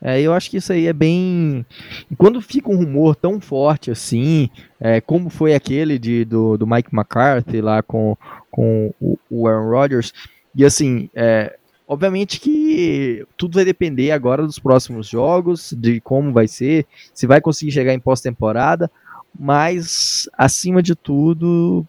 É, 0.00 0.20
eu 0.20 0.32
acho 0.32 0.50
que 0.50 0.56
isso 0.56 0.72
aí 0.72 0.86
é 0.86 0.92
bem. 0.92 1.66
E 2.10 2.16
quando 2.16 2.40
fica 2.40 2.70
um 2.70 2.76
rumor 2.76 3.14
tão 3.14 3.40
forte 3.40 3.90
assim, 3.90 4.48
é, 4.80 5.00
como 5.00 5.28
foi 5.28 5.54
aquele 5.54 5.98
de, 5.98 6.24
do, 6.24 6.56
do 6.56 6.66
Mike 6.66 6.90
McCarthy 6.92 7.60
lá 7.60 7.82
com, 7.82 8.16
com 8.50 8.94
o, 9.00 9.18
o 9.28 9.46
Aaron 9.46 9.68
Rodgers, 9.68 10.12
e 10.54 10.64
assim, 10.64 11.10
é, 11.14 11.57
obviamente 11.88 12.38
que 12.38 13.26
tudo 13.36 13.54
vai 13.54 13.64
depender 13.64 14.10
agora 14.10 14.46
dos 14.46 14.58
próximos 14.58 15.08
jogos, 15.08 15.74
de 15.76 16.00
como 16.00 16.32
vai 16.32 16.46
ser, 16.46 16.86
se 17.14 17.26
vai 17.26 17.40
conseguir 17.40 17.72
chegar 17.72 17.94
em 17.94 17.98
pós-temporada, 17.98 18.90
mas 19.36 20.28
acima 20.36 20.82
de 20.82 20.94
tudo, 20.94 21.86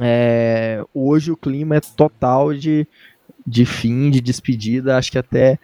é, 0.00 0.82
hoje 0.94 1.30
o 1.30 1.36
clima 1.36 1.76
é 1.76 1.80
total 1.80 2.54
de, 2.54 2.86
de 3.46 3.66
fim, 3.66 4.10
de 4.10 4.22
despedida, 4.22 4.96
acho 4.96 5.12
que 5.12 5.18
até 5.18 5.58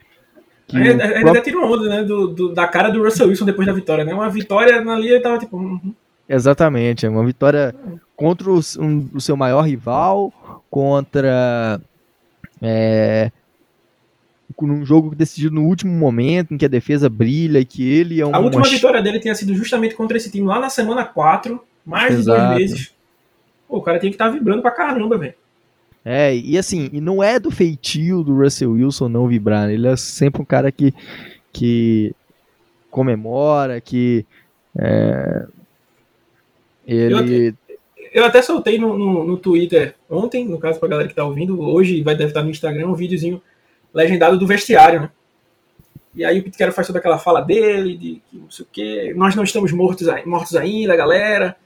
que 0.70 0.76
ainda, 0.76 1.04
ainda 1.04 1.20
próprio... 1.20 1.42
tira 1.42 1.66
onda, 1.66 1.88
né? 1.88 2.04
Do, 2.04 2.28
do, 2.28 2.54
da 2.54 2.68
cara 2.68 2.90
do 2.90 3.02
Russell 3.02 3.28
Wilson 3.28 3.44
depois 3.44 3.66
da 3.66 3.72
vitória, 3.72 4.04
né? 4.04 4.14
Uma 4.14 4.30
vitória 4.30 4.78
ali 4.78 5.08
ele 5.08 5.20
tava 5.20 5.38
tipo. 5.38 5.56
Uhum. 5.56 5.92
Exatamente, 6.28 7.08
uma 7.08 7.24
vitória 7.24 7.74
contra 8.14 8.48
o, 8.48 8.60
um, 8.78 9.08
o 9.14 9.20
seu 9.20 9.36
maior 9.36 9.62
rival, 9.62 10.32
contra. 10.70 11.80
É, 12.62 13.30
num 14.60 14.84
jogo 14.84 15.14
decidido 15.14 15.54
no 15.54 15.64
último 15.64 15.92
momento, 15.92 16.52
em 16.52 16.58
que 16.58 16.64
a 16.64 16.68
defesa 16.68 17.08
brilha 17.08 17.60
e 17.60 17.64
que 17.64 17.88
ele 17.88 18.20
é 18.20 18.26
um. 18.26 18.34
A 18.34 18.38
última 18.38 18.68
vitória 18.68 19.02
dele 19.02 19.20
tinha 19.20 19.34
sido 19.34 19.54
justamente 19.54 19.94
contra 19.94 20.16
esse 20.16 20.30
time 20.30 20.46
lá 20.46 20.60
na 20.60 20.70
semana 20.70 21.04
4, 21.04 21.62
mais 21.84 22.14
Exato. 22.14 22.40
de 22.40 22.46
dois 22.46 22.58
meses. 22.60 22.94
Pô, 23.68 23.78
o 23.78 23.82
cara 23.82 23.98
tem 23.98 24.10
que 24.10 24.16
estar 24.16 24.26
tá 24.26 24.32
vibrando 24.32 24.62
pra 24.62 24.70
caramba, 24.70 25.16
velho. 25.16 25.34
É, 26.04 26.34
e 26.34 26.56
assim, 26.56 26.88
e 26.92 27.00
não 27.00 27.22
é 27.22 27.38
do 27.38 27.50
feitio 27.50 28.22
do 28.22 28.34
Russell 28.34 28.72
Wilson 28.72 29.08
não 29.08 29.28
vibrar, 29.28 29.66
né? 29.66 29.74
ele 29.74 29.86
é 29.86 29.96
sempre 29.96 30.40
um 30.40 30.46
cara 30.46 30.72
que, 30.72 30.94
que 31.52 32.14
comemora, 32.90 33.80
que 33.82 34.24
é, 34.78 35.46
ele... 36.86 37.54
Eu, 38.12 38.24
até 38.24 38.42
soltei 38.42 38.78
no, 38.78 38.98
no, 38.98 39.24
no, 39.24 39.36
Twitter 39.36 39.94
ontem, 40.08 40.44
no 40.44 40.58
caso 40.58 40.80
pra 40.80 40.88
galera 40.88 41.08
que 41.08 41.14
tá 41.14 41.24
ouvindo, 41.24 41.60
hoje 41.60 42.02
vai 42.02 42.16
deve 42.16 42.30
estar 42.30 42.42
no 42.42 42.50
Instagram 42.50 42.88
um 42.88 42.94
videozinho 42.94 43.40
legendado 43.94 44.38
do 44.38 44.46
vestiário, 44.46 45.02
né? 45.02 45.10
E 46.12 46.24
aí 46.24 46.40
o 46.40 46.42
Pitcairn 46.42 46.72
faz 46.72 46.88
toda 46.88 46.98
aquela 46.98 47.18
fala 47.18 47.40
dele, 47.40 47.96
de 47.96 48.22
que 48.28 48.36
não 48.36 48.50
sei 48.50 48.64
o 48.64 48.68
quê, 48.70 49.14
nós 49.16 49.36
não 49.36 49.44
estamos 49.44 49.70
mortos, 49.70 50.08
mortos 50.26 50.56
ainda, 50.56 50.96
galera. 50.96 51.56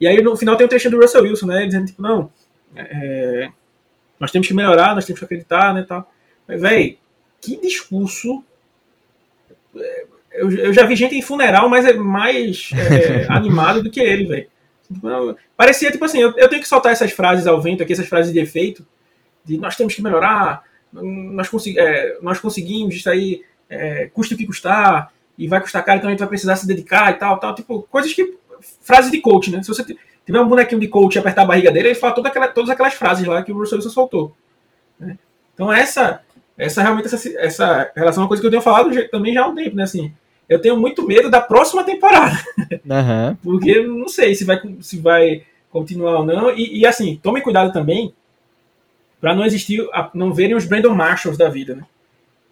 E 0.00 0.06
aí 0.06 0.22
no 0.22 0.36
final 0.36 0.56
tem 0.56 0.64
o 0.64 0.66
um 0.66 0.68
trecho 0.68 0.88
do 0.88 1.00
Russell 1.00 1.24
Wilson, 1.24 1.46
né? 1.46 1.66
Dizendo, 1.66 1.86
tipo, 1.86 2.00
não, 2.00 2.30
é, 2.76 3.50
nós 4.18 4.30
temos 4.30 4.46
que 4.46 4.54
melhorar, 4.54 4.94
nós 4.94 5.04
temos 5.04 5.18
que 5.18 5.24
acreditar, 5.24 5.74
né, 5.74 5.84
tal. 5.86 6.10
Mas, 6.46 6.60
velho, 6.60 6.96
que 7.40 7.60
discurso... 7.60 8.44
É, 9.76 10.04
eu, 10.32 10.50
eu, 10.52 10.72
já 10.72 10.86
vi 10.86 10.94
gente 10.94 11.16
em 11.16 11.22
funeral 11.22 11.68
mais, 11.68 11.84
é 11.84 11.92
mais 11.92 12.70
é, 12.72 13.26
animado 13.32 13.82
do 13.82 13.90
que 13.90 14.00
ele, 14.00 14.26
velho. 14.26 14.48
Parecia, 15.56 15.90
tipo 15.90 16.04
assim, 16.04 16.18
eu, 16.18 16.36
eu, 16.36 16.48
tenho 16.48 16.60
que 16.60 16.68
soltar 16.68 16.92
essas 16.92 17.12
frases 17.12 17.46
ao 17.46 17.60
vento 17.60 17.82
aqui, 17.82 17.92
essas 17.92 18.08
frases 18.08 18.32
de 18.32 18.40
efeito, 18.40 18.84
de 19.44 19.56
nós 19.56 19.76
temos 19.76 19.94
que 19.94 20.02
melhorar, 20.02 20.64
nós, 20.92 21.48
consegui, 21.48 21.78
é, 21.78 22.18
nós 22.20 22.40
conseguimos 22.40 22.96
isso 22.96 23.08
aí, 23.08 23.42
é, 23.68 24.10
custa 24.12 24.34
o 24.34 24.38
que 24.38 24.46
custar, 24.46 25.12
e 25.38 25.48
vai 25.48 25.60
custar 25.60 25.84
caro, 25.84 25.98
então 25.98 26.08
a 26.08 26.10
gente 26.10 26.20
vai 26.20 26.28
precisar 26.28 26.56
se 26.56 26.66
dedicar 26.66 27.10
e 27.10 27.14
tal, 27.14 27.38
tal, 27.38 27.54
tipo, 27.54 27.82
coisas 27.90 28.12
que, 28.12 28.36
frases 28.82 29.10
de 29.10 29.20
coach, 29.20 29.50
né? 29.50 29.62
Se 29.62 29.68
você 29.68 29.84
tiver 30.26 30.40
um 30.40 30.48
bonequinho 30.48 30.80
de 30.80 30.88
coach 30.88 31.14
e 31.14 31.18
apertar 31.18 31.42
a 31.42 31.46
barriga 31.46 31.70
dele, 31.70 31.88
ele 31.88 31.94
fala 31.94 32.14
toda 32.14 32.28
aquela, 32.28 32.48
todas 32.48 32.70
aquelas 32.70 32.94
frases 32.94 33.26
lá 33.26 33.42
que 33.42 33.52
o 33.52 33.56
Russell 33.56 33.78
Wilson 33.78 33.90
soltou. 33.90 34.36
Né? 34.98 35.16
Então 35.54 35.72
essa, 35.72 36.20
essa 36.58 36.82
realmente 36.82 37.06
essa, 37.06 37.28
essa 37.38 37.90
relação 37.96 38.22
é 38.22 38.24
uma 38.24 38.28
coisa 38.28 38.40
que 38.40 38.46
eu 38.46 38.50
tenho 38.50 38.62
falado 38.62 38.90
também 39.08 39.32
já 39.32 39.44
há 39.44 39.48
um 39.48 39.54
tempo, 39.54 39.76
né? 39.76 39.84
Assim, 39.84 40.12
eu 40.50 40.60
tenho 40.60 40.76
muito 40.76 41.06
medo 41.06 41.30
da 41.30 41.40
próxima 41.40 41.82
temporada. 41.84 42.36
Uhum. 42.84 43.36
Porque 43.42 43.82
não 43.82 44.08
sei 44.08 44.34
se 44.34 44.44
vai, 44.44 44.60
se 44.80 44.98
vai 44.98 45.44
continuar 45.70 46.18
ou 46.18 46.26
não. 46.26 46.50
E, 46.50 46.80
e 46.80 46.86
assim, 46.86 47.18
tome 47.22 47.40
cuidado 47.40 47.72
também 47.72 48.12
para 49.20 49.34
não 49.34 49.44
existir, 49.44 49.86
não 50.12 50.32
verem 50.32 50.56
os 50.56 50.66
Brandon 50.66 50.94
Marshalls 50.94 51.38
da 51.38 51.48
vida, 51.48 51.74
né? 51.74 51.84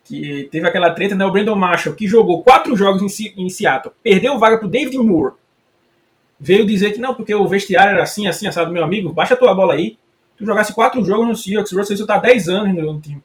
Que 0.05 0.49
teve 0.51 0.67
aquela 0.67 0.91
treta, 0.93 1.15
né? 1.15 1.27
O 1.27 1.33
Brandon 1.33 1.57
Marshall, 1.57 1.95
que 1.95 2.07
jogou 2.07 2.43
quatro 2.43 2.75
jogos 2.77 3.03
em, 3.21 3.35
em 3.37 3.49
Seattle, 3.51 3.93
perdeu 4.03 4.39
vaga 4.39 4.59
pro 4.59 4.69
David 4.69 4.97
Moore 4.97 5.35
veio 6.39 6.65
dizer 6.65 6.93
que 6.93 7.01
não, 7.01 7.15
porque 7.15 7.35
o 7.35 7.49
vestiário 7.49 7.93
era 7.93 8.03
assim, 8.03 8.27
assim, 8.27 8.47
assado, 8.47 8.73
meu 8.73 8.85
amigo, 8.85 9.13
baixa 9.13 9.35
a 9.35 9.37
tua 9.37 9.55
bola 9.55 9.75
aí. 9.75 9.99
Tu 10.37 10.47
jogasse 10.47 10.73
quatro 10.73 11.05
jogos 11.05 11.27
no 11.27 11.35
Seahawks, 11.35 11.73
Wilson 11.73 12.07
tá 12.07 12.19
10 12.19 12.49
anos 12.49 12.75
no 12.77 13.01
time. 13.01 13.23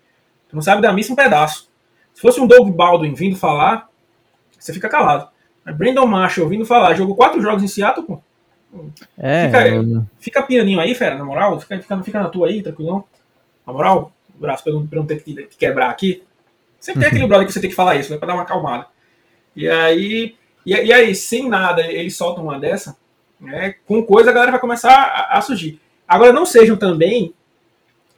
Tu 0.50 0.56
não 0.56 0.62
sabe 0.62 0.82
da 0.82 0.92
missa 0.92 1.14
um 1.14 1.16
pedaço. 1.16 1.70
Se 2.14 2.22
fosse 2.22 2.40
um 2.40 2.48
Doug 2.48 2.70
Baldwin 2.70 3.14
vindo 3.14 3.36
falar, 3.36 3.88
você 4.64 4.74
fica 4.74 4.90
calado. 4.90 5.28
Mas 5.66 5.76
Brandon 5.76 6.06
Marshall 6.06 6.50
vindo 6.50 6.66
falar, 6.66 6.94
jogou 6.94 7.16
quatro 7.16 7.42
jogos 7.42 7.64
em 7.64 7.68
Seattle, 7.68 8.06
pô. 8.06 8.22
É, 9.18 9.46
fica, 9.46 9.68
eu... 9.68 10.06
fica 10.20 10.44
pianinho 10.44 10.80
aí, 10.80 10.96
fera, 10.96 11.16
na 11.16 11.24
moral. 11.24 11.60
Fica, 11.60 11.80
fica, 11.80 12.04
fica 12.04 12.20
na 12.22 12.30
tua 12.30 12.48
aí, 12.48 12.62
tranquilão. 12.62 13.04
Na 13.66 13.74
moral, 13.74 14.12
o 14.36 14.40
braço 14.40 14.64
pra 14.64 14.74
não 14.74 15.06
ter 15.06 15.22
que 15.22 15.34
te 15.34 15.58
quebrar 15.58 15.90
aqui. 15.90 16.24
Sempre 16.80 17.02
tem 17.02 17.10
aquele 17.10 17.28
brother 17.28 17.48
que 17.48 17.54
você 17.54 17.62
tem 17.62 17.70
que 17.70 17.76
falar 17.76 17.96
isso, 17.96 18.12
né, 18.12 18.18
pra 18.18 18.28
dar 18.28 18.34
uma 18.34 18.44
acalmada. 18.44 18.88
E 19.56 19.70
aí, 19.70 20.36
e, 20.66 20.74
e 20.74 20.92
aí, 20.92 21.16
sem 21.16 21.48
nada, 21.48 21.82
ele 21.82 22.10
solta 22.10 22.42
uma 22.42 22.60
dessa. 22.60 22.98
Né? 23.40 23.76
Com 23.86 24.04
coisa 24.04 24.30
a 24.30 24.34
galera 24.34 24.52
vai 24.52 24.60
começar 24.60 24.92
a, 24.92 25.38
a, 25.38 25.42
surgir. 25.42 25.80
Agora 26.08 26.34
não 26.34 26.46
sejam 26.46 26.76
também 26.76 27.34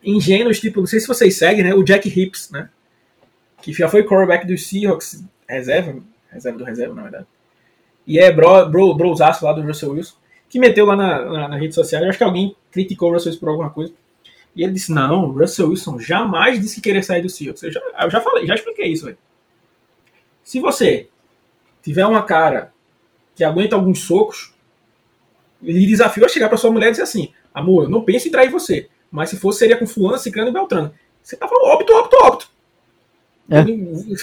ingênuos, 0.04 0.60
tipo, 0.60 0.80
não 0.80 0.88
sei 0.88 1.00
se 1.00 1.08
vocês 1.08 1.38
seguem, 1.38 1.64
né? 1.64 1.74
O 1.74 1.84
Jack 1.84 2.08
Hips, 2.08 2.50
né? 2.52 2.70
Que 3.62 3.74
já 3.74 3.88
foi 3.88 4.04
quarterback 4.04 4.46
do 4.46 4.58
Seahawks, 4.58 5.24
reserva, 5.50 6.02
reserva 6.36 6.58
do 6.58 6.64
reserva, 6.64 6.94
na 6.94 7.02
verdade. 7.02 7.26
E 8.06 8.20
é 8.20 8.32
bro, 8.32 8.70
bro, 8.70 8.94
brosaço 8.94 9.44
lá 9.44 9.54
do 9.54 9.62
Russell 9.62 9.92
Wilson, 9.92 10.16
que 10.48 10.60
meteu 10.60 10.86
lá 10.86 10.96
na, 10.96 11.26
na, 11.26 11.48
na 11.50 11.58
rede 11.58 11.74
social. 11.74 12.04
Eu 12.04 12.10
acho 12.10 12.18
que 12.18 12.24
alguém 12.24 12.56
criticou 12.72 13.10
o 13.10 13.14
Russell 13.14 13.32
Wilson 13.32 13.40
por 13.40 13.50
alguma 13.50 13.70
coisa. 13.70 13.94
E 14.56 14.64
ele 14.64 14.74
disse: 14.74 14.92
Não, 14.92 15.32
Russell 15.32 15.70
Wilson 15.70 16.00
jamais 16.00 16.60
disse 16.60 16.76
que 16.76 16.82
queria 16.82 17.04
sair 17.04 17.22
do 17.22 17.30
Seahawks. 17.30 17.64
Eu 17.64 17.72
já, 17.72 17.82
eu 18.02 18.10
já 18.10 18.22
falei, 18.22 18.46
já 18.46 18.56
expliquei 18.56 18.88
isso, 18.88 19.06
velho. 19.06 19.18
Se 20.44 20.60
você 20.60 21.10
tiver 21.82 22.06
uma 22.06 22.22
cara 22.22 22.72
que 23.36 23.44
aguenta 23.44 23.76
alguns 23.76 24.02
socos, 24.02 24.54
ele 25.62 25.86
desafiou 25.86 26.26
a 26.26 26.30
chegar 26.30 26.48
para 26.48 26.58
sua 26.58 26.72
mulher 26.72 26.88
e 26.88 26.92
dizer 26.92 27.04
assim: 27.04 27.34
amor, 27.54 27.86
eu 27.86 27.90
não 27.90 28.04
penso 28.04 28.28
em 28.28 28.32
trair 28.32 28.50
você, 28.50 28.88
mas 29.12 29.30
se 29.30 29.38
fosse 29.38 29.60
seria 29.60 29.78
com 29.78 29.88
fulano, 29.88 30.18
ciclano 30.18 30.50
e 30.50 30.54
beltrano. 30.54 30.94
Você 31.22 31.36
tava 31.36 31.54
óbito, 31.64 31.94
óbito, 31.94 32.18
óbito. 32.22 32.55
É. 33.50 33.64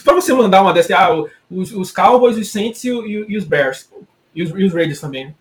Para 0.02 0.14
você 0.14 0.32
mandar 0.32 0.62
uma 0.62 0.72
dessas, 0.72 0.90
ah, 0.92 1.24
os, 1.50 1.72
os 1.72 1.92
Cowboys, 1.92 2.36
os 2.36 2.50
Saints 2.50 2.82
e, 2.84 2.90
e, 2.90 3.24
e 3.28 3.36
os 3.36 3.44
Bears, 3.44 3.88
e 4.34 4.42
os, 4.42 4.50
e 4.50 4.64
os, 4.64 4.72
Raiders 4.72 5.00
também. 5.00 5.26
Né? 5.26 5.34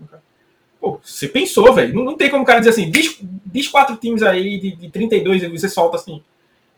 Pô, 0.80 1.00
você 1.04 1.28
pensou, 1.28 1.74
velho. 1.74 1.94
Não, 1.94 2.04
não, 2.04 2.18
tem 2.18 2.30
como 2.30 2.44
o 2.44 2.46
cara 2.46 2.60
dizer 2.60 2.72
assim, 2.72 2.90
diz, 2.92 3.20
diz 3.46 3.68
quatro 3.68 3.96
times 3.96 4.22
aí 4.22 4.60
de, 4.60 4.76
de 4.76 4.90
32 4.90 5.44
e 5.44 5.48
você 5.48 5.68
solta 5.68 5.98
assim, 5.98 6.22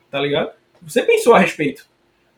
tá 0.10 0.20
ligado? 0.20 0.52
Você 0.82 1.02
pensou 1.02 1.34
a 1.34 1.40
respeito. 1.40 1.86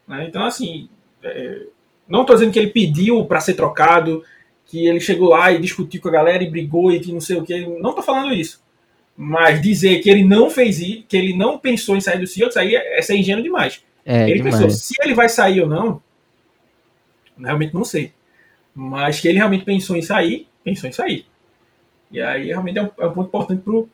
Né? 0.07 0.25
Então, 0.27 0.43
assim, 0.43 0.89
é, 1.23 1.63
não 2.07 2.21
estou 2.21 2.35
dizendo 2.35 2.51
que 2.51 2.59
ele 2.59 2.71
pediu 2.71 3.25
para 3.25 3.41
ser 3.41 3.53
trocado, 3.53 4.23
que 4.65 4.87
ele 4.87 4.99
chegou 4.99 5.29
lá 5.29 5.51
e 5.51 5.61
discutiu 5.61 6.01
com 6.01 6.07
a 6.07 6.11
galera 6.11 6.43
e 6.43 6.49
brigou 6.49 6.91
e 6.91 6.99
que 6.99 7.11
não 7.11 7.21
sei 7.21 7.37
o 7.37 7.43
que. 7.43 7.59
Não 7.61 7.89
estou 7.89 8.03
falando 8.03 8.33
isso. 8.33 8.63
Mas 9.15 9.61
dizer 9.61 9.99
que 10.01 10.09
ele 10.09 10.23
não 10.23 10.49
fez 10.49 10.79
isso, 10.79 11.03
que 11.07 11.15
ele 11.15 11.35
não 11.35 11.57
pensou 11.57 11.95
em 11.95 12.01
sair 12.01 12.19
do 12.19 12.27
Seahawks, 12.27 12.57
aí 12.57 12.75
é, 12.75 12.99
é 12.99 13.01
ser 13.01 13.15
ingênuo 13.15 13.43
demais. 13.43 13.83
É, 14.05 14.29
ele 14.29 14.35
demais. 14.35 14.55
pensou, 14.55 14.69
se 14.69 14.93
ele 15.01 15.15
vai 15.15 15.27
sair 15.27 15.61
ou 15.61 15.67
não, 15.67 16.01
realmente 17.37 17.73
não 17.73 17.83
sei. 17.83 18.13
Mas 18.73 19.19
que 19.19 19.27
ele 19.27 19.37
realmente 19.37 19.65
pensou 19.65 19.95
em 19.95 20.01
sair, 20.01 20.47
pensou 20.63 20.87
em 20.89 20.93
sair. 20.93 21.25
E 22.11 22.21
aí 22.21 22.47
realmente 22.47 22.77
é 22.77 22.83
um, 22.83 22.89
é 22.99 23.07
um 23.07 23.13
ponto 23.13 23.27
importante 23.27 23.61
pro, 23.63 23.89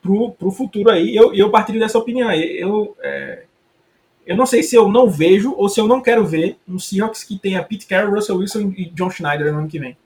pro, 0.00 0.32
pro 0.32 0.50
futuro 0.50 0.90
aí. 0.90 1.14
Eu, 1.14 1.34
eu 1.34 1.50
partilho 1.50 1.78
dessa 1.78 1.98
opinião. 1.98 2.32
Eu, 2.32 2.96
é, 3.02 3.44
eu 4.26 4.36
não 4.36 4.46
sei 4.46 4.62
se 4.62 4.74
eu 4.74 4.88
não 4.88 5.08
vejo 5.10 5.52
ou 5.52 5.68
se 5.68 5.80
eu 5.80 5.86
não 5.86 6.00
quero 6.00 6.24
ver 6.24 6.56
um 6.66 6.78
Seahawks 6.78 7.22
que 7.22 7.38
tenha 7.38 7.62
Pete 7.62 7.86
Carroll, 7.86 8.14
Russell 8.14 8.38
Wilson 8.38 8.72
e 8.76 8.86
John 8.86 9.10
Schneider 9.10 9.52
no 9.52 9.58
ano 9.58 9.68
que 9.68 9.78
vem. 9.78 9.96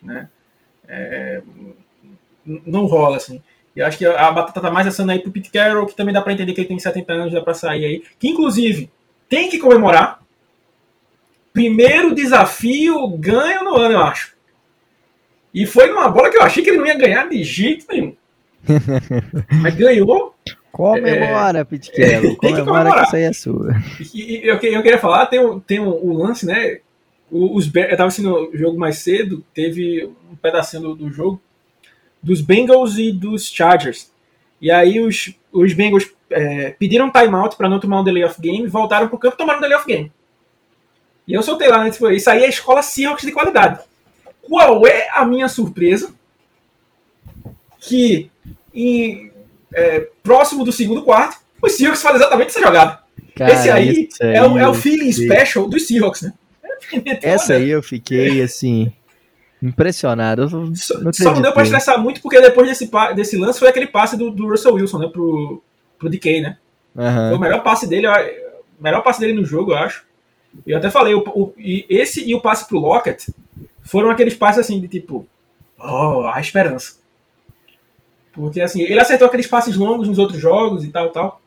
Né? 0.00 0.28
É, 0.86 1.42
não 2.44 2.86
rola, 2.86 3.16
assim. 3.16 3.42
E 3.74 3.80
acho 3.80 3.98
que 3.98 4.06
a 4.06 4.30
batata 4.30 4.60
tá 4.60 4.70
mais 4.70 4.86
assando 4.86 5.12
aí 5.12 5.18
pro 5.18 5.30
Pete 5.30 5.50
Carroll, 5.50 5.86
que 5.86 5.96
também 5.96 6.12
dá 6.12 6.20
para 6.20 6.32
entender 6.32 6.52
que 6.52 6.60
ele 6.60 6.68
tem 6.68 6.78
70 6.78 7.12
anos, 7.12 7.32
dá 7.32 7.40
para 7.40 7.54
sair 7.54 7.84
aí. 7.84 8.02
Que 8.18 8.28
inclusive 8.28 8.90
tem 9.28 9.48
que 9.48 9.58
comemorar. 9.58 10.20
Primeiro 11.52 12.14
desafio 12.14 13.08
ganho 13.16 13.64
no 13.64 13.76
ano, 13.76 13.94
eu 13.94 14.00
acho. 14.00 14.34
E 15.54 15.66
foi 15.66 15.88
numa 15.88 16.08
bola 16.08 16.30
que 16.30 16.36
eu 16.36 16.42
achei 16.42 16.62
que 16.62 16.70
ele 16.70 16.78
não 16.78 16.86
ia 16.86 16.96
ganhar 16.96 17.28
de 17.28 17.42
jeito 17.42 17.86
nenhum. 17.90 18.14
Mas 19.62 19.74
ganhou 19.74 20.34
Comemora, 20.72 21.58
é, 21.58 21.64
Pitkello. 21.64 22.36
Comemora 22.40 22.90
que, 22.90 22.96
que 22.96 23.02
isso 23.04 23.16
aí 23.16 23.22
é 23.22 23.32
sua. 23.32 23.74
E, 24.14 24.40
eu, 24.42 24.54
eu 24.54 24.82
queria 24.82 24.98
falar, 24.98 25.26
tem, 25.26 25.38
um, 25.38 25.60
tem 25.60 25.78
um, 25.78 25.90
um 25.90 26.16
lance, 26.16 26.46
né? 26.46 26.78
Os, 27.30 27.70
eu 27.74 27.96
tava 27.96 28.06
assistindo 28.06 28.50
o 28.50 28.56
jogo 28.56 28.78
mais 28.78 28.98
cedo, 28.98 29.44
teve 29.54 30.10
um 30.30 30.36
pedacinho 30.36 30.82
do, 30.82 30.94
do 30.94 31.12
jogo 31.12 31.40
dos 32.22 32.40
Bengals 32.40 32.96
e 32.98 33.12
dos 33.12 33.46
Chargers. 33.46 34.10
E 34.60 34.70
aí 34.70 35.00
os, 35.00 35.34
os 35.52 35.72
Bengals 35.72 36.08
é, 36.30 36.70
pediram 36.70 37.10
timeout 37.10 37.56
para 37.56 37.68
não 37.68 37.80
tomar 37.80 38.00
um 38.00 38.04
delay 38.04 38.24
of 38.24 38.40
game, 38.40 38.66
voltaram 38.66 39.08
pro 39.08 39.18
campo 39.18 39.34
e 39.34 39.38
tomaram 39.38 39.58
um 39.58 39.62
delay 39.62 39.76
of 39.76 39.86
game. 39.86 40.12
E 41.26 41.34
eu 41.34 41.42
soltei 41.42 41.68
lá, 41.68 41.82
né? 41.84 41.90
Tipo, 41.90 42.10
isso 42.10 42.30
aí 42.30 42.44
é 42.44 42.48
escola 42.48 42.82
Seahawks 42.82 43.24
de 43.24 43.32
qualidade. 43.32 43.80
Qual 44.40 44.86
é 44.86 45.08
a 45.12 45.24
minha 45.24 45.48
surpresa? 45.48 46.14
Que 47.78 48.30
em, 48.74 49.32
é, 49.74 50.08
próximo 50.22 50.64
do 50.64 50.72
segundo 50.72 51.02
quarto, 51.02 51.40
os 51.60 51.72
Seahawks 51.72 52.02
fazem 52.02 52.20
exatamente 52.20 52.48
essa 52.48 52.60
jogada. 52.60 53.00
Cara, 53.34 53.52
Esse 53.52 53.70
aí, 53.70 54.08
aí 54.20 54.34
é, 54.34 54.42
o, 54.42 54.58
é 54.58 54.68
o 54.68 54.74
feeling 54.74 55.12
special 55.12 55.68
dos 55.68 55.86
Seahawks, 55.86 56.22
né? 56.22 56.32
Essa 57.22 57.54
aí 57.54 57.70
eu 57.70 57.82
fiquei 57.82 58.42
assim. 58.42 58.92
Impressionado. 59.62 60.48
Só 60.48 60.98
não, 60.98 61.12
só 61.12 61.32
não 61.32 61.40
deu 61.40 61.52
pra 61.52 61.62
estressar 61.62 62.00
muito 62.00 62.20
porque 62.20 62.40
depois 62.40 62.68
desse, 62.68 62.90
desse 63.14 63.36
lance 63.36 63.60
foi 63.60 63.68
aquele 63.68 63.86
passe 63.86 64.16
do, 64.16 64.30
do 64.30 64.48
Russell 64.48 64.74
Wilson, 64.74 64.98
né? 64.98 65.08
Pro, 65.08 65.62
pro 65.98 66.10
DK, 66.10 66.40
né? 66.40 66.58
Uhum. 66.96 67.28
Foi 67.28 67.36
o 67.36 67.40
melhor 67.40 67.62
passe 67.62 67.86
dele, 67.86 68.08
o 68.08 68.82
melhor 68.82 69.02
passe 69.02 69.20
dele 69.20 69.34
no 69.34 69.44
jogo, 69.44 69.72
eu 69.72 69.78
acho. 69.78 70.04
Eu 70.66 70.78
até 70.78 70.90
falei, 70.90 71.14
o, 71.14 71.20
o, 71.20 71.54
esse 71.56 72.28
e 72.28 72.34
o 72.34 72.40
passe 72.40 72.66
pro 72.66 72.78
Lockett 72.78 73.32
foram 73.82 74.10
aqueles 74.10 74.34
passes 74.34 74.60
assim 74.60 74.80
de 74.80 74.88
tipo, 74.88 75.26
oh, 75.78 76.26
a 76.26 76.40
esperança. 76.40 76.96
Porque 78.32 78.60
assim, 78.60 78.82
ele 78.82 79.00
acertou 79.00 79.28
aqueles 79.28 79.46
passes 79.46 79.76
longos 79.76 80.08
nos 80.08 80.18
outros 80.18 80.40
jogos 80.40 80.84
e 80.84 80.88
tal, 80.88 81.10
tal. 81.10 81.40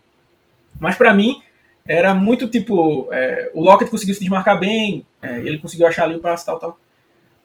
Mas 0.79 0.95
para 0.95 1.13
mim, 1.13 1.41
era 1.85 2.13
muito 2.13 2.47
tipo, 2.47 3.09
é, 3.11 3.51
o 3.53 3.61
Lockett 3.61 3.91
conseguiu 3.91 4.15
se 4.15 4.21
desmarcar 4.21 4.59
bem, 4.59 5.05
é, 5.21 5.39
ele 5.39 5.59
conseguiu 5.59 5.85
achar 5.87 6.05
ali 6.05 6.15
o 6.15 6.19
passe 6.19 6.45
tal, 6.45 6.59
tal. 6.59 6.79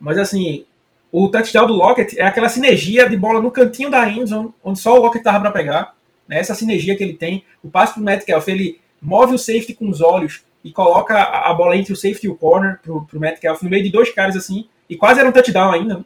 Mas 0.00 0.16
assim, 0.16 0.64
o 1.12 1.28
touchdown 1.28 1.66
do 1.66 1.74
Lockett 1.74 2.18
é 2.18 2.24
aquela 2.24 2.48
sinergia 2.48 3.08
de 3.08 3.16
bola 3.16 3.40
no 3.40 3.50
cantinho 3.50 3.90
da 3.90 4.08
endzone, 4.08 4.54
onde 4.64 4.78
só 4.78 4.96
o 4.96 5.02
Lockett 5.02 5.22
tava 5.22 5.40
para 5.40 5.50
pegar. 5.50 5.94
Né? 6.26 6.38
Essa 6.38 6.54
sinergia 6.54 6.96
que 6.96 7.02
ele 7.02 7.14
tem. 7.14 7.44
O 7.62 7.68
passe 7.68 7.94
pro 7.94 8.02
Metcalf, 8.02 8.48
ele 8.48 8.80
move 9.02 9.34
o 9.34 9.38
safety 9.38 9.74
com 9.74 9.88
os 9.88 10.00
olhos 10.00 10.42
e 10.64 10.72
coloca 10.72 11.16
a 11.16 11.52
bola 11.54 11.76
entre 11.76 11.92
o 11.92 11.96
safety 11.96 12.26
e 12.26 12.30
o 12.30 12.36
corner 12.36 12.78
pro, 12.82 13.04
pro 13.04 13.20
Metcalf, 13.20 13.62
no 13.62 13.70
meio 13.70 13.82
de 13.82 13.90
dois 13.90 14.10
caras 14.10 14.36
assim, 14.36 14.68
e 14.88 14.96
quase 14.96 15.20
era 15.20 15.28
um 15.28 15.32
touchdown 15.32 15.72
ainda. 15.72 15.98
Né? 15.98 16.04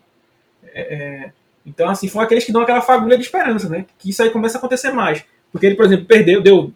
É, 0.72 0.94
é, 0.94 1.32
então, 1.66 1.88
assim, 1.88 2.08
foram 2.08 2.24
aqueles 2.24 2.44
que 2.44 2.52
dão 2.52 2.62
aquela 2.62 2.80
fagulha 2.80 3.16
de 3.16 3.24
esperança, 3.24 3.68
né? 3.68 3.86
Que 3.98 4.10
isso 4.10 4.22
aí 4.22 4.30
começa 4.30 4.56
a 4.56 4.58
acontecer 4.58 4.90
mais. 4.90 5.24
Porque 5.50 5.66
ele, 5.66 5.76
por 5.76 5.86
exemplo, 5.86 6.04
perdeu, 6.04 6.42
deu 6.42 6.72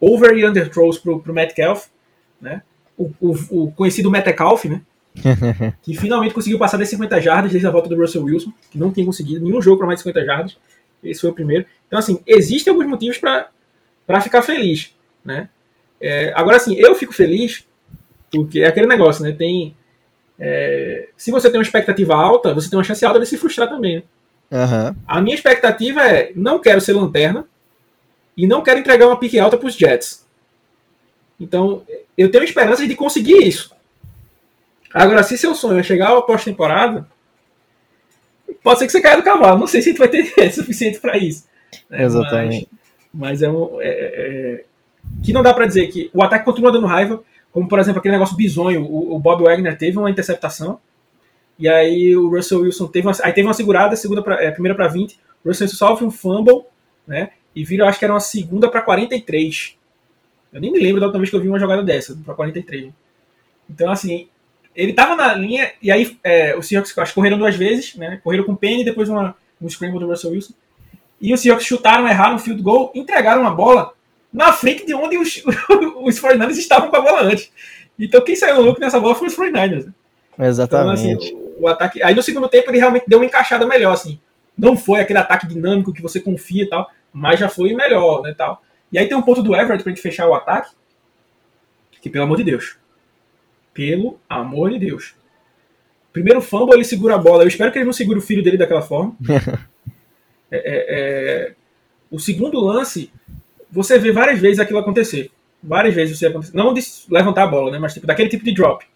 over 0.00 0.36
e 0.36 0.46
under 0.46 0.68
throws 0.70 0.98
pro, 0.98 1.20
pro 1.20 1.32
Metcalf, 1.32 1.86
né? 2.40 2.62
O, 2.96 3.10
o, 3.20 3.64
o 3.64 3.72
conhecido 3.72 4.10
Metcalf, 4.10 4.64
né? 4.64 4.80
que 5.82 5.96
finalmente 5.96 6.34
conseguiu 6.34 6.58
passar 6.58 6.76
das 6.76 6.88
50 6.88 7.20
jardas 7.20 7.50
desde 7.50 7.66
a 7.66 7.70
volta 7.70 7.88
do 7.88 7.96
Russell 7.96 8.24
Wilson, 8.24 8.52
que 8.70 8.78
não 8.78 8.92
tinha 8.92 9.06
conseguido 9.06 9.44
nenhum 9.44 9.62
jogo 9.62 9.78
para 9.78 9.86
mais 9.86 9.98
de 9.98 10.04
50 10.04 10.24
jardas. 10.26 10.56
Esse 11.02 11.20
foi 11.20 11.30
o 11.30 11.34
primeiro. 11.34 11.66
Então, 11.86 11.98
assim, 11.98 12.20
existem 12.26 12.70
alguns 12.70 12.86
motivos 12.88 13.18
para 13.18 14.20
ficar 14.20 14.42
feliz, 14.42 14.94
né? 15.24 15.48
É, 16.00 16.32
agora, 16.34 16.56
assim, 16.56 16.74
eu 16.74 16.94
fico 16.94 17.12
feliz 17.12 17.66
porque 18.30 18.60
é 18.60 18.66
aquele 18.66 18.86
negócio, 18.86 19.22
né? 19.22 19.32
Tem. 19.32 19.76
É, 20.38 21.08
se 21.16 21.30
você 21.30 21.48
tem 21.48 21.58
uma 21.58 21.64
expectativa 21.64 22.14
alta, 22.14 22.52
você 22.52 22.68
tem 22.68 22.76
uma 22.76 22.84
chance 22.84 23.04
alta 23.04 23.20
de 23.20 23.26
se 23.26 23.38
frustrar 23.38 23.68
também. 23.68 23.96
Né? 23.96 24.02
Uhum. 24.50 24.96
A 25.06 25.20
minha 25.20 25.34
expectativa 25.34 26.02
é: 26.02 26.32
não 26.34 26.58
quero 26.58 26.80
ser 26.80 26.92
lanterna 26.94 27.46
e 28.36 28.46
não 28.46 28.62
quero 28.62 28.80
entregar 28.80 29.06
uma 29.06 29.18
pique 29.18 29.38
alta 29.38 29.56
para 29.56 29.68
os 29.68 29.74
Jets. 29.74 30.26
Então, 31.38 31.82
eu 32.16 32.30
tenho 32.30 32.44
esperança 32.44 32.86
de 32.86 32.94
conseguir 32.94 33.46
isso. 33.46 33.74
Agora, 34.94 35.24
se 35.24 35.36
seu 35.36 35.56
sonho 35.56 35.80
é 35.80 35.82
chegar 35.82 36.16
à 36.16 36.22
pós-temporada, 36.22 37.04
pode 38.62 38.78
ser 38.78 38.86
que 38.86 38.92
você 38.92 39.00
caia 39.00 39.16
do 39.16 39.24
cavalo. 39.24 39.58
Não 39.58 39.66
sei 39.66 39.82
se 39.82 39.92
vai 39.94 40.06
ter 40.06 40.24
suficiente 40.54 41.00
para 41.00 41.18
isso. 41.18 41.48
Né? 41.90 42.04
Exatamente. 42.04 42.68
Mas, 43.12 43.40
mas 43.40 43.42
é, 43.42 43.50
um, 43.50 43.80
é, 43.80 43.88
é, 43.88 44.64
que 45.24 45.32
não 45.32 45.42
dá 45.42 45.52
para 45.52 45.66
dizer 45.66 45.88
que 45.88 46.08
o 46.14 46.22
ataque 46.22 46.44
continua 46.44 46.70
dando 46.70 46.86
raiva, 46.86 47.24
como 47.50 47.66
por 47.66 47.80
exemplo 47.80 47.98
aquele 47.98 48.14
negócio 48.14 48.36
bizonho. 48.36 48.84
O, 48.84 49.16
o 49.16 49.18
Bob 49.18 49.42
Wagner 49.42 49.76
teve 49.76 49.98
uma 49.98 50.08
interceptação 50.08 50.78
e 51.58 51.68
aí 51.68 52.16
o 52.16 52.28
Russell 52.28 52.60
Wilson 52.60 52.86
teve 52.86 53.08
uma, 53.08 53.14
aí 53.22 53.32
teve 53.32 53.48
uma 53.48 53.54
segurada, 53.54 53.96
segunda 53.96 54.22
pra, 54.22 54.40
é, 54.40 54.52
primeira 54.52 54.76
para 54.76 54.86
20. 54.86 55.18
O 55.44 55.48
Russell 55.48 55.64
Wilson 55.64 55.76
sofre 55.76 56.04
um 56.04 56.10
fumble, 56.10 56.62
né? 57.04 57.30
E 57.54 57.64
vira, 57.64 57.88
acho 57.88 57.98
que 57.98 58.04
era 58.04 58.14
uma 58.14 58.20
segunda 58.20 58.70
para 58.70 58.80
43. 58.80 59.76
Eu 60.52 60.60
nem 60.60 60.70
me 60.70 60.78
lembro 60.78 61.00
da 61.00 61.06
última 61.06 61.18
vez 61.18 61.30
que 61.30 61.36
eu 61.36 61.40
vi 61.40 61.48
uma 61.48 61.58
jogada 61.58 61.82
dessa, 61.82 62.16
para 62.24 62.34
43. 62.34 62.92
Então, 63.68 63.90
assim, 63.90 64.28
ele 64.74 64.92
tava 64.92 65.14
na 65.14 65.34
linha, 65.34 65.72
e 65.80 65.90
aí 65.90 66.16
é, 66.22 66.56
os 66.56 66.66
Seahawks 66.66 66.96
acho, 66.98 67.14
correram 67.14 67.38
duas 67.38 67.54
vezes, 67.54 67.94
né? 67.94 68.20
Correram 68.22 68.44
com 68.44 68.52
o 68.52 68.56
Penny, 68.56 68.84
depois 68.84 69.08
uma, 69.08 69.36
um 69.60 69.68
scramble 69.68 70.00
do 70.00 70.08
Russell 70.08 70.32
Wilson. 70.32 70.54
E 71.20 71.32
os 71.32 71.40
Seahawks 71.40 71.66
chutaram, 71.66 72.08
erraram 72.08 72.36
o 72.36 72.38
field 72.38 72.62
goal, 72.62 72.92
entregaram 72.94 73.46
a 73.46 73.50
bola 73.50 73.92
na 74.32 74.52
frente 74.52 74.84
de 74.84 74.94
onde 74.94 75.16
os, 75.16 75.42
os 76.02 76.20
49ers 76.20 76.58
estavam 76.58 76.90
com 76.90 76.96
a 76.96 77.00
bola 77.00 77.22
antes. 77.22 77.50
Então 77.98 78.20
quem 78.20 78.34
saiu 78.34 78.60
louco 78.60 78.80
nessa 78.80 78.98
bola 78.98 79.14
foi 79.14 79.28
os 79.28 79.36
49ers. 79.36 79.92
Exatamente. 80.38 81.06
Então, 81.06 81.22
assim, 81.22 81.34
o, 81.34 81.62
o, 81.62 81.68
ataque. 81.68 82.02
Aí 82.02 82.14
no 82.14 82.22
segundo 82.22 82.48
tempo 82.48 82.70
ele 82.70 82.78
realmente 82.78 83.04
deu 83.06 83.20
uma 83.20 83.24
encaixada 83.24 83.64
melhor, 83.64 83.92
assim. 83.92 84.18
Não 84.58 84.76
foi 84.76 85.00
aquele 85.00 85.18
ataque 85.18 85.46
dinâmico 85.46 85.92
que 85.92 86.02
você 86.02 86.20
confia 86.20 86.64
e 86.64 86.68
tal, 86.68 86.90
mas 87.12 87.38
já 87.38 87.48
foi 87.48 87.72
melhor, 87.74 88.22
né, 88.22 88.34
tal. 88.36 88.62
E 88.90 88.98
aí 88.98 89.06
tem 89.08 89.16
um 89.16 89.22
ponto 89.22 89.42
do 89.42 89.54
Everett 89.54 89.82
pra 89.82 89.90
gente 89.90 90.02
fechar 90.02 90.28
o 90.28 90.34
ataque, 90.34 90.72
que 92.00 92.10
pelo 92.10 92.24
amor 92.24 92.36
de 92.36 92.44
Deus, 92.44 92.76
pelo 93.74 94.18
amor 94.28 94.70
de 94.70 94.78
Deus. 94.78 95.14
Primeiro 96.12 96.40
fumble, 96.40 96.76
ele 96.76 96.84
segura 96.84 97.16
a 97.16 97.18
bola. 97.18 97.42
Eu 97.42 97.48
espero 97.48 97.72
que 97.72 97.78
ele 97.78 97.84
não 97.84 97.92
segure 97.92 98.18
o 98.18 98.22
filho 98.22 98.42
dele 98.42 98.56
daquela 98.56 98.80
forma. 98.80 99.16
é, 100.48 100.56
é, 100.56 100.84
é... 100.88 101.52
O 102.08 102.20
segundo 102.20 102.60
lance, 102.60 103.10
você 103.70 103.98
vê 103.98 104.12
várias 104.12 104.38
vezes 104.38 104.60
aquilo 104.60 104.78
acontecer. 104.78 105.32
Várias 105.60 105.92
vezes 105.92 106.16
você 106.16 106.28
acontecer. 106.28 106.56
Não 106.56 106.72
de 106.72 106.80
levantar 107.10 107.42
a 107.42 107.48
bola, 107.48 107.72
né? 107.72 107.78
Mas 107.80 107.94
tipo, 107.94 108.06
daquele 108.06 108.28
tipo 108.28 108.44
de 108.44 108.54
drop. 108.54 108.86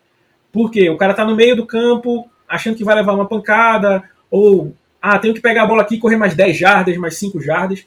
Porque 0.52 0.88
o 0.88 0.96
cara 0.96 1.12
tá 1.12 1.24
no 1.24 1.34
meio 1.34 1.56
do 1.56 1.66
campo, 1.66 2.30
achando 2.48 2.76
que 2.76 2.84
vai 2.84 2.94
levar 2.94 3.14
uma 3.14 3.26
pancada, 3.26 4.08
ou 4.30 4.72
ah, 5.02 5.18
tenho 5.18 5.34
que 5.34 5.40
pegar 5.40 5.64
a 5.64 5.66
bola 5.66 5.82
aqui 5.82 5.96
e 5.96 5.98
correr 5.98 6.16
mais 6.16 6.34
10 6.34 6.56
jardas, 6.56 6.96
mais 6.96 7.16
5 7.16 7.40
jardas. 7.40 7.86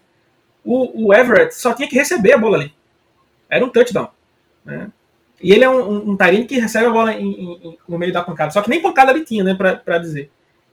O, 0.64 1.08
o 1.08 1.14
Everett 1.14 1.56
só 1.56 1.74
tinha 1.74 1.88
que 1.88 1.96
receber 1.96 2.34
a 2.34 2.38
bola 2.38 2.58
ali. 2.58 2.74
Era 3.50 3.66
um 3.66 3.70
touchdown. 3.70 4.10
Né? 4.66 4.92
E 5.42 5.52
ele 5.52 5.64
é 5.64 5.70
um, 5.70 6.12
um, 6.12 6.12
um 6.12 6.46
que 6.46 6.60
recebe 6.60 6.86
a 6.86 6.92
bola 6.92 7.14
em, 7.14 7.32
em, 7.32 7.78
no 7.88 7.98
meio 7.98 8.14
da 8.14 8.22
pancada. 8.22 8.52
Só 8.52 8.62
que 8.62 8.70
nem 8.70 8.82
pancada 8.82 9.12
ele 9.12 9.26
tinha, 9.26 9.44
né, 9.44 9.54
pra, 9.54 9.76
pra 9.76 9.98
dizer. 9.98 10.30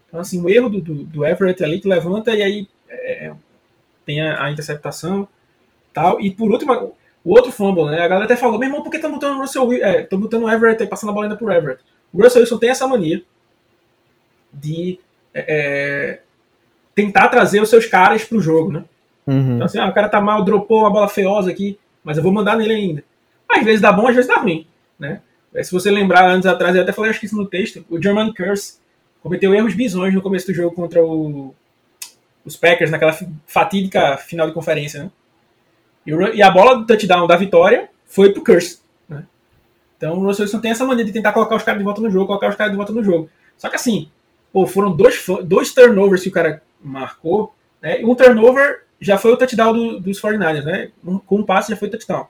Então, 0.09 0.21
assim, 0.21 0.43
o 0.43 0.49
erro 0.49 0.69
do, 0.69 0.81
do, 0.81 0.95
do 1.05 1.27
Everett 1.27 1.63
ali 1.63 1.81
que 1.81 1.89
levanta 1.89 2.35
e 2.35 2.43
aí 2.43 2.69
é, 2.89 3.33
tem 4.05 4.21
a, 4.21 4.45
a, 4.45 4.51
interceptação 4.51 5.29
tal. 5.93 6.21
E 6.21 6.31
por 6.31 6.51
último, 6.51 6.95
o 7.25 7.31
outro 7.31 7.53
fumble, 7.53 7.87
né? 7.87 8.01
A 8.01 8.09
galera 8.09 8.25
até 8.25 8.37
falou, 8.37 8.59
meu 8.59 8.69
irmão, 8.69 8.83
por 8.83 8.91
que 8.91 8.97
estão 8.97 9.13
botando 9.13 9.37
o 9.37 9.41
Russell 9.41 9.73
é, 9.73 10.03
estão 10.03 10.19
botando 10.19 10.45
o 10.45 10.51
Everett 10.51 10.83
e 10.83 10.87
passando 10.87 11.11
a 11.11 11.13
bola 11.13 11.27
ainda 11.27 11.37
por 11.37 11.53
Everett? 11.53 11.83
O 12.13 12.23
Russell 12.23 12.41
Wilson 12.41 12.59
tem 12.59 12.71
essa 12.71 12.87
mania 12.87 13.23
de 14.53 14.99
é, 15.35 15.45
é 15.49 16.21
tentar 16.95 17.29
trazer 17.29 17.61
os 17.61 17.69
seus 17.69 17.87
caras 17.87 18.25
pro 18.25 18.41
jogo, 18.41 18.73
né? 18.73 18.85
Uhum. 19.27 19.57
Então, 19.57 19.67
assim, 19.67 19.79
ah, 19.79 19.89
o 19.89 19.95
cara 19.95 20.09
tá 20.09 20.21
mal, 20.21 20.43
dropou 20.43 20.81
uma 20.81 20.91
bola 20.91 21.09
feiosa 21.09 21.51
aqui, 21.51 21.79
mas 22.03 22.17
eu 22.17 22.23
vou 22.23 22.33
mandar 22.33 22.57
nele 22.57 22.73
ainda. 22.73 23.05
Às 23.49 23.65
vezes 23.65 23.81
dá 23.81 23.91
bom, 23.93 24.07
às 24.07 24.15
vezes 24.15 24.29
dá 24.29 24.37
ruim, 24.37 24.67
né? 24.99 25.21
Se 25.63 25.73
você 25.73 25.91
lembrar, 25.91 26.29
antes 26.29 26.47
atrás, 26.47 26.77
eu 26.77 26.83
até 26.83 26.93
falei, 26.93 27.11
acho 27.11 27.21
que 27.21 27.27
isso 27.27 27.37
no 27.37 27.47
texto, 27.47 27.85
o 27.89 28.01
German 28.01 28.33
Curse 28.35 28.79
cometeu 29.23 29.55
erros 29.55 29.75
bizões 29.75 30.15
no 30.15 30.23
começo 30.23 30.47
do 30.47 30.55
jogo 30.55 30.75
contra 30.75 31.03
o, 31.05 31.55
os 32.45 32.57
Packers, 32.57 32.91
naquela 32.91 33.17
fatídica 33.47 34.17
final 34.19 34.47
de 34.47 34.53
conferência, 34.53 35.05
né? 35.05 35.11
E, 36.07 36.15
o, 36.15 36.35
e 36.35 36.43
a 36.43 36.51
bola 36.51 36.77
do 36.77 36.87
touchdown 36.87 37.27
da 37.27 37.37
vitória 37.37 37.91
foi 38.07 38.33
pro 38.33 38.45
Curse, 38.45 38.81
né? 39.09 39.25
Então 39.97 40.19
o 40.19 40.25
Russell 40.25 40.45
Wilson 40.45 40.61
tem 40.61 40.71
essa 40.71 40.85
maneira 40.85 41.07
de 41.07 41.13
tentar 41.13 41.33
colocar 41.33 41.57
os 41.57 41.63
caras 41.63 41.79
de 41.79 41.85
volta 41.85 42.01
no 42.01 42.11
jogo, 42.11 42.27
colocar 42.27 42.49
os 42.49 42.57
caras 42.57 42.73
de 42.73 42.77
volta 42.77 42.93
no 42.93 43.03
jogo. 43.03 43.29
Só 43.57 43.69
que 43.69 43.77
assim, 43.77 44.11
pô, 44.53 44.67
foram 44.67 44.95
dois, 44.95 45.25
dois 45.45 45.73
turnovers 45.75 46.23
que 46.23 46.29
o 46.29 46.33
cara 46.33 46.63
marcou, 46.81 47.55
né? 47.83 48.01
Um 48.05 48.15
turnover 48.15 48.85
já 49.01 49.19
foi 49.19 49.33
o 49.33 49.37
touchdown 49.37 49.73
do, 49.73 50.01
dos 50.01 50.21
49ers, 50.21 50.65
né? 50.65 50.91
Um, 51.05 51.19
com 51.19 51.37
um 51.37 51.43
passe 51.43 51.71
já 51.71 51.77
foi 51.77 51.89
touchdown. 51.89 52.27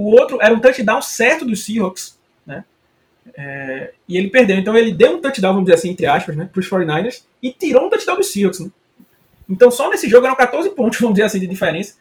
O 0.00 0.12
outro 0.12 0.38
era 0.40 0.54
um 0.54 0.58
touchdown 0.58 1.02
certo 1.02 1.44
dos 1.44 1.62
Seahawks, 1.62 2.18
né? 2.46 2.64
É, 3.36 3.92
e 4.08 4.16
ele 4.16 4.30
perdeu. 4.30 4.56
Então 4.56 4.74
ele 4.74 4.94
deu 4.94 5.16
um 5.16 5.20
touchdown, 5.20 5.52
vamos 5.52 5.66
dizer 5.66 5.74
assim, 5.74 5.90
entre 5.90 6.06
aspas, 6.06 6.34
né, 6.34 6.48
para 6.50 6.58
os 6.58 6.66
49ers 6.70 7.22
e 7.42 7.52
tirou 7.52 7.84
um 7.84 7.90
touchdown 7.90 8.16
dos 8.16 8.32
Seahawks. 8.32 8.60
Né? 8.60 8.70
Então 9.46 9.70
só 9.70 9.90
nesse 9.90 10.08
jogo 10.08 10.24
eram 10.24 10.34
14 10.34 10.70
pontos, 10.70 10.98
vamos 10.98 11.16
dizer 11.16 11.26
assim, 11.26 11.38
de 11.38 11.46
diferença. 11.46 11.98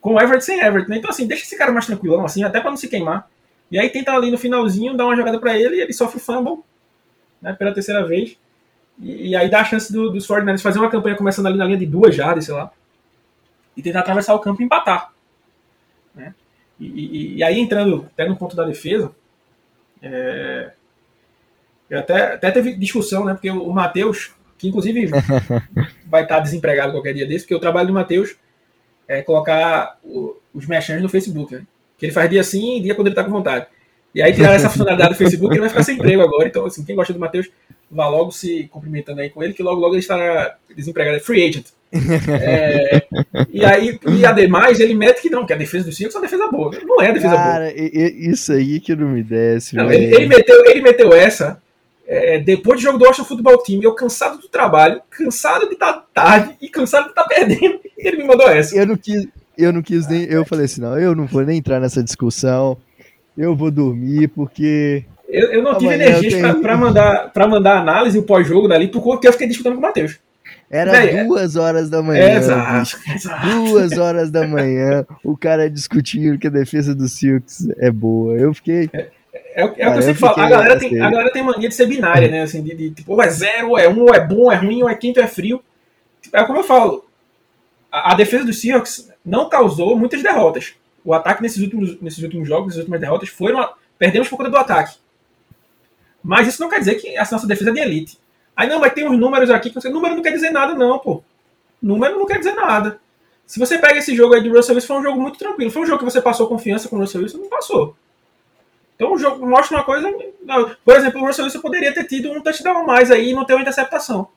Com 0.00 0.20
Everett 0.20 0.44
sem 0.44 0.58
Everett. 0.58 0.90
Né? 0.90 0.96
Então 0.96 1.10
assim, 1.10 1.24
deixa 1.24 1.44
esse 1.44 1.56
cara 1.56 1.70
mais 1.70 1.86
tranquilo, 1.86 2.20
assim, 2.24 2.42
até 2.42 2.60
para 2.60 2.70
não 2.70 2.76
se 2.76 2.88
queimar. 2.88 3.30
E 3.70 3.78
aí 3.78 3.88
tenta 3.88 4.10
ali 4.10 4.28
no 4.28 4.36
finalzinho 4.36 4.96
dar 4.96 5.04
uma 5.04 5.14
jogada 5.14 5.38
para 5.38 5.56
ele 5.56 5.76
e 5.76 5.80
ele 5.80 5.92
sofre 5.92 6.16
o 6.16 6.20
fumble 6.20 6.64
né, 7.40 7.52
pela 7.52 7.72
terceira 7.72 8.04
vez. 8.04 8.36
E, 9.00 9.28
e 9.28 9.36
aí 9.36 9.48
dá 9.48 9.60
a 9.60 9.64
chance 9.64 9.92
do, 9.92 10.10
dos 10.10 10.26
49ers 10.26 10.60
fazer 10.60 10.80
uma 10.80 10.90
campanha 10.90 11.14
começando 11.14 11.46
ali 11.46 11.56
na 11.56 11.66
linha 11.66 11.78
de 11.78 11.86
duas 11.86 12.16
jardas, 12.16 12.46
sei 12.46 12.54
lá. 12.54 12.72
E 13.76 13.80
tentar 13.80 14.00
atravessar 14.00 14.34
o 14.34 14.40
campo 14.40 14.60
e 14.60 14.64
empatar. 14.64 15.12
Né? 16.16 16.34
E, 16.82 16.86
e, 16.86 17.36
e, 17.36 17.44
aí 17.44 17.60
entrando 17.60 18.08
até 18.12 18.28
no 18.28 18.36
ponto 18.36 18.56
da 18.56 18.64
defesa, 18.64 19.12
é, 20.02 20.72
até, 21.92 22.34
até 22.34 22.50
teve 22.50 22.74
discussão, 22.74 23.24
né? 23.24 23.34
Porque 23.34 23.50
o, 23.50 23.72
Matheus, 23.72 24.32
que 24.58 24.68
inclusive 24.68 25.08
vai 26.06 26.24
estar 26.24 26.40
desempregado 26.40 26.92
qualquer 26.92 27.14
dia 27.14 27.26
desse, 27.26 27.44
porque 27.44 27.54
o 27.54 27.60
trabalho 27.60 27.86
do 27.86 27.94
Matheus 27.94 28.34
é 29.06 29.22
colocar 29.22 29.98
o, 30.02 30.36
os 30.52 30.66
mechãs 30.66 31.00
no 31.00 31.08
Facebook, 31.08 31.54
né? 31.54 31.62
Que 31.96 32.06
ele 32.06 32.12
faz 32.12 32.28
dia 32.28 32.42
sim 32.42 32.78
e 32.78 32.82
dia 32.82 32.96
quando 32.96 33.06
ele 33.06 33.12
está 33.12 33.22
com 33.22 33.30
vontade. 33.30 33.66
E 34.12 34.20
aí 34.20 34.32
tiraram 34.32 34.54
essa 34.54 34.68
funcionalidade 34.68 35.12
do 35.12 35.16
Facebook, 35.16 35.54
ele 35.54 35.60
vai 35.60 35.68
ficar 35.68 35.84
sem 35.84 35.94
emprego 35.94 36.20
agora. 36.20 36.48
Então, 36.48 36.66
assim, 36.66 36.84
quem 36.84 36.96
gosta 36.96 37.12
do 37.12 37.20
Matheus, 37.20 37.48
vá 37.88 38.08
logo 38.08 38.32
se 38.32 38.64
cumprimentando 38.64 39.20
aí 39.20 39.30
com 39.30 39.42
ele, 39.42 39.54
que 39.54 39.62
logo 39.62 39.80
logo 39.80 39.94
ele 39.94 40.00
estará 40.00 40.56
desempregado, 40.74 41.16
é 41.16 41.20
free 41.20 41.48
agent. 41.48 41.66
É, 41.92 43.02
e 43.50 43.64
aí, 43.64 43.98
e 44.08 44.24
ademais, 44.24 44.80
ele 44.80 44.94
mete 44.94 45.20
que 45.20 45.30
não, 45.30 45.44
que 45.44 45.52
a 45.52 45.56
defesa 45.56 45.84
do 45.84 45.92
Seahawks 45.92 46.14
é 46.14 46.18
uma 46.18 46.24
defesa 46.24 46.48
boa. 46.48 46.70
Não 46.84 47.02
é 47.02 47.10
a 47.10 47.12
defesa 47.12 47.34
Cara, 47.34 47.64
boa. 47.64 47.74
isso 47.76 48.52
aí 48.52 48.80
que 48.80 48.94
não 48.94 49.08
me 49.08 49.22
desce. 49.22 49.76
Não, 49.76 49.92
ele, 49.92 50.14
ele, 50.14 50.26
meteu, 50.26 50.64
ele 50.64 50.80
meteu 50.80 51.12
essa 51.12 51.60
é, 52.06 52.38
depois 52.38 52.78
do 52.78 52.82
jogo 52.82 52.98
do 52.98 53.04
Washington 53.04 53.28
Futebol 53.28 53.58
Team, 53.58 53.80
eu 53.82 53.94
cansado 53.94 54.38
do 54.38 54.48
trabalho, 54.48 55.00
cansado 55.08 55.66
de 55.66 55.74
estar 55.74 56.04
tarde 56.12 56.56
e 56.60 56.68
cansado 56.68 57.04
de 57.04 57.10
estar 57.10 57.24
perdendo, 57.24 57.80
ele 57.96 58.18
me 58.18 58.24
mandou 58.24 58.48
essa. 58.48 58.76
Eu 58.76 58.86
não 58.86 58.96
quis, 58.96 59.26
eu 59.56 59.72
não 59.72 59.82
quis 59.82 60.06
nem. 60.08 60.24
Eu 60.24 60.44
falei 60.44 60.66
assim, 60.66 60.80
não, 60.80 60.98
eu 60.98 61.14
não 61.14 61.26
vou 61.26 61.42
nem 61.42 61.58
entrar 61.58 61.80
nessa 61.80 62.02
discussão. 62.02 62.76
Eu 63.36 63.56
vou 63.56 63.70
dormir, 63.70 64.28
porque. 64.28 65.04
Eu, 65.28 65.52
eu 65.52 65.62
não 65.62 65.78
tive 65.78 65.94
energia 65.94 66.42
tenho... 66.42 66.60
para 66.60 66.76
mandar, 66.76 67.32
pra 67.32 67.48
mandar 67.48 67.78
análise 67.78 68.18
o 68.18 68.22
pós-jogo 68.22 68.68
dali, 68.68 68.88
porque 68.88 69.26
eu 69.26 69.32
fiquei 69.32 69.48
discutindo 69.48 69.72
com 69.72 69.78
o 69.78 69.82
Matheus. 69.82 70.18
Era 70.72 70.90
Véi, 70.92 71.24
duas 71.24 71.54
horas 71.54 71.90
da 71.90 72.02
manhã. 72.02 72.22
É, 72.22 72.36
exato, 72.36 72.98
exato, 73.14 73.46
Duas 73.46 73.92
horas 73.98 74.30
da 74.30 74.48
manhã, 74.48 75.06
o 75.22 75.36
cara 75.36 75.68
discutindo 75.68 76.38
que 76.38 76.46
a 76.46 76.50
defesa 76.50 76.94
do 76.94 77.06
Silks 77.08 77.68
é 77.76 77.90
boa. 77.90 78.38
Eu 78.38 78.54
fiquei. 78.54 78.88
É, 78.90 79.10
é, 79.34 79.60
é 79.60 79.64
o 79.66 79.74
que 79.74 79.82
eu 79.82 80.02
sempre 80.02 80.20
falo. 80.20 80.40
A 80.40 80.48
galera, 80.48 80.78
tem, 80.78 80.98
a 80.98 81.10
galera 81.10 81.30
tem 81.30 81.42
mania 81.42 81.68
de 81.68 81.74
ser 81.74 81.84
binária, 81.84 82.26
né? 82.26 82.40
Assim, 82.40 82.62
de, 82.62 82.74
de 82.74 82.90
tipo, 82.90 83.12
ou 83.12 83.22
é 83.22 83.28
zero, 83.28 83.68
ou 83.68 83.78
é 83.78 83.86
um, 83.86 84.00
ou 84.00 84.14
é 84.14 84.26
bom, 84.26 84.44
ou 84.44 84.52
é 84.52 84.56
ruim, 84.56 84.82
ou 84.82 84.88
é 84.88 84.94
quente, 84.94 85.18
ou 85.18 85.24
é 85.26 85.28
frio. 85.28 85.62
É 86.32 86.42
como 86.44 86.60
eu 86.60 86.64
falo. 86.64 87.04
A, 87.90 88.12
a 88.12 88.14
defesa 88.14 88.42
do 88.42 88.52
Seahawks 88.54 89.10
não 89.22 89.50
causou 89.50 89.94
muitas 89.94 90.22
derrotas. 90.22 90.72
O 91.04 91.12
ataque 91.12 91.42
nesses 91.42 91.62
últimos, 91.62 92.00
nesses 92.00 92.24
últimos 92.24 92.48
jogos, 92.48 92.68
nessas 92.68 92.80
últimas 92.80 93.00
derrotas, 93.00 93.28
foram. 93.28 93.68
Perdemos 93.98 94.26
por 94.26 94.38
conta 94.38 94.48
do 94.48 94.56
ataque. 94.56 94.96
Mas 96.24 96.48
isso 96.48 96.62
não 96.62 96.70
quer 96.70 96.78
dizer 96.78 96.94
que 96.94 97.14
a 97.14 97.28
nossa 97.30 97.46
defesa 97.46 97.68
é 97.68 97.74
de 97.74 97.80
elite. 97.80 98.18
Aí 98.56 98.68
não, 98.68 98.80
mas 98.80 98.92
tem 98.92 99.08
uns 99.08 99.18
números 99.18 99.50
aqui 99.50 99.70
que 99.70 99.74
você. 99.74 99.88
Número 99.88 100.14
não 100.14 100.22
quer 100.22 100.32
dizer 100.32 100.50
nada, 100.50 100.74
não, 100.74 100.98
pô. 100.98 101.22
Número 101.80 102.18
não 102.18 102.26
quer 102.26 102.38
dizer 102.38 102.54
nada. 102.54 103.00
Se 103.46 103.58
você 103.58 103.78
pega 103.78 103.98
esse 103.98 104.14
jogo 104.14 104.34
aí 104.34 104.42
de 104.42 104.48
Russell 104.48 104.74
Wilson, 104.74 104.86
foi 104.86 104.96
um 104.98 105.02
jogo 105.02 105.20
muito 105.20 105.38
tranquilo. 105.38 105.70
Foi 105.70 105.82
um 105.82 105.86
jogo 105.86 105.98
que 105.98 106.04
você 106.04 106.22
passou 106.22 106.46
confiança 106.46 106.88
com 106.88 106.96
o 106.96 107.00
Russell 107.00 107.22
Wilson? 107.22 107.38
Não 107.38 107.48
passou. 107.48 107.96
Então 108.96 109.12
o 109.12 109.18
jogo 109.18 109.46
mostra 109.46 109.76
uma 109.76 109.84
coisa. 109.84 110.08
Por 110.84 110.96
exemplo, 110.96 111.20
o 111.20 111.26
Russell 111.26 111.44
Wilson 111.44 111.60
poderia 111.60 111.92
ter 111.92 112.04
tido 112.04 112.30
um 112.30 112.40
touchdown 112.40 112.78
a 112.78 112.82
mais 112.84 113.10
aí 113.10 113.30
e 113.30 113.34
não 113.34 113.44
ter 113.44 113.54
uma 113.54 113.62
interceptação. 113.62 114.28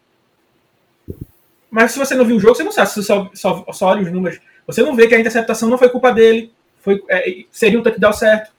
Mas 1.70 1.92
se 1.92 2.00
você 2.00 2.16
não 2.16 2.26
viu 2.26 2.38
o 2.38 2.40
jogo, 2.40 2.56
você 2.56 2.64
não 2.64 2.72
sabe. 2.72 2.90
Você 2.90 3.04
só, 3.04 3.30
só, 3.34 3.66
só 3.72 3.88
olha 3.88 4.02
os 4.02 4.12
números, 4.12 4.40
você 4.66 4.82
não 4.82 4.96
vê 4.96 5.08
que 5.08 5.16
a 5.16 5.20
interceptação 5.20 5.70
não 5.70 5.78
foi 5.78 5.90
culpa 5.90 6.12
dele. 6.12 6.52
Foi, 6.80 7.04
é, 7.10 7.44
seria 7.52 7.80
um 7.80 7.84
touchdown 7.84 8.14
certo. 8.14 8.52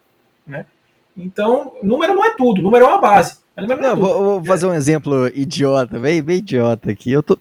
Né? 0.46 0.66
Então, 1.16 1.76
número 1.82 2.14
não 2.14 2.24
é 2.24 2.34
tudo, 2.34 2.62
número 2.62 2.84
é 2.84 2.88
uma 2.88 2.98
base. 2.98 3.38
Não, 3.56 3.92
é 3.92 3.96
vou, 3.96 4.24
vou, 4.24 4.44
fazer 4.44 4.66
um 4.66 4.74
exemplo 4.74 5.28
idiota, 5.28 5.98
bem, 5.98 6.22
bem 6.22 6.38
idiota 6.38 6.90
aqui. 6.90 7.10
Eu 7.10 7.22
tô, 7.22 7.38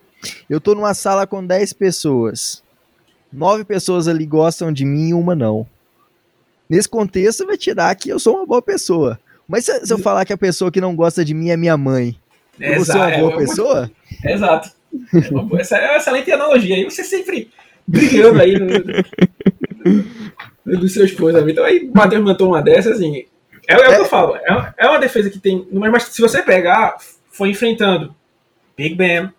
eu 0.50 0.62
tô 0.62 0.74
numa 0.74 0.94
sala 0.94 1.28
com 1.28 1.46
10 1.46 1.74
pessoas. 1.74 2.64
Nove 3.32 3.66
pessoas 3.66 4.08
ali 4.08 4.26
gostam 4.26 4.72
de 4.72 4.86
mim 4.86 5.10
e 5.10 5.14
uma 5.14 5.36
não. 5.36 5.68
Nesse 6.70 6.88
contexto, 6.88 7.46
vai 7.46 7.58
tirar 7.58 7.94
que 7.96 8.10
eu 8.10 8.18
sou 8.18 8.38
uma 8.38 8.46
boa 8.46 8.62
pessoa. 8.62 9.20
Mas 9.48 9.66
se, 9.66 9.86
se 9.86 9.94
eu 9.94 9.98
falar 9.98 10.26
que 10.26 10.34
a 10.34 10.38
pessoa 10.38 10.72
que 10.72 10.80
não 10.80 10.96
gosta 10.96 11.24
de 11.24 11.34
mim 11.34 11.50
é 11.50 11.58
minha 11.58 11.76
mãe, 11.78 12.16
é, 12.60 12.80
você 12.80 12.94
é 12.94 12.96
uma 12.96 13.18
boa 13.18 13.34
é, 13.34 13.38
pessoa? 13.38 13.92
Exato. 14.24 14.72
É 15.14 15.30
uma, 15.30 15.60
essa 15.60 15.78
é 15.78 15.90
uma 15.90 15.98
excelente 15.98 16.32
analogia. 16.32 16.76
Aí 16.76 16.86
você 16.86 17.04
sempre 17.04 17.50
brigando 17.86 18.42
aí 18.42 18.58
no, 18.58 18.68
no, 20.66 20.80
do 20.80 20.88
seu 20.88 21.06
esposo. 21.06 21.38
Então 21.50 21.66
aí 21.66 21.90
o 21.90 21.92
Matheus 21.96 22.24
mandou 22.24 22.48
uma 22.48 22.62
dessas, 22.62 22.94
assim. 22.94 23.26
É, 23.68 23.74
é, 23.74 23.90
o 23.90 23.96
que 23.96 24.02
eu 24.02 24.06
falo. 24.06 24.36
É, 24.36 24.74
é 24.78 24.88
uma 24.88 25.00
defesa 25.00 25.30
que 25.30 25.40
tem. 25.40 25.68
Mas 25.72 26.04
se 26.04 26.22
você 26.22 26.42
pegar, 26.42 26.98
foi 27.32 27.50
enfrentando 27.50 28.16
Big 28.78 28.96
Ben, 28.96 29.30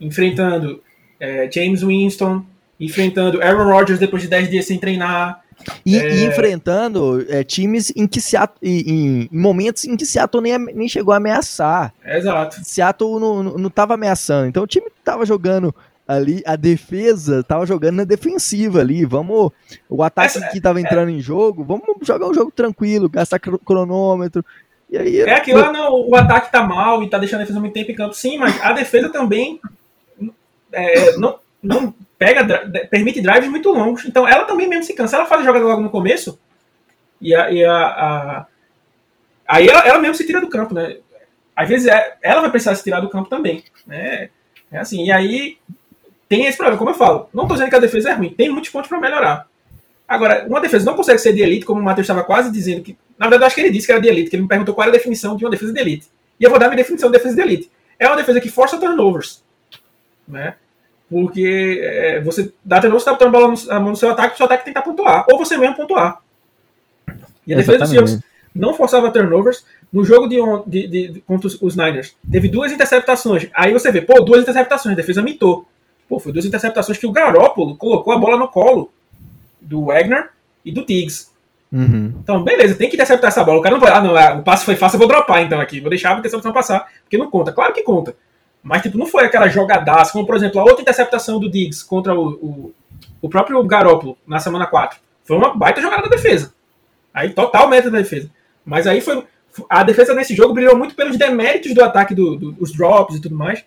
enfrentando 0.00 0.82
é, 1.18 1.50
James 1.52 1.82
Winston, 1.82 2.44
enfrentando 2.78 3.42
Aaron 3.42 3.70
Rodgers 3.70 3.98
depois 3.98 4.22
de 4.22 4.28
10 4.28 4.50
dias 4.50 4.66
sem 4.66 4.78
treinar. 4.78 5.42
E, 5.84 5.98
é... 5.98 6.14
e 6.14 6.24
enfrentando 6.24 7.24
é, 7.28 7.44
times 7.44 7.92
em 7.94 8.06
que 8.06 8.20
Seattle, 8.20 8.58
em, 8.62 8.80
em, 8.80 9.28
momentos 9.30 9.84
em 9.84 9.94
que 9.96 10.06
Seattle 10.06 10.42
nem, 10.42 10.58
nem 10.58 10.88
chegou 10.88 11.12
a 11.12 11.18
ameaçar. 11.18 11.92
Exato. 12.04 12.56
Seattle 12.64 13.20
não, 13.20 13.42
não, 13.42 13.58
não 13.58 13.70
tava 13.70 13.94
ameaçando. 13.94 14.48
Então 14.48 14.62
o 14.62 14.66
time 14.66 14.86
tava 15.04 15.26
jogando 15.26 15.74
ali, 16.10 16.42
a 16.44 16.56
defesa 16.56 17.44
tava 17.44 17.64
jogando 17.64 17.96
na 17.96 18.04
defensiva 18.04 18.80
ali. 18.80 19.04
Vamos. 19.04 19.52
O 19.88 20.02
ataque 20.02 20.38
Essa, 20.38 20.48
que 20.48 20.60
tava 20.60 20.80
é. 20.80 20.82
entrando 20.82 21.08
é, 21.08 21.12
em 21.12 21.20
jogo, 21.20 21.62
vamos 21.62 21.84
jogar 22.02 22.26
um 22.26 22.34
jogo 22.34 22.50
tranquilo, 22.50 23.08
gastar 23.08 23.38
cronômetro. 23.38 24.44
E 24.90 24.98
aí, 24.98 25.20
é 25.20 25.34
aquilo, 25.34 25.60
ah, 25.60 25.72
não, 25.72 26.08
o 26.08 26.16
ataque 26.16 26.50
tá 26.50 26.64
mal 26.64 27.00
e 27.02 27.08
tá 27.08 27.16
deixando 27.16 27.40
a 27.40 27.42
defesa 27.44 27.60
muito 27.60 27.74
tempo 27.74 27.92
em 27.92 27.94
campo. 27.94 28.12
Sim, 28.14 28.38
mas 28.38 28.60
a 28.60 28.72
defesa 28.72 29.08
também 29.08 29.60
é, 30.72 31.16
não, 31.16 31.38
não 31.62 31.94
pega, 32.18 32.44
permite 32.90 33.20
drives 33.20 33.48
muito 33.48 33.70
longos. 33.70 34.04
Então 34.04 34.26
ela 34.26 34.44
também 34.46 34.68
mesmo 34.68 34.82
se 34.82 34.94
cansa. 34.94 35.16
Ela 35.16 35.26
faz 35.26 35.42
a 35.42 35.44
jogada 35.44 35.64
logo 35.64 35.80
no 35.80 35.90
começo 35.90 36.40
e, 37.20 37.32
a, 37.32 37.52
e 37.52 37.64
a, 37.64 37.76
a 37.76 38.46
aí 39.46 39.68
ela, 39.68 39.86
ela 39.86 39.98
mesmo 40.00 40.16
se 40.16 40.26
tira 40.26 40.40
do 40.40 40.48
campo, 40.48 40.74
né? 40.74 40.96
Às 41.54 41.68
vezes 41.68 41.86
é, 41.86 42.16
ela 42.20 42.40
vai 42.40 42.50
precisar 42.50 42.74
se 42.74 42.82
tirar 42.82 43.00
do 43.00 43.10
campo 43.10 43.30
também, 43.30 43.62
né? 43.86 44.30
É 44.72 44.78
assim. 44.78 45.04
E 45.04 45.12
aí 45.12 45.56
tem 46.30 46.46
esse 46.46 46.56
problema, 46.56 46.78
como 46.78 46.90
eu 46.90 46.94
falo. 46.94 47.28
Não 47.34 47.42
estou 47.42 47.56
dizendo 47.56 47.70
que 47.70 47.76
a 47.76 47.80
defesa 47.80 48.10
é 48.10 48.12
ruim, 48.12 48.30
tem 48.30 48.48
muitos 48.48 48.70
pontos 48.70 48.88
para 48.88 49.00
melhorar. 49.00 49.48
Agora, 50.06 50.46
uma 50.46 50.60
defesa 50.60 50.86
não 50.86 50.94
consegue 50.94 51.18
ser 51.18 51.32
de 51.32 51.42
elite, 51.42 51.66
como 51.66 51.80
o 51.80 51.82
Matheus 51.82 52.04
estava 52.04 52.22
quase 52.22 52.52
dizendo 52.52 52.82
que. 52.82 52.96
Na 53.18 53.26
verdade, 53.26 53.42
eu 53.42 53.46
acho 53.48 53.54
que 53.56 53.60
ele 53.62 53.70
disse 53.70 53.86
que 53.86 53.92
era 53.92 54.00
de 54.00 54.08
elite, 54.08 54.30
que 54.30 54.36
ele 54.36 54.44
me 54.44 54.48
perguntou 54.48 54.72
qual 54.72 54.84
era 54.86 54.94
a 54.94 54.96
definição 54.96 55.36
de 55.36 55.44
uma 55.44 55.50
defesa 55.50 55.72
de 55.72 55.80
elite. 55.80 56.06
E 56.38 56.44
eu 56.44 56.48
vou 56.48 56.58
dar 56.58 56.68
minha 56.68 56.76
definição 56.76 57.10
de 57.10 57.18
defesa 57.18 57.34
de 57.34 57.42
elite. 57.42 57.70
É 57.98 58.06
uma 58.06 58.16
defesa 58.16 58.40
que 58.40 58.48
força 58.48 58.78
turnovers. 58.78 59.42
Né? 60.28 60.54
Porque 61.10 61.80
é, 61.82 62.20
você 62.20 62.52
dá 62.64 62.80
turnover, 62.80 63.00
você 63.00 63.10
está 63.10 63.12
botando 63.12 63.34
a 63.34 63.38
bola 63.38 63.48
no, 63.48 63.72
a 63.72 63.80
mão 63.80 63.90
no 63.90 63.96
seu 63.96 64.10
ataque, 64.10 64.34
o 64.34 64.36
seu 64.36 64.46
ataque 64.46 64.64
tentar 64.64 64.82
pontuar. 64.82 65.26
Ou 65.28 65.36
você 65.36 65.56
mesmo 65.56 65.74
pontuar. 65.74 66.22
E 67.44 67.52
a 67.52 67.56
defesa 67.56 67.78
dos 67.78 67.90
Seahawks 67.90 68.20
não 68.54 68.72
forçava 68.72 69.10
turnovers. 69.10 69.64
No 69.92 70.04
jogo 70.04 70.28
de, 70.28 70.36
de, 70.66 70.86
de, 70.86 71.08
de, 71.08 71.20
contra 71.22 71.48
os 71.48 71.76
Niners, 71.76 72.14
teve 72.30 72.48
duas 72.48 72.70
interceptações. 72.70 73.48
Aí 73.52 73.72
você 73.72 73.90
vê, 73.90 74.00
pô, 74.00 74.20
duas 74.20 74.42
interceptações, 74.42 74.92
a 74.92 74.96
defesa 74.96 75.20
mitou. 75.20 75.66
Pô, 76.10 76.18
foi 76.18 76.32
duas 76.32 76.44
interceptações 76.44 76.98
que 76.98 77.06
o 77.06 77.12
Garópolo 77.12 77.76
colocou 77.76 78.12
a 78.12 78.18
bola 78.18 78.36
no 78.36 78.48
colo 78.48 78.90
do 79.60 79.84
Wagner 79.84 80.30
e 80.64 80.72
do 80.72 80.84
Tiggs. 80.84 81.30
Uhum. 81.70 82.14
Então, 82.20 82.42
beleza, 82.42 82.74
tem 82.74 82.88
que 82.88 82.96
interceptar 82.96 83.28
essa 83.28 83.44
bola. 83.44 83.60
O 83.60 83.62
cara 83.62 83.76
não 83.76 83.80
vai, 83.80 83.92
ah, 83.92 84.00
não, 84.00 84.16
ah, 84.16 84.34
o 84.34 84.42
passe 84.42 84.64
foi 84.64 84.74
fácil, 84.74 84.96
eu 84.96 84.98
vou 84.98 85.06
dropar 85.06 85.40
então 85.40 85.60
aqui. 85.60 85.78
Vou 85.78 85.88
deixar 85.88 86.10
a 86.10 86.18
interceptação 86.18 86.52
passar, 86.52 86.88
porque 87.02 87.16
não 87.16 87.30
conta. 87.30 87.52
Claro 87.52 87.72
que 87.72 87.84
conta. 87.84 88.16
Mas, 88.60 88.82
tipo, 88.82 88.98
não 88.98 89.06
foi 89.06 89.24
aquela 89.24 89.48
jogadaça, 89.48 90.10
como, 90.10 90.26
por 90.26 90.34
exemplo, 90.34 90.58
a 90.58 90.64
outra 90.64 90.82
interceptação 90.82 91.38
do 91.38 91.48
Diggs 91.48 91.86
contra 91.86 92.12
o, 92.12 92.30
o, 92.32 92.74
o 93.22 93.28
próprio 93.28 93.62
Garópolo 93.62 94.18
na 94.26 94.40
semana 94.40 94.66
4. 94.66 94.98
Foi 95.22 95.36
uma 95.36 95.54
baita 95.54 95.80
jogada 95.80 96.02
da 96.02 96.08
defesa. 96.08 96.52
Aí, 97.14 97.30
total 97.30 97.68
meta 97.68 97.88
da 97.88 97.98
defesa. 97.98 98.28
Mas 98.64 98.88
aí 98.88 99.00
foi. 99.00 99.22
A 99.68 99.84
defesa 99.84 100.12
nesse 100.12 100.34
jogo 100.34 100.54
brilhou 100.54 100.76
muito 100.76 100.96
pelos 100.96 101.16
deméritos 101.16 101.72
do 101.72 101.84
ataque, 101.84 102.16
do, 102.16 102.34
do, 102.34 102.50
dos 102.50 102.72
drops 102.72 103.16
e 103.16 103.20
tudo 103.20 103.36
mais, 103.36 103.64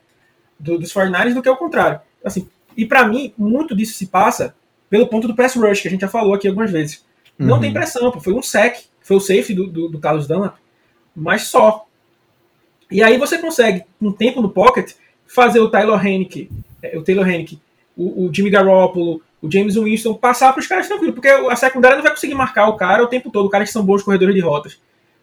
do, 0.59 0.77
dos 0.77 0.91
49 0.91 1.35
do 1.35 1.41
que 1.41 1.49
o 1.49 1.55
contrário. 1.55 2.01
Assim, 2.23 2.47
e 2.75 2.85
para 2.85 3.07
mim, 3.07 3.33
muito 3.37 3.75
disso 3.75 3.93
se 3.93 4.07
passa 4.07 4.55
pelo 4.89 5.07
ponto 5.07 5.27
do 5.27 5.35
press 5.35 5.55
rush, 5.55 5.81
que 5.81 5.87
a 5.87 5.91
gente 5.91 6.01
já 6.01 6.07
falou 6.07 6.33
aqui 6.33 6.47
algumas 6.47 6.71
vezes. 6.71 7.03
Uhum. 7.39 7.47
Não 7.47 7.59
tem 7.59 7.73
pressão, 7.73 8.11
pô. 8.11 8.19
foi 8.19 8.33
um 8.33 8.41
sec, 8.41 8.77
foi 9.01 9.17
o 9.17 9.19
safety 9.19 9.53
do, 9.53 9.67
do, 9.67 9.89
do 9.89 9.99
Carlos 9.99 10.27
Dunlap, 10.27 10.55
mas 11.15 11.43
só. 11.43 11.85
E 12.91 13.01
aí 13.01 13.17
você 13.17 13.37
consegue, 13.37 13.83
com 13.99 14.11
tempo 14.11 14.41
no 14.41 14.49
pocket, 14.49 14.93
fazer 15.25 15.59
o 15.59 15.69
Taylor 15.69 16.05
Hennick, 16.05 16.49
é, 16.81 16.97
o 16.97 17.03
Taylor 17.03 17.27
Hennick, 17.27 17.59
o, 17.97 18.25
o 18.25 18.33
Jimmy 18.33 18.49
Garoppolo, 18.49 19.21
o 19.41 19.51
James 19.51 19.75
Winston 19.75 20.13
passar 20.13 20.53
para 20.53 20.61
os 20.61 20.67
caras 20.67 20.87
tranquilo, 20.87 21.13
porque 21.13 21.27
a 21.27 21.55
secundária 21.55 21.97
não 21.97 22.03
vai 22.03 22.13
conseguir 22.13 22.35
marcar 22.35 22.69
o 22.69 22.77
cara 22.77 23.03
o 23.03 23.07
tempo 23.07 23.29
todo, 23.29 23.49
caras 23.49 23.67
que 23.67 23.73
são 23.73 23.83
bons 23.83 24.03
corredores 24.03 24.33
de 24.33 24.41
rotas. 24.41 24.79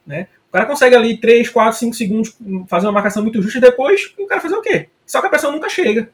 Né? 0.07 0.27
O 0.49 0.53
cara 0.53 0.67
consegue 0.67 0.97
ali 0.97 1.17
3, 1.17 1.49
4, 1.49 1.79
5 1.79 1.95
segundos 1.95 2.37
fazer 2.67 2.87
uma 2.87 2.93
marcação 2.93 3.23
muito 3.23 3.41
justa 3.41 3.59
e 3.59 3.61
depois 3.61 4.13
o 4.19 4.27
cara 4.27 4.41
fazer 4.41 4.57
o 4.57 4.63
quê? 4.63 4.89
Só 5.07 5.21
que 5.21 5.27
a 5.27 5.31
pressão 5.31 5.53
nunca 5.53 5.69
chega. 5.69 6.11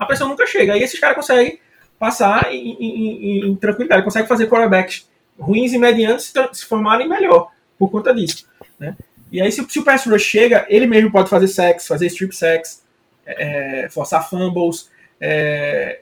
A 0.00 0.06
pressão 0.06 0.28
nunca 0.28 0.46
chega. 0.46 0.72
Aí 0.72 0.82
esses 0.82 0.98
caras 0.98 1.14
conseguem 1.14 1.60
passar 1.98 2.52
em, 2.54 2.72
em, 2.80 3.50
em, 3.50 3.56
tranquilidade, 3.56 4.02
conseguem 4.02 4.26
fazer 4.26 4.48
quarterbacks 4.48 5.06
ruins 5.38 5.74
e 5.74 5.78
medianos 5.78 6.32
se, 6.52 6.64
formarem 6.64 7.06
melhor 7.06 7.50
por 7.78 7.90
conta 7.90 8.14
disso. 8.14 8.46
Né? 8.78 8.96
E 9.30 9.42
aí, 9.42 9.52
se, 9.52 9.64
se 9.68 9.78
o 9.78 9.84
pass 9.84 10.06
rush 10.06 10.22
chega, 10.22 10.64
ele 10.70 10.86
mesmo 10.86 11.12
pode 11.12 11.28
fazer 11.28 11.46
sacks, 11.48 11.86
fazer 11.86 12.06
strip 12.06 12.34
sacks, 12.34 12.82
é, 13.26 13.84
é, 13.84 13.88
forçar 13.90 14.28
fumbles, 14.28 14.90
é, 15.20 16.00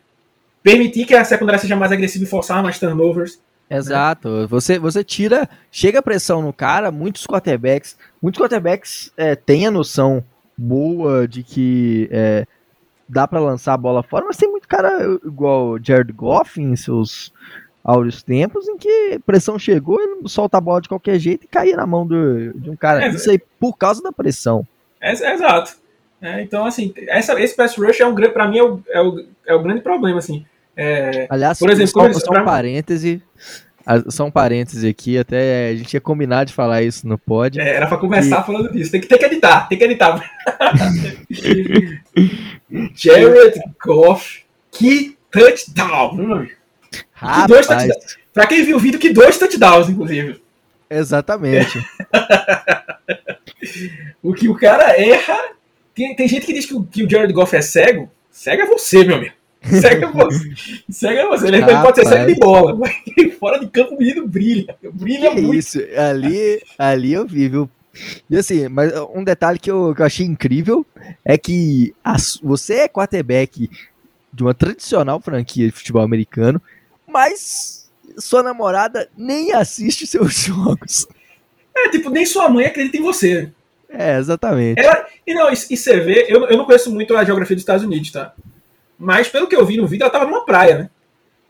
permitir 0.62 1.04
que 1.04 1.14
a 1.14 1.24
secundária 1.24 1.58
seja 1.58 1.74
mais 1.74 1.90
agressiva 1.90 2.24
e 2.24 2.28
forçar 2.28 2.62
mais 2.62 2.78
turnovers. 2.78 3.40
Né? 3.68 3.76
Exato. 3.78 4.28
Né? 4.28 4.46
Você, 4.46 4.78
você 4.78 5.02
tira, 5.02 5.48
chega 5.72 5.98
a 5.98 6.02
pressão 6.02 6.40
no 6.40 6.52
cara, 6.52 6.92
muitos 6.92 7.26
quarterbacks, 7.26 7.98
muitos 8.22 8.40
quarterbacks 8.40 9.12
é, 9.16 9.34
têm 9.34 9.66
a 9.66 9.70
noção 9.72 10.24
boa 10.56 11.26
de 11.26 11.42
que 11.42 12.08
é, 12.12 12.46
dá 13.08 13.26
para 13.26 13.40
lançar 13.40 13.74
a 13.74 13.78
bola 13.78 14.02
fora, 14.02 14.26
mas 14.26 14.36
tem 14.36 14.50
muito 14.50 14.68
cara 14.68 15.02
igual 15.24 15.78
Jared 15.82 16.12
Goff 16.12 16.60
em 16.60 16.76
seus 16.76 17.32
áureos 17.82 18.22
tempos 18.22 18.68
em 18.68 18.76
que 18.76 19.18
pressão 19.24 19.58
chegou, 19.58 20.00
ele 20.00 20.28
solta 20.28 20.58
a 20.58 20.60
bola 20.60 20.80
de 20.80 20.88
qualquer 20.88 21.18
jeito 21.18 21.44
e 21.44 21.48
caía 21.48 21.76
na 21.76 21.86
mão 21.86 22.06
do, 22.06 22.52
de 22.52 22.68
um 22.68 22.76
cara. 22.76 23.04
É, 23.04 23.08
Isso 23.08 23.30
aí 23.30 23.40
por 23.58 23.76
causa 23.76 24.02
da 24.02 24.12
pressão. 24.12 24.66
É, 25.00 25.10
é 25.10 25.32
exato. 25.32 25.76
É, 26.20 26.42
então, 26.42 26.66
assim, 26.66 26.92
essa, 27.06 27.40
esse 27.40 27.54
pass 27.54 27.76
rush 27.76 28.00
é 28.00 28.06
um 28.06 28.14
grande, 28.14 28.32
para 28.32 28.48
mim, 28.48 28.58
é 28.58 28.62
o, 28.62 28.80
é, 28.88 29.00
o, 29.00 29.26
é 29.46 29.54
o 29.54 29.62
grande 29.62 29.80
problema, 29.80 30.18
assim. 30.18 30.44
É, 30.76 31.26
Aliás, 31.30 31.58
por 31.58 31.70
exemplo, 31.70 32.12
só, 32.12 32.12
só 32.12 32.40
um 32.40 32.44
parêntese, 32.44 33.22
só 34.08 34.24
um 34.24 34.30
parêntese 34.30 34.86
aqui, 34.88 35.16
até 35.18 35.68
a 35.70 35.74
gente 35.76 35.94
ia 35.94 36.00
combinar 36.00 36.44
de 36.44 36.52
falar 36.52 36.82
isso 36.82 37.06
no 37.06 37.16
pod. 37.18 37.60
É, 37.60 37.74
era 37.74 37.86
pra 37.86 37.96
começar 37.96 38.42
falando 38.42 38.70
disso, 38.72 38.90
tem 38.90 39.00
que, 39.00 39.06
tem 39.06 39.18
que 39.18 39.24
editar, 39.24 39.68
tem 39.68 39.78
que 39.78 39.84
editar. 39.84 40.30
Jared 42.94 43.60
Goff, 43.84 44.42
que 44.70 45.16
touchdown! 45.30 46.46
Rapaz. 47.12 47.42
Que 47.42 47.48
dois 47.48 47.66
touchdowns. 47.66 48.18
Pra 48.32 48.46
quem 48.46 48.64
viu 48.64 48.76
o 48.76 48.80
vídeo, 48.80 49.00
que 49.00 49.10
dois 49.10 49.38
touchdowns, 49.38 49.88
inclusive. 49.88 50.40
Exatamente. 50.90 51.84
o 54.22 54.32
que 54.32 54.48
o 54.48 54.54
cara 54.54 54.98
erra 54.98 55.38
tem, 55.94 56.14
tem 56.14 56.28
gente 56.28 56.46
que 56.46 56.52
diz 56.52 56.64
que 56.64 56.74
o, 56.74 56.84
que 56.84 57.02
o 57.02 57.10
Jared 57.10 57.32
Goff 57.32 57.56
é 57.56 57.60
cego. 57.60 58.10
Cego 58.30 58.62
é 58.62 58.66
você, 58.66 59.02
meu 59.02 59.16
amigo. 59.16 59.34
Cego 59.62 60.04
é 60.04 60.12
você. 60.12 60.50
Cego 60.88 61.18
é 61.18 61.26
você. 61.26 61.48
Ele 61.48 61.60
Rapaz. 61.60 61.82
pode 61.82 61.96
ser 61.96 62.06
cego 62.06 62.26
de 62.26 62.38
bola, 62.38 62.76
mas 62.76 63.34
fora 63.38 63.58
de 63.58 63.66
campo 63.68 63.94
o 63.94 63.98
menino 63.98 64.26
brilha. 64.26 64.76
Brilha 64.92 65.30
que 65.34 65.40
muito. 65.40 65.56
Isso, 65.56 65.78
ali, 65.96 66.62
ali 66.78 67.12
eu 67.12 67.26
vi, 67.26 67.48
viu? 67.48 67.70
E 68.30 68.36
assim, 68.36 68.68
mas 68.68 68.92
um 69.14 69.24
detalhe 69.24 69.58
que 69.58 69.70
eu, 69.70 69.92
que 69.94 70.02
eu 70.02 70.06
achei 70.06 70.24
incrível 70.24 70.86
é 71.24 71.36
que 71.36 71.94
a, 72.04 72.16
você 72.42 72.74
é 72.74 72.88
quarterback 72.88 73.68
de 74.32 74.42
uma 74.42 74.54
tradicional 74.54 75.20
franquia 75.20 75.66
de 75.66 75.72
futebol 75.72 76.02
americano, 76.02 76.62
mas 77.06 77.90
sua 78.18 78.42
namorada 78.42 79.08
nem 79.16 79.52
assiste 79.52 80.06
seus 80.06 80.34
jogos. 80.44 81.06
É, 81.76 81.88
tipo, 81.90 82.10
nem 82.10 82.24
sua 82.24 82.48
mãe 82.48 82.66
acredita 82.66 82.96
em 82.96 83.02
você. 83.02 83.50
É, 83.88 84.18
exatamente. 84.18 84.80
Ela, 84.80 85.06
e 85.26 85.34
não, 85.34 85.48
e, 85.50 85.54
e 85.54 85.76
você 85.76 86.00
vê, 86.00 86.26
eu, 86.28 86.46
eu 86.46 86.56
não 86.56 86.66
conheço 86.66 86.92
muito 86.92 87.16
a 87.16 87.24
geografia 87.24 87.56
dos 87.56 87.62
Estados 87.62 87.84
Unidos, 87.84 88.10
tá? 88.10 88.34
Mas 88.98 89.28
pelo 89.28 89.46
que 89.46 89.54
eu 89.54 89.64
vi 89.64 89.76
no 89.76 89.86
vídeo, 89.86 90.02
ela 90.02 90.10
tava 90.10 90.26
numa 90.26 90.44
praia, 90.44 90.78
né? 90.78 90.90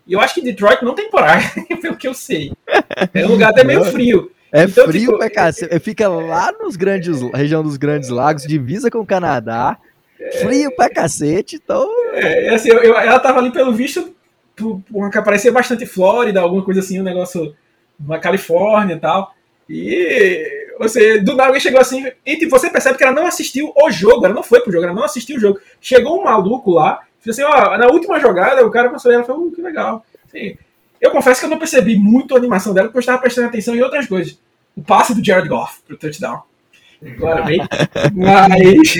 E 0.07 0.13
eu 0.13 0.21
acho 0.21 0.35
que 0.35 0.43
Detroit 0.43 0.83
não 0.83 0.95
tem 0.95 1.11
praia, 1.11 1.51
pelo 1.81 1.97
que 1.97 2.09
eu 2.09 2.15
sei. 2.15 2.53
É 3.15 3.25
um 3.27 3.31
lugar 3.31 3.51
até 3.51 3.65
meio 3.65 3.85
frio. 3.85 4.31
É 4.51 4.65
então, 4.65 4.87
frio, 4.87 5.13
tipo, 5.13 5.23
é, 5.23 5.29
cara, 5.29 5.53
fica 5.81 6.09
lá 6.09 6.51
nos 6.53 6.77
grandes, 6.77 7.21
região 7.35 7.63
dos 7.63 7.77
Grandes 7.77 8.09
Lagos, 8.09 8.45
divisa 8.45 8.91
com 8.91 9.01
o 9.01 9.07
Canadá. 9.07 9.77
É, 10.19 10.39
frio 10.39 10.75
pra 10.75 10.89
cacete, 10.89 11.57
então. 11.57 11.89
É, 12.15 12.55
assim, 12.55 12.71
eu, 12.71 12.79
eu, 12.79 12.97
ela 12.97 13.21
tava 13.21 13.39
ali 13.39 13.53
pelo 13.53 13.73
visto, 13.73 14.15
por, 14.57 14.81
por, 14.91 15.11
parecia 15.23 15.53
bastante 15.53 15.85
Flórida, 15.85 16.41
alguma 16.41 16.65
coisa 16.65 16.81
assim, 16.81 16.99
um 16.99 17.05
negócio 17.05 17.55
na 18.01 18.19
Califórnia 18.19 18.95
e 18.95 19.01
tal. 19.01 19.35
E 19.69 20.69
você, 20.79 21.21
do 21.21 21.33
nada 21.33 21.49
alguém 21.49 21.61
chegou 21.61 21.81
assim, 21.81 22.11
e 22.25 22.37
tipo, 22.37 22.51
você 22.51 22.71
percebe 22.71 22.97
que 22.97 23.05
ela 23.05 23.13
não 23.13 23.27
assistiu 23.27 23.73
o 23.77 23.91
jogo, 23.91 24.25
ela 24.25 24.35
não 24.35 24.43
foi 24.43 24.61
pro 24.61 24.73
jogo, 24.73 24.85
ela 24.85 24.95
não 24.95 25.05
assistiu 25.05 25.37
o 25.37 25.41
jogo. 25.41 25.61
Chegou 25.81 26.19
um 26.19 26.25
maluco 26.25 26.71
lá, 26.71 27.01
fez 27.21 27.39
assim, 27.39 27.49
ó, 27.49 27.77
na 27.77 27.87
última 27.89 28.21
jogada, 28.21 28.67
o 28.67 28.71
cara 28.71 28.91
passou 28.91 29.11
e 29.11 29.15
ela 29.15 29.25
falou, 29.25 29.47
uh, 29.47 29.53
que 29.53 29.63
legal. 29.63 30.05
Assim, 30.27 30.57
eu 31.01 31.11
confesso 31.11 31.41
que 31.41 31.47
eu 31.47 31.51
não 31.51 31.59
percebi 31.59 31.97
muito 31.97 32.35
a 32.35 32.39
animação 32.39 32.75
dela, 32.75 32.89
porque 32.89 32.99
eu 32.99 33.01
estava 33.01 33.19
prestando 33.19 33.49
atenção 33.49 33.75
em 33.75 33.83
outras 33.83 34.07
coisas. 34.07 34.39
O 34.77 34.83
passe 34.83 35.15
do 35.15 35.25
Jared 35.25 35.49
Goff 35.49 35.81
pro 35.87 35.97
touchdown. 35.97 36.43
Claramente. 37.17 37.69
Mas. 38.15 38.99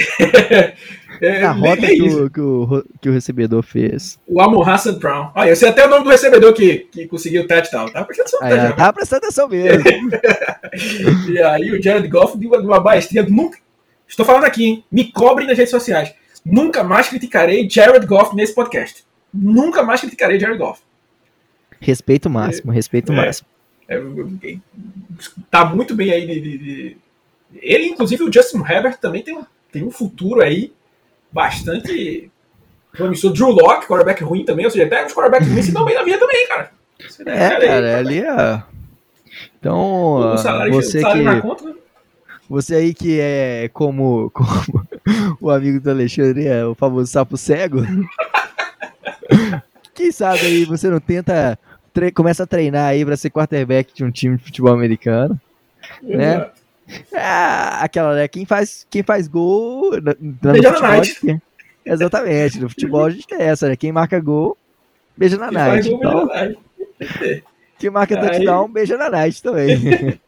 É, 1.21 1.43
a 1.43 1.51
rota 1.51 1.87
que 1.87 2.03
o, 2.03 2.31
que, 2.31 2.41
o, 2.41 2.85
que 3.01 3.09
o 3.09 3.13
recebedor 3.13 3.63
fez. 3.63 4.19
O 4.27 4.41
Amor 4.41 4.69
Hassan 4.69 4.99
Brown. 4.99 5.33
Olha, 5.35 5.51
eu 5.51 5.57
sei 5.57 5.69
até 5.69 5.85
o 5.85 5.91
nome 5.91 6.05
do 6.05 6.11
recebedor 6.11 6.53
que, 6.53 6.87
que 6.93 7.09
conseguiu 7.09 7.43
o 7.43 7.47
touchdown. 7.47 7.89
Tava 7.89 8.07
prestando 8.07 8.29
atenção, 8.37 8.69
ah, 8.69 8.73
tava 8.73 8.93
prestando 8.93 9.25
atenção 9.25 9.49
mesmo. 9.49 9.83
e 11.29 11.43
aí 11.43 11.73
o 11.73 11.83
Jared 11.83 12.07
Goff 12.09 12.39
deu 12.39 12.61
uma 12.61 12.81
maestria. 12.81 13.25
Nunca. 13.25 13.59
Estou 14.07 14.25
falando 14.25 14.45
aqui, 14.45 14.65
hein? 14.65 14.85
Me 14.91 15.11
cobrem 15.11 15.47
nas 15.47 15.59
redes 15.59 15.71
sociais. 15.71 16.15
Nunca 16.51 16.83
mais 16.83 17.09
criticarei 17.09 17.69
Jared 17.69 18.07
Goff 18.07 18.35
nesse 18.35 18.55
podcast. 18.55 19.05
Nunca 19.33 19.83
mais 19.83 20.01
criticarei 20.01 20.41
Jared 20.41 20.59
Goff. 20.59 20.81
Respeito 21.81 22.31
máximo, 22.31 22.73
respeito 22.73 23.13
é, 23.13 23.17
máximo. 23.17 23.47
É, 23.87 24.03
tá 25.51 25.65
muito 25.65 25.95
bem 25.95 26.11
aí 26.11 26.27
de, 26.27 26.41
de, 26.41 26.59
de, 26.59 26.97
Ele, 27.55 27.89
inclusive, 27.89 28.25
o 28.25 28.33
Justin 28.33 28.59
Herbert 28.59 28.99
também 28.99 29.23
tem 29.23 29.37
um, 29.37 29.45
tem 29.71 29.85
um 29.85 29.91
futuro 29.91 30.41
aí 30.41 30.73
bastante 31.31 32.31
promissor. 32.93 33.33
Drew 33.33 33.51
Locke, 33.51 33.87
quarterback 33.87 34.25
ruim 34.25 34.45
também, 34.45 34.65
ou 34.65 34.71
seja, 34.71 34.87
até 34.87 35.07
os 35.07 35.13
quarterbacks 35.13 35.49
ruins 35.49 35.67
se 35.67 35.73
dão 35.73 35.85
bem 35.85 35.95
na 35.95 36.03
vida 36.03 36.19
também, 36.19 36.49
cara. 36.49 36.71
é, 37.27 37.67
cara, 37.67 37.87
aí, 37.89 37.95
ali 37.95 38.21
é. 38.21 38.63
Então, 39.59 40.37
você 40.71 41.03
que. 41.03 41.41
Conta, 41.41 41.65
né? 41.65 41.75
Você 42.49 42.75
aí 42.77 42.95
que 42.95 43.21
é 43.21 43.69
como, 43.73 44.31
como 44.35 44.89
o 45.41 45.51
amigo 45.51 45.81
do 45.81 45.91
Alexandre, 45.91 46.47
é 46.47 46.65
o 46.65 46.75
famoso 46.75 47.11
sapo 47.11 47.37
cego. 47.37 47.83
Quem 49.95 50.11
sabe 50.13 50.41
aí 50.41 50.65
você 50.65 50.89
não 50.89 51.01
tenta 51.01 51.59
começa 52.15 52.45
a 52.45 52.47
treinar 52.47 52.87
aí 52.87 53.05
para 53.05 53.17
ser 53.17 53.29
quarterback 53.31 53.93
de 53.93 54.05
um 54.05 54.11
time 54.11 54.37
de 54.37 54.45
futebol 54.45 54.73
americano, 54.73 55.39
né? 56.01 56.49
É, 57.13 57.21
aquela, 57.81 58.15
né? 58.15 58.29
Quem 58.29 58.47
faz, 58.47 58.87
quem 58.89 59.03
faz 59.03 59.27
gol. 59.27 60.01
Na, 60.01 60.15
beija 60.53 60.71
na 60.71 60.81
night. 60.81 61.41
Exatamente. 61.85 62.61
No 62.61 62.69
futebol 62.69 63.07
a 63.07 63.11
gente 63.11 63.27
tem 63.27 63.41
essa, 63.41 63.69
né? 63.69 63.75
Quem 63.75 63.91
marca 63.91 64.21
gol, 64.21 64.57
beija 65.17 65.37
na 65.37 65.49
quem 65.49 65.59
night. 65.59 65.91
Gol, 65.91 65.99
então, 65.99 66.27
beija 66.27 66.29
na 66.31 67.21
night. 67.27 67.45
Quem 67.79 67.91
marca 67.91 68.21
aí... 68.21 68.31
touchdown, 68.31 68.69
beija 68.69 68.97
na 68.97 69.11
night 69.11 69.43
também. 69.43 70.21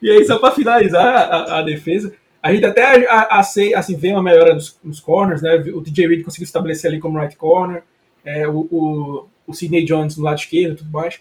e 0.00 0.10
aí, 0.10 0.24
só 0.24 0.38
para 0.38 0.54
finalizar 0.54 1.04
a, 1.04 1.58
a, 1.58 1.62
defesa, 1.62 2.14
a 2.42 2.52
gente 2.52 2.64
até 2.64 3.06
a, 3.06 3.20
a, 3.20 3.40
assim, 3.40 3.96
vê 3.96 4.12
uma 4.12 4.22
melhora 4.22 4.54
nos, 4.54 4.78
nos, 4.82 5.00
corners, 5.00 5.42
né? 5.42 5.54
O 5.74 5.80
DJ 5.80 6.08
Reed 6.08 6.24
conseguiu 6.24 6.44
estabelecer 6.44 6.90
ali 6.90 7.00
como 7.00 7.18
right 7.18 7.36
corner, 7.36 7.82
é, 8.24 8.46
o, 8.48 8.68
o, 8.70 9.28
o 9.46 9.54
Sidney 9.54 9.84
Jones 9.84 10.16
no 10.16 10.24
lado 10.24 10.38
esquerdo 10.38 10.78
tudo 10.78 10.90
mais. 10.90 11.20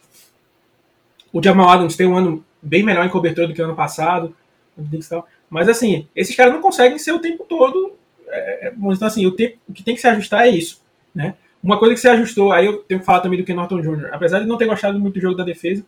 O 1.34 1.42
Jamal 1.42 1.70
Adams 1.70 1.96
tem 1.96 2.08
um 2.08 2.18
ano 2.18 2.46
bem 2.62 2.84
melhor 2.84 3.06
em 3.06 3.10
cobertura 3.10 3.48
do 3.48 3.54
que 3.54 3.62
o 3.62 3.66
ano 3.66 3.76
passado. 3.76 4.36
Mas 5.50 5.68
assim, 5.68 6.08
esses 6.16 6.36
caras 6.36 6.54
não 6.54 6.62
conseguem 6.62 6.98
ser 6.98 7.12
o 7.12 7.20
tempo 7.20 7.46
todo. 7.48 7.94
É, 8.28 8.68
é 8.68 8.74
então, 8.74 9.08
assim, 9.08 9.26
o, 9.26 9.32
tempo, 9.32 9.58
o 9.68 9.74
que 9.74 9.84
tem 9.84 9.96
que 9.96 10.02
se 10.02 10.08
ajustar 10.08 10.48
é 10.48 10.50
isso. 10.50 10.82
Né? 11.14 11.36
Uma 11.62 11.78
coisa 11.78 11.94
que 11.94 12.02
se 12.02 12.08
ajustou, 12.08 12.52
aí 12.52 12.66
eu 12.66 12.78
tenho 12.78 13.00
que 13.00 13.06
falar 13.06 13.20
também 13.20 13.40
do 13.40 13.46
Ken 13.46 13.54
Norton 13.54 13.82
Jr., 13.82 14.10
apesar 14.12 14.40
de 14.40 14.48
não 14.48 14.58
ter 14.58 14.66
gostado 14.66 15.00
muito 15.00 15.16
do 15.16 15.22
jogo 15.22 15.36
da 15.36 15.44
defesa, 15.44 15.86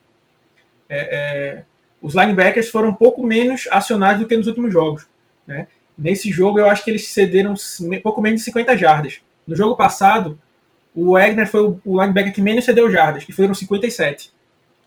é, 0.88 1.00
é, 1.00 1.64
os 2.04 2.14
linebackers 2.14 2.70
foram 2.70 2.89
um 2.89 2.93
pouco 2.93 3.26
menos 3.26 3.66
acionados 3.72 4.22
do 4.22 4.28
que 4.28 4.36
nos 4.36 4.45
últimos 4.45 4.74
jogos. 4.74 5.08
Né? 5.47 5.68
Nesse 5.97 6.30
jogo, 6.32 6.60
eu 6.60 6.70
acho 6.70 6.84
que 6.84 6.91
eles 6.91 7.08
cederam 7.08 7.56
pouco 8.04 8.22
menos 8.22 8.41
de 8.41 8.45
50 8.45 8.78
jardas. 8.78 9.22
No 9.47 9.56
jogo 9.56 9.78
passado, 9.78 10.38
o 10.93 11.14
Wagner 11.14 11.47
foi 11.47 11.62
o, 11.62 12.01
linebacker 12.01 12.34
que 12.34 12.41
menos 12.41 12.66
cedeu 12.66 12.91
jardas, 12.91 13.24
que 13.24 13.32
foram 13.32 13.54
57. 13.54 14.34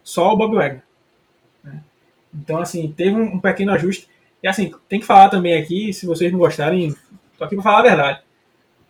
Só 0.04 0.34
o 0.34 0.36
Bob 0.36 0.56
Wagner. 0.56 0.82
Então, 2.34 2.58
assim, 2.58 2.92
teve 2.94 3.16
um, 3.16 3.36
um, 3.36 3.40
pequeno 3.40 3.72
ajuste. 3.72 4.06
E, 4.42 4.46
assim, 4.46 4.70
tem 4.86 5.00
que 5.00 5.06
falar 5.06 5.30
também 5.30 5.54
aqui, 5.54 5.94
se 5.94 6.04
vocês 6.04 6.30
não 6.30 6.38
gostarem, 6.38 6.94
tô 7.38 7.44
aqui 7.44 7.56
para 7.56 7.62
falar 7.62 7.78
a 7.78 7.82
verdade. 7.82 8.20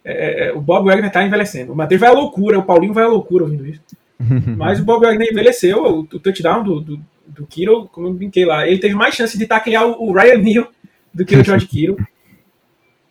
É, 0.05 0.13
é, 0.13 0.49
é, 0.49 0.53
o 0.53 0.61
Bob 0.61 0.87
Wagner 0.87 1.13
tá 1.13 1.23
envelhecendo. 1.23 1.73
O 1.73 1.77
Matheus 1.77 2.01
vai 2.01 2.11
à 2.11 2.13
loucura, 2.13 2.59
o 2.59 2.65
Paulinho 2.65 2.93
vai 2.93 3.05
à 3.05 3.09
loucura 3.09 3.45
ouvindo 3.45 3.65
isso. 3.65 3.83
Mas 4.57 4.81
o 4.81 4.85
Bob 4.85 5.07
Wagner 5.07 5.31
envelheceu, 5.31 5.85
o, 5.85 6.01
o 6.01 6.19
touchdown 6.19 6.65
do, 6.65 6.81
do, 6.81 7.01
do 7.27 7.47
Kiro, 7.47 7.89
como 7.89 8.09
eu 8.09 8.15
brinquei 8.15 8.45
lá, 8.45 8.67
ele 8.67 8.79
teve 8.79 8.95
mais 8.95 9.15
chance 9.15 9.37
de 9.37 9.47
taclear 9.47 9.87
o, 9.87 10.09
o 10.09 10.13
Ryan 10.13 10.39
Neal 10.39 10.69
do 11.13 11.25
que 11.25 11.37
o 11.37 11.45
George 11.45 11.67
Kiro. 11.69 11.97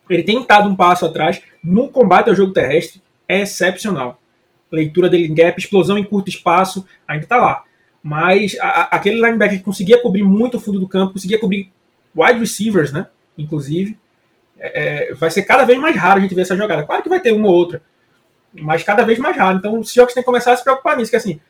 Ele 0.08 0.22
tem 0.22 0.44
dado 0.46 0.68
um 0.68 0.76
passo 0.76 1.04
atrás. 1.04 1.42
No 1.62 1.88
combate 1.88 2.28
ao 2.28 2.36
jogo 2.36 2.52
terrestre, 2.52 3.02
é 3.28 3.40
excepcional. 3.40 4.20
Leitura 4.70 5.08
dele 5.08 5.26
em 5.26 5.34
gap, 5.34 5.58
explosão 5.58 5.98
em 5.98 6.04
curto 6.04 6.28
espaço, 6.28 6.86
ainda 7.06 7.26
tá 7.26 7.36
lá. 7.36 7.64
Mas 8.02 8.56
a, 8.60 8.96
aquele 8.96 9.16
linebacker 9.16 9.58
que 9.58 9.64
conseguia 9.64 10.00
cobrir 10.00 10.22
muito 10.22 10.56
o 10.56 10.60
fundo 10.60 10.78
do 10.78 10.88
campo, 10.88 11.14
conseguia 11.14 11.38
cobrir 11.38 11.72
wide 12.14 12.38
receivers, 12.38 12.92
né? 12.92 13.08
Inclusive, 13.36 13.98
é, 14.58 15.10
é, 15.10 15.14
vai 15.14 15.30
ser 15.30 15.42
cada 15.42 15.64
vez 15.64 15.78
mais 15.78 15.96
raro 15.96 16.18
a 16.18 16.22
gente 16.22 16.34
ver 16.34 16.42
essa 16.42 16.56
jogada. 16.56 16.84
Claro 16.84 17.02
que 17.02 17.08
vai 17.08 17.20
ter 17.20 17.32
uma 17.32 17.48
ou 17.48 17.54
outra, 17.54 17.82
mas 18.54 18.82
cada 18.82 19.04
vez 19.04 19.18
mais 19.18 19.36
raro. 19.36 19.58
Então 19.58 19.78
o 19.78 19.84
Seahawks 19.84 20.14
tem 20.14 20.22
que 20.22 20.26
começar 20.26 20.52
a 20.52 20.56
se 20.56 20.64
preocupar 20.64 20.96
nisso, 20.96 21.10
que 21.10 21.16
assim, 21.16 21.40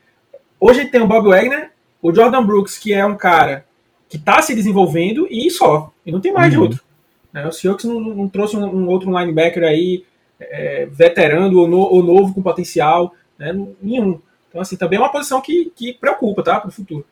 hoje 0.59 0.79
a 0.79 0.83
gente 0.83 0.91
tem 0.91 1.01
o 1.01 1.07
Bob 1.07 1.29
Wagner, 1.29 1.71
o 2.01 2.13
Jordan 2.13 2.45
Brooks, 2.45 2.77
que 2.77 2.93
é 2.93 3.05
um 3.05 3.15
cara 3.15 3.65
que 4.09 4.17
está 4.17 4.41
se 4.41 4.55
desenvolvendo 4.55 5.27
e 5.29 5.49
só, 5.51 5.91
e 6.05 6.11
não 6.11 6.21
tem 6.21 6.31
mais 6.31 6.47
uhum. 6.47 6.51
de 6.51 6.59
outro. 6.59 6.87
Né? 7.33 7.45
O 7.47 7.51
Seahawks 7.51 7.85
não, 7.85 7.99
não 7.99 8.29
trouxe 8.29 8.55
um, 8.55 8.65
um, 8.65 8.87
outro 8.87 9.09
linebacker 9.11 9.63
aí 9.63 10.05
é, 10.39 10.85
veterano 10.85 11.59
ou, 11.59 11.67
no, 11.67 11.79
ou, 11.79 12.03
novo 12.03 12.33
com 12.33 12.41
potencial, 12.41 13.13
né? 13.37 13.53
nenhum. 13.81 14.19
Então, 14.49 14.61
assim, 14.61 14.77
também 14.77 14.97
é 14.97 15.01
uma 15.01 15.11
posição 15.11 15.41
que, 15.41 15.71
que 15.75 15.93
preocupa, 15.93 16.41
tá? 16.41 16.59
Para 16.59 16.69
o 16.69 16.71
futuro. 16.71 17.05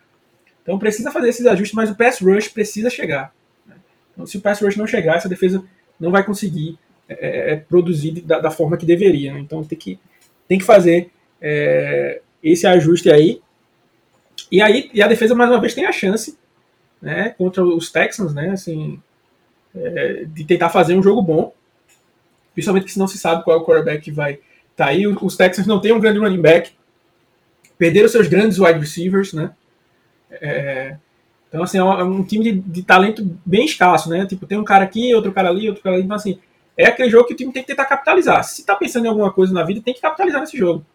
Então, 0.64 0.80
precisa 0.80 1.12
fazer 1.12 1.30
esses 1.30 1.46
ajustes, 1.46 1.76
mas 1.76 1.92
o 1.92 1.96
pass 1.96 2.20
rush 2.20 2.48
precisa 2.48 2.90
chegar. 2.90 3.34
Né? 3.68 3.76
Então, 4.14 4.26
se 4.26 4.38
o 4.38 4.42
pass 4.42 4.62
rush 4.62 4.78
não 4.78 4.88
chegar, 4.88 5.16
essa 5.16 5.30
defesa 5.30 5.64
não 6.00 6.10
vai 6.10 6.24
conseguir 6.24 6.80
é, 7.08 7.14
é, 7.14 7.54
é 7.54 7.56
produzir 7.58 8.22
da, 8.22 8.40
da, 8.40 8.50
forma 8.50 8.78
que 8.78 8.86
deveria. 8.86 9.34
Né? 9.34 9.40
Então, 9.42 9.64
tem 9.64 9.78
que, 9.78 10.00
tem 10.48 10.58
que 10.58 10.64
fazer 10.64 11.12
é, 11.40 12.22
esse 12.42 12.66
ajuste 12.66 13.12
aí. 13.12 13.42
E 14.52 14.62
aí, 14.62 14.90
e 14.94 15.02
a 15.02 15.08
defesa 15.08 15.36
mais 15.36 15.50
uma 15.50 15.60
vez 15.60 15.74
tem 15.74 15.86
a 15.86 15.92
chance, 15.92 16.38
né, 17.02 17.30
contra 17.38 17.64
os 17.64 17.92
Texans, 17.92 18.34
né, 18.34 18.52
assim, 18.52 19.02
é, 19.76 20.26
de 20.26 20.44
tentar 20.46 20.70
fazer 20.70 20.96
um 20.96 21.04
jogo 21.04 21.22
bom, 21.22 21.54
principalmente 22.54 22.86
que 22.86 22.92
se 22.92 23.00
não 23.00 23.08
se 23.08 23.18
sabe 23.18 23.44
qual 23.44 23.58
é 23.58 23.60
o 23.60 23.66
quarterback 23.66 24.04
que 24.04 24.12
vai 24.12 24.40
tá 24.76 24.88
aí. 24.88 25.08
Os 25.08 25.36
Texans 25.36 25.68
não 25.68 25.80
têm 25.80 25.94
um 25.94 26.00
grande 26.00 26.20
running 26.20 26.42
back, 26.42 26.72
perderam 27.78 28.10
seus 28.10 28.28
grandes 28.28 28.60
wide 28.60 28.80
receivers, 28.80 29.34
né? 29.34 29.52
É, 30.32 30.98
então, 31.48 31.64
assim, 31.64 31.78
é 31.78 31.84
um, 31.84 31.94
é 31.94 32.04
um 32.04 32.24
time 32.24 32.44
de, 32.44 32.60
de, 32.60 32.84
talento 32.84 33.40
bem 33.46 33.66
escasso, 33.66 34.10
né? 34.10 34.26
Tipo, 34.26 34.46
tem 34.46 34.58
um 34.58 34.64
cara 34.64 34.84
aqui, 34.84 35.14
outro 35.16 35.32
cara 35.32 35.50
ali, 35.50 35.70
outro 35.70 35.82
cara 35.82 35.96
ali. 35.96 36.04
Então, 36.04 36.18
assim, 36.18 36.40
é 36.78 36.88
aquele 36.88 37.10
jogo 37.10 37.28
que 37.28 37.34
o 37.34 37.38
time 37.38 37.54
tem 37.54 37.62
que 37.62 37.70
tentar 37.70 37.86
capitalizar. 37.86 38.44
Se 38.44 38.66
tá 38.66 38.76
pensando 38.76 39.06
em 39.06 39.10
alguma 39.10 39.32
coisa 39.32 39.54
na 39.54 39.64
vida, 39.64 39.82
tem 39.82 39.94
que 39.94 40.02
capitalizar 40.02 40.42
nesse 40.42 40.58
jogo. 40.58 40.86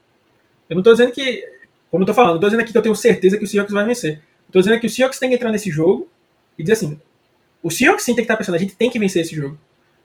Eu 0.68 0.76
não 0.76 0.82
tô 0.82 0.92
dizendo 0.92 1.12
que, 1.12 1.42
como 1.90 2.02
eu 2.02 2.06
tô 2.06 2.14
falando, 2.14 2.34
não 2.34 2.40
tô 2.40 2.46
dizendo 2.46 2.60
aqui 2.60 2.72
que 2.72 2.78
eu 2.78 2.82
tenho 2.82 2.94
certeza 2.94 3.36
que 3.36 3.44
o 3.44 3.46
Seahawks 3.46 3.72
vai 3.72 3.84
vencer. 3.84 4.16
Eu 4.48 4.52
tô 4.52 4.58
dizendo 4.60 4.80
que 4.80 4.86
o 4.86 4.90
Seahawks 4.90 5.18
tem 5.18 5.28
que 5.28 5.34
entrar 5.34 5.50
nesse 5.50 5.70
jogo 5.70 6.08
e 6.58 6.62
dizer 6.62 6.74
assim, 6.74 7.00
o 7.62 7.70
Seahawks 7.70 8.04
sim 8.04 8.14
tem 8.14 8.24
que 8.24 8.30
estar 8.30 8.36
pensando, 8.36 8.54
a 8.54 8.58
gente 8.58 8.76
tem 8.76 8.90
que 8.90 8.98
vencer 8.98 9.22
esse 9.22 9.34
jogo. 9.34 9.58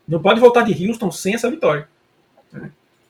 Não 0.08 0.22
pode 0.22 0.40
voltar 0.40 0.64
de 0.64 0.88
Houston 0.88 1.12
sem 1.12 1.34
essa 1.34 1.50
vitória. 1.50 1.88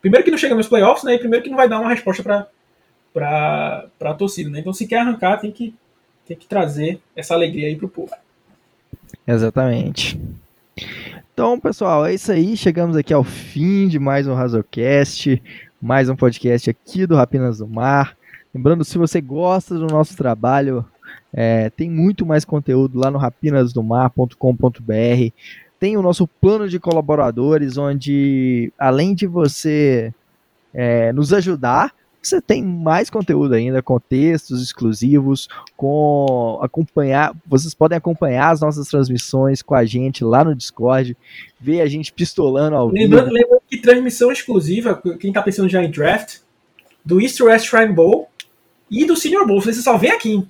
Primeiro 0.02 0.24
que 0.24 0.32
não 0.32 0.38
chega 0.38 0.56
nos 0.56 0.68
playoffs, 0.68 1.04
né? 1.04 1.16
E 1.16 1.20
primeiro 1.20 1.44
que 1.44 1.50
não 1.50 1.58
vai 1.58 1.68
dar 1.68 1.80
uma 1.80 1.90
resposta 1.90 2.22
para 2.22 2.48
para 3.14 4.12
a 4.12 4.14
torcida, 4.14 4.50
né? 4.50 4.60
Então 4.60 4.74
se 4.74 4.86
quer 4.86 5.00
arrancar, 5.00 5.38
tem 5.38 5.52
que 5.52 5.74
tem 6.28 6.36
que 6.36 6.48
trazer 6.48 7.00
essa 7.16 7.34
alegria 7.34 7.68
aí 7.68 7.76
pro 7.76 7.88
povo. 7.88 8.12
Exatamente. 9.26 10.20
Então, 11.34 11.60
pessoal, 11.60 12.06
é 12.06 12.14
isso 12.14 12.32
aí. 12.32 12.58
Chegamos 12.58 12.98
aqui 12.98 13.14
ao 13.14 13.24
fim 13.24 13.88
de 13.88 14.00
mais 14.00 14.28
um 14.28 14.34
Razocast, 14.34 15.42
mais 15.82 16.10
um 16.10 16.16
podcast 16.16 16.70
aqui 16.70 17.06
do 17.06 17.16
Rapinas 17.16 17.60
do 17.60 17.68
Mar. 17.68 18.18
Lembrando, 18.56 18.86
se 18.86 18.98
você 18.98 19.20
gosta 19.20 19.76
do 19.76 19.88
nosso 19.88 20.16
trabalho, 20.16 20.86
é, 21.34 21.70
tem 21.72 21.92
muito 21.92 22.26
mais 22.26 22.46
conteúdo 22.46 22.98
lá 22.98 23.12
no 23.12 23.18
rapinasdomar.com.br. 23.18 25.34
Tem 25.78 25.98
o 25.98 26.02
nosso 26.02 26.26
plano 26.26 26.70
de 26.70 26.80
colaboradores, 26.80 27.78
onde 27.78 28.72
além 28.80 29.14
de 29.14 29.28
você 29.28 30.14
é, 30.74 31.12
nos 31.12 31.34
ajudar, 31.34 31.94
você 32.22 32.40
tem 32.40 32.64
mais 32.64 33.10
conteúdo 33.10 33.56
ainda, 33.56 33.82
com 33.82 34.00
textos 34.00 34.64
exclusivos, 34.64 35.50
com 35.76 36.58
acompanhar, 36.62 37.36
vocês 37.46 37.74
podem 37.74 37.98
acompanhar 37.98 38.52
as 38.52 38.62
nossas 38.62 38.88
transmissões 38.88 39.62
com 39.62 39.76
a 39.76 39.84
gente 39.84 40.24
lá 40.24 40.46
no 40.46 40.56
Discord, 40.56 41.18
ver 41.60 41.82
a 41.82 41.88
gente 41.88 42.14
pistolando 42.14 42.78
ao 42.78 42.88
lembrando, 42.88 43.26
vivo. 43.26 43.34
Lembrando 43.34 43.62
que 43.70 43.80
transmissão 43.80 44.32
exclusiva, 44.32 45.04
quem 45.20 45.32
está 45.32 45.42
pensando 45.42 45.68
já 45.68 45.84
em 45.84 45.92
draft, 45.92 46.38
do 47.04 47.20
East 47.20 47.42
West 47.42 47.68
Shrine 47.68 47.92
Bowl 47.92 48.30
e 48.90 49.06
do 49.06 49.16
Senior 49.16 49.46
Bowl, 49.48 49.62
você 49.62 49.74
só 49.74 49.98
vê 49.98 50.10
aqui. 50.10 50.46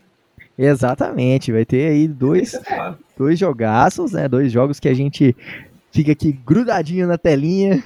Exatamente, 0.57 1.51
vai 1.51 1.65
ter 1.65 1.89
aí 1.89 2.07
dois, 2.07 2.57
dois 3.17 3.37
jogaços, 3.37 4.13
né? 4.13 4.27
Dois 4.27 4.51
jogos 4.51 4.79
que 4.79 4.87
a 4.87 4.93
gente 4.93 5.35
fica 5.91 6.13
aqui 6.13 6.31
grudadinho 6.31 7.07
na 7.07 7.17
telinha, 7.17 7.83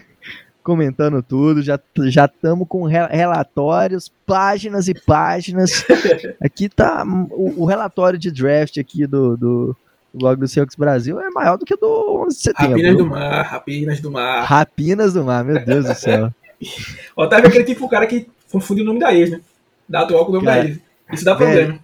comentando 0.63 1.23
tudo. 1.23 1.63
Já 1.63 1.79
já 2.05 2.25
estamos 2.25 2.67
com 2.67 2.83
relatórios, 2.83 4.11
páginas 4.25 4.87
e 4.87 4.93
páginas. 4.93 5.83
Aqui 6.39 6.69
tá 6.69 7.03
o, 7.31 7.63
o 7.63 7.65
relatório 7.65 8.19
de 8.19 8.31
draft 8.31 8.77
aqui 8.77 9.07
do, 9.07 9.35
do, 9.35 9.75
blog 10.13 10.39
do 10.39 10.47
Seahawks 10.47 10.75
Brasil 10.75 11.19
é 11.19 11.29
maior 11.29 11.57
do 11.57 11.65
que 11.65 11.75
do 11.75 12.23
11 12.25 12.35
de 12.35 12.41
setembro. 12.41 12.71
Rapinas 12.71 12.97
do 12.97 13.05
Mar, 13.05 13.45
Rapinas 13.45 13.99
do 13.99 14.11
Mar. 14.11 14.43
Rapinas 14.43 15.13
do 15.13 15.23
Mar, 15.23 15.43
meu 15.43 15.65
Deus 15.65 15.85
do 15.85 15.95
céu. 15.95 16.33
Otávio 17.15 17.45
é 17.45 17.49
aquele 17.49 17.63
tipo 17.63 17.87
cara 17.87 18.05
que 18.05 18.27
confunde 18.51 18.81
o 18.81 18.85
nome 18.85 18.99
da 18.99 19.13
ex, 19.13 19.31
né? 19.31 19.41
Da 19.89 20.01
atual 20.01 20.25
com 20.25 20.31
o 20.31 20.35
nome 20.35 20.45
cara, 20.45 20.67
ex. 20.67 20.79
Isso 21.11 21.25
dá 21.25 21.35
problema. 21.35 21.79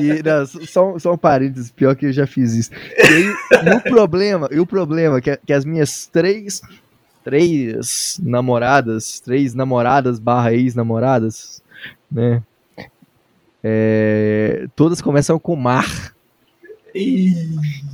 E, 0.00 0.22
não, 0.22 0.46
só, 0.46 0.98
só 0.98 1.12
um 1.12 1.18
parênteses, 1.18 1.70
pior 1.70 1.94
que 1.94 2.06
eu 2.06 2.12
já 2.12 2.26
fiz 2.26 2.54
isso. 2.54 2.70
E, 2.72 3.02
aí, 3.02 3.74
o 3.74 3.80
problema, 3.88 4.48
e 4.50 4.58
o 4.58 4.66
problema 4.66 5.20
que, 5.20 5.36
que 5.36 5.52
as 5.52 5.64
minhas 5.64 6.06
três, 6.06 6.62
três 7.22 8.18
namoradas, 8.22 9.20
três 9.20 9.54
namoradas 9.54 10.18
barra 10.18 10.52
ex-namoradas, 10.52 11.62
né? 12.10 12.42
É, 13.62 14.66
todas 14.76 15.00
começam 15.02 15.38
com 15.38 15.56
mar. 15.56 16.14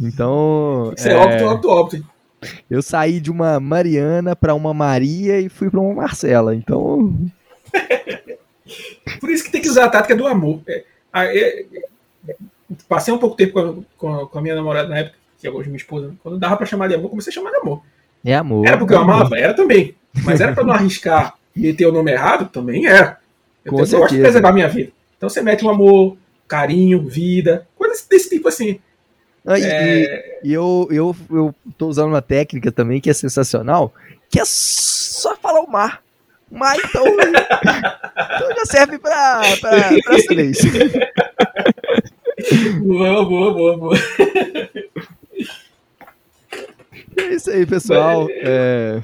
Então. 0.01 0.92
Isso 0.97 1.09
é, 1.09 1.12
é 1.12 1.16
óbvio, 1.16 1.47
óbvio, 1.47 1.70
óbvio. 1.70 2.07
Eu 2.70 2.82
saí 2.82 3.20
de 3.20 3.30
uma 3.30 3.59
Mariana 3.59 4.36
para 4.36 4.55
uma 4.55 4.74
Maria 4.74 5.40
e 5.40 5.49
fui 5.49 5.70
para 5.70 5.80
uma 5.80 5.95
Marcela. 5.95 6.55
Então. 6.55 7.14
Por 9.20 9.31
isso 9.31 9.45
que 9.45 9.51
tem 9.51 9.61
que 9.61 9.68
usar 9.68 9.85
a 9.85 9.91
tática 9.91 10.16
do 10.16 10.27
amor. 10.27 10.61
É, 10.66 10.85
é, 11.14 11.66
passei 12.89 13.12
um 13.12 13.18
pouco 13.18 13.37
tempo 13.37 13.53
com 13.53 13.61
a, 13.61 13.75
com, 13.97 14.14
a, 14.14 14.29
com 14.29 14.39
a, 14.39 14.43
minha 14.43 14.55
namorada 14.55 14.89
na 14.89 14.99
época, 14.99 15.16
que 15.39 15.47
é 15.47 15.51
hoje 15.51 15.68
minha 15.68 15.77
esposa. 15.77 16.14
Quando 16.22 16.39
dava 16.39 16.57
pra 16.57 16.66
chamar 16.66 16.89
de 16.89 16.95
amor, 16.95 17.11
comecei 17.11 17.31
a 17.31 17.35
chamar 17.35 17.51
de 17.51 17.57
amor. 17.57 17.83
É 18.25 18.35
amor. 18.35 18.66
Era 18.66 18.79
porque 18.79 18.95
eu 18.95 18.99
amava? 18.99 19.39
Era 19.39 19.55
também. 19.55 19.95
Mas 20.25 20.41
era 20.41 20.53
pra 20.53 20.64
não 20.64 20.72
arriscar 20.75 21.35
e 21.55 21.72
ter 21.72 21.87
o 21.87 21.93
nome 21.93 22.11
errado? 22.11 22.49
Também 22.49 22.87
era. 22.87 23.18
Eu, 23.64 23.72
tenho, 23.72 23.85
eu 23.85 24.01
gosto 24.01 24.14
de 24.14 24.20
preservar 24.20 24.51
a 24.51 24.53
minha 24.53 24.68
vida. 24.68 24.93
Então 25.16 25.29
você 25.29 25.43
mete 25.43 25.64
um 25.64 25.70
amor, 25.70 26.16
carinho, 26.49 27.07
vida, 27.07 27.66
coisas 27.77 28.07
desse 28.07 28.31
tipo 28.31 28.49
assim. 28.49 28.81
Ah, 29.47 29.59
é... 29.59 30.41
e, 30.43 30.49
e, 30.49 30.53
eu, 30.53 30.89
eu, 30.91 31.16
eu 31.31 31.55
tô 31.77 31.89
usando 31.89 32.09
uma 32.09 32.22
técnica 32.22 32.72
também 32.72 33.01
que 33.01 33.11
é 33.11 33.12
sensacional, 33.12 33.93
que 34.31 34.41
é 34.41 34.45
só 34.47 35.37
falar 35.37 35.61
o 35.61 35.70
mar. 35.70 36.03
Mas 36.51 36.78
então, 36.84 37.05
então 37.07 38.57
já 38.57 38.64
serve 38.66 38.99
para 38.99 39.40
as 39.40 40.24
três. 40.24 40.59
Boa, 42.82 43.24
boa, 43.24 43.55
boa, 43.55 43.76
boa. 43.78 43.97
É 47.16 47.34
isso 47.34 47.51
aí, 47.51 47.64
pessoal. 47.64 48.26
É, 48.30 49.03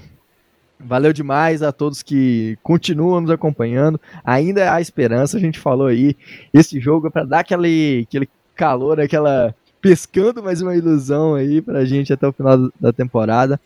valeu 0.78 1.12
demais 1.12 1.62
a 1.62 1.72
todos 1.72 2.02
que 2.02 2.58
continuam 2.62 3.20
nos 3.20 3.30
acompanhando. 3.30 4.00
Ainda 4.24 4.72
há 4.74 4.80
esperança, 4.80 5.36
a 5.36 5.40
gente 5.40 5.58
falou 5.58 5.86
aí. 5.86 6.16
Esse 6.52 6.80
jogo 6.80 7.06
é 7.06 7.10
para 7.10 7.24
dar 7.24 7.40
aquele, 7.40 8.04
aquele 8.08 8.28
calor, 8.54 9.00
aquela 9.00 9.54
pescando 9.80 10.42
mais 10.42 10.60
uma 10.60 10.76
ilusão 10.76 11.34
aí 11.34 11.62
pra 11.62 11.84
gente 11.84 12.12
até 12.12 12.26
o 12.26 12.32
final 12.32 12.70
da 12.78 12.92
temporada. 12.92 13.60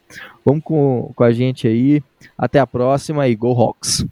Vamos 0.44 0.62
com, 0.62 1.12
com 1.14 1.24
a 1.24 1.32
gente 1.32 1.66
aí. 1.66 2.02
Até 2.36 2.58
a 2.58 2.66
próxima 2.66 3.28
e 3.28 3.34
Go 3.34 3.52
Hawks! 3.52 4.06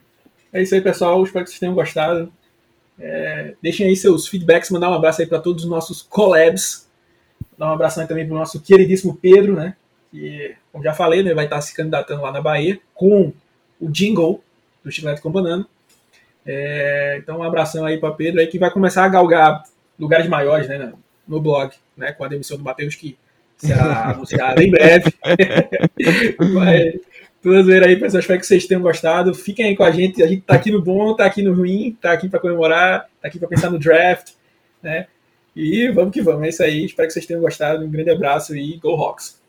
É 0.52 0.62
isso 0.62 0.74
aí, 0.74 0.80
pessoal. 0.80 1.22
Espero 1.22 1.44
que 1.44 1.50
vocês 1.50 1.60
tenham 1.60 1.74
gostado. 1.74 2.32
É, 2.98 3.54
deixem 3.62 3.86
aí 3.86 3.96
seus 3.96 4.28
feedbacks, 4.28 4.70
mandar 4.70 4.90
um 4.90 4.94
abraço 4.94 5.20
aí 5.20 5.26
para 5.26 5.40
todos 5.40 5.64
os 5.64 5.70
nossos 5.70 6.02
collabs. 6.02 6.88
Dar 7.56 7.70
um 7.70 7.72
abraço 7.72 8.00
aí 8.00 8.06
também 8.06 8.26
para 8.26 8.34
o 8.34 8.38
nosso 8.38 8.60
queridíssimo 8.60 9.16
Pedro, 9.16 9.54
né? 9.54 9.74
Que, 10.10 10.54
como 10.70 10.84
já 10.84 10.92
falei, 10.92 11.22
né, 11.22 11.32
vai 11.32 11.44
estar 11.44 11.60
se 11.62 11.74
candidatando 11.74 12.22
lá 12.22 12.30
na 12.30 12.40
Bahia 12.40 12.78
com 12.94 13.32
o 13.80 13.90
jingle 13.90 14.42
do 14.84 14.92
Chiclete 14.92 15.22
com 15.22 15.30
Banana. 15.30 15.66
É, 16.44 17.16
então, 17.18 17.38
um 17.38 17.42
abração 17.42 17.86
aí 17.86 17.98
para 17.98 18.12
Pedro 18.12 18.40
aí 18.40 18.46
que 18.46 18.58
vai 18.58 18.70
começar 18.70 19.04
a 19.04 19.08
galgar 19.08 19.62
lugares 19.98 20.28
maiores, 20.28 20.68
né? 20.68 20.92
No 21.32 21.40
blog, 21.40 21.72
né? 21.96 22.12
Com 22.12 22.24
a 22.24 22.28
demissão 22.28 22.56
do 22.56 22.62
Matheus, 22.62 22.94
que 22.94 23.16
será 23.56 24.10
anunciada 24.10 24.62
em 24.62 24.70
breve. 24.70 25.12
Mas, 26.54 27.00
tudo 27.42 27.62
zoeira 27.62 27.86
aí, 27.86 27.96
pessoal. 27.96 28.20
Espero 28.20 28.38
que 28.38 28.46
vocês 28.46 28.66
tenham 28.66 28.82
gostado. 28.82 29.34
Fiquem 29.34 29.66
aí 29.66 29.76
com 29.76 29.82
a 29.82 29.90
gente. 29.90 30.22
A 30.22 30.26
gente 30.26 30.42
tá 30.42 30.54
aqui 30.54 30.70
no 30.70 30.82
bom, 30.82 31.14
tá 31.14 31.24
aqui 31.24 31.42
no 31.42 31.54
ruim, 31.54 31.96
tá 32.00 32.12
aqui 32.12 32.28
para 32.28 32.38
comemorar, 32.38 33.08
tá 33.20 33.28
aqui 33.28 33.38
para 33.38 33.48
pensar 33.48 33.70
no 33.70 33.78
draft, 33.78 34.32
né? 34.82 35.06
E 35.56 35.88
vamos 35.88 36.12
que 36.12 36.22
vamos. 36.22 36.44
É 36.44 36.48
isso 36.48 36.62
aí. 36.62 36.84
Espero 36.84 37.08
que 37.08 37.14
vocês 37.14 37.26
tenham 37.26 37.42
gostado. 37.42 37.84
Um 37.84 37.90
grande 37.90 38.10
abraço 38.10 38.54
e 38.56 38.76
Go 38.76 38.94
Hawks! 38.94 39.41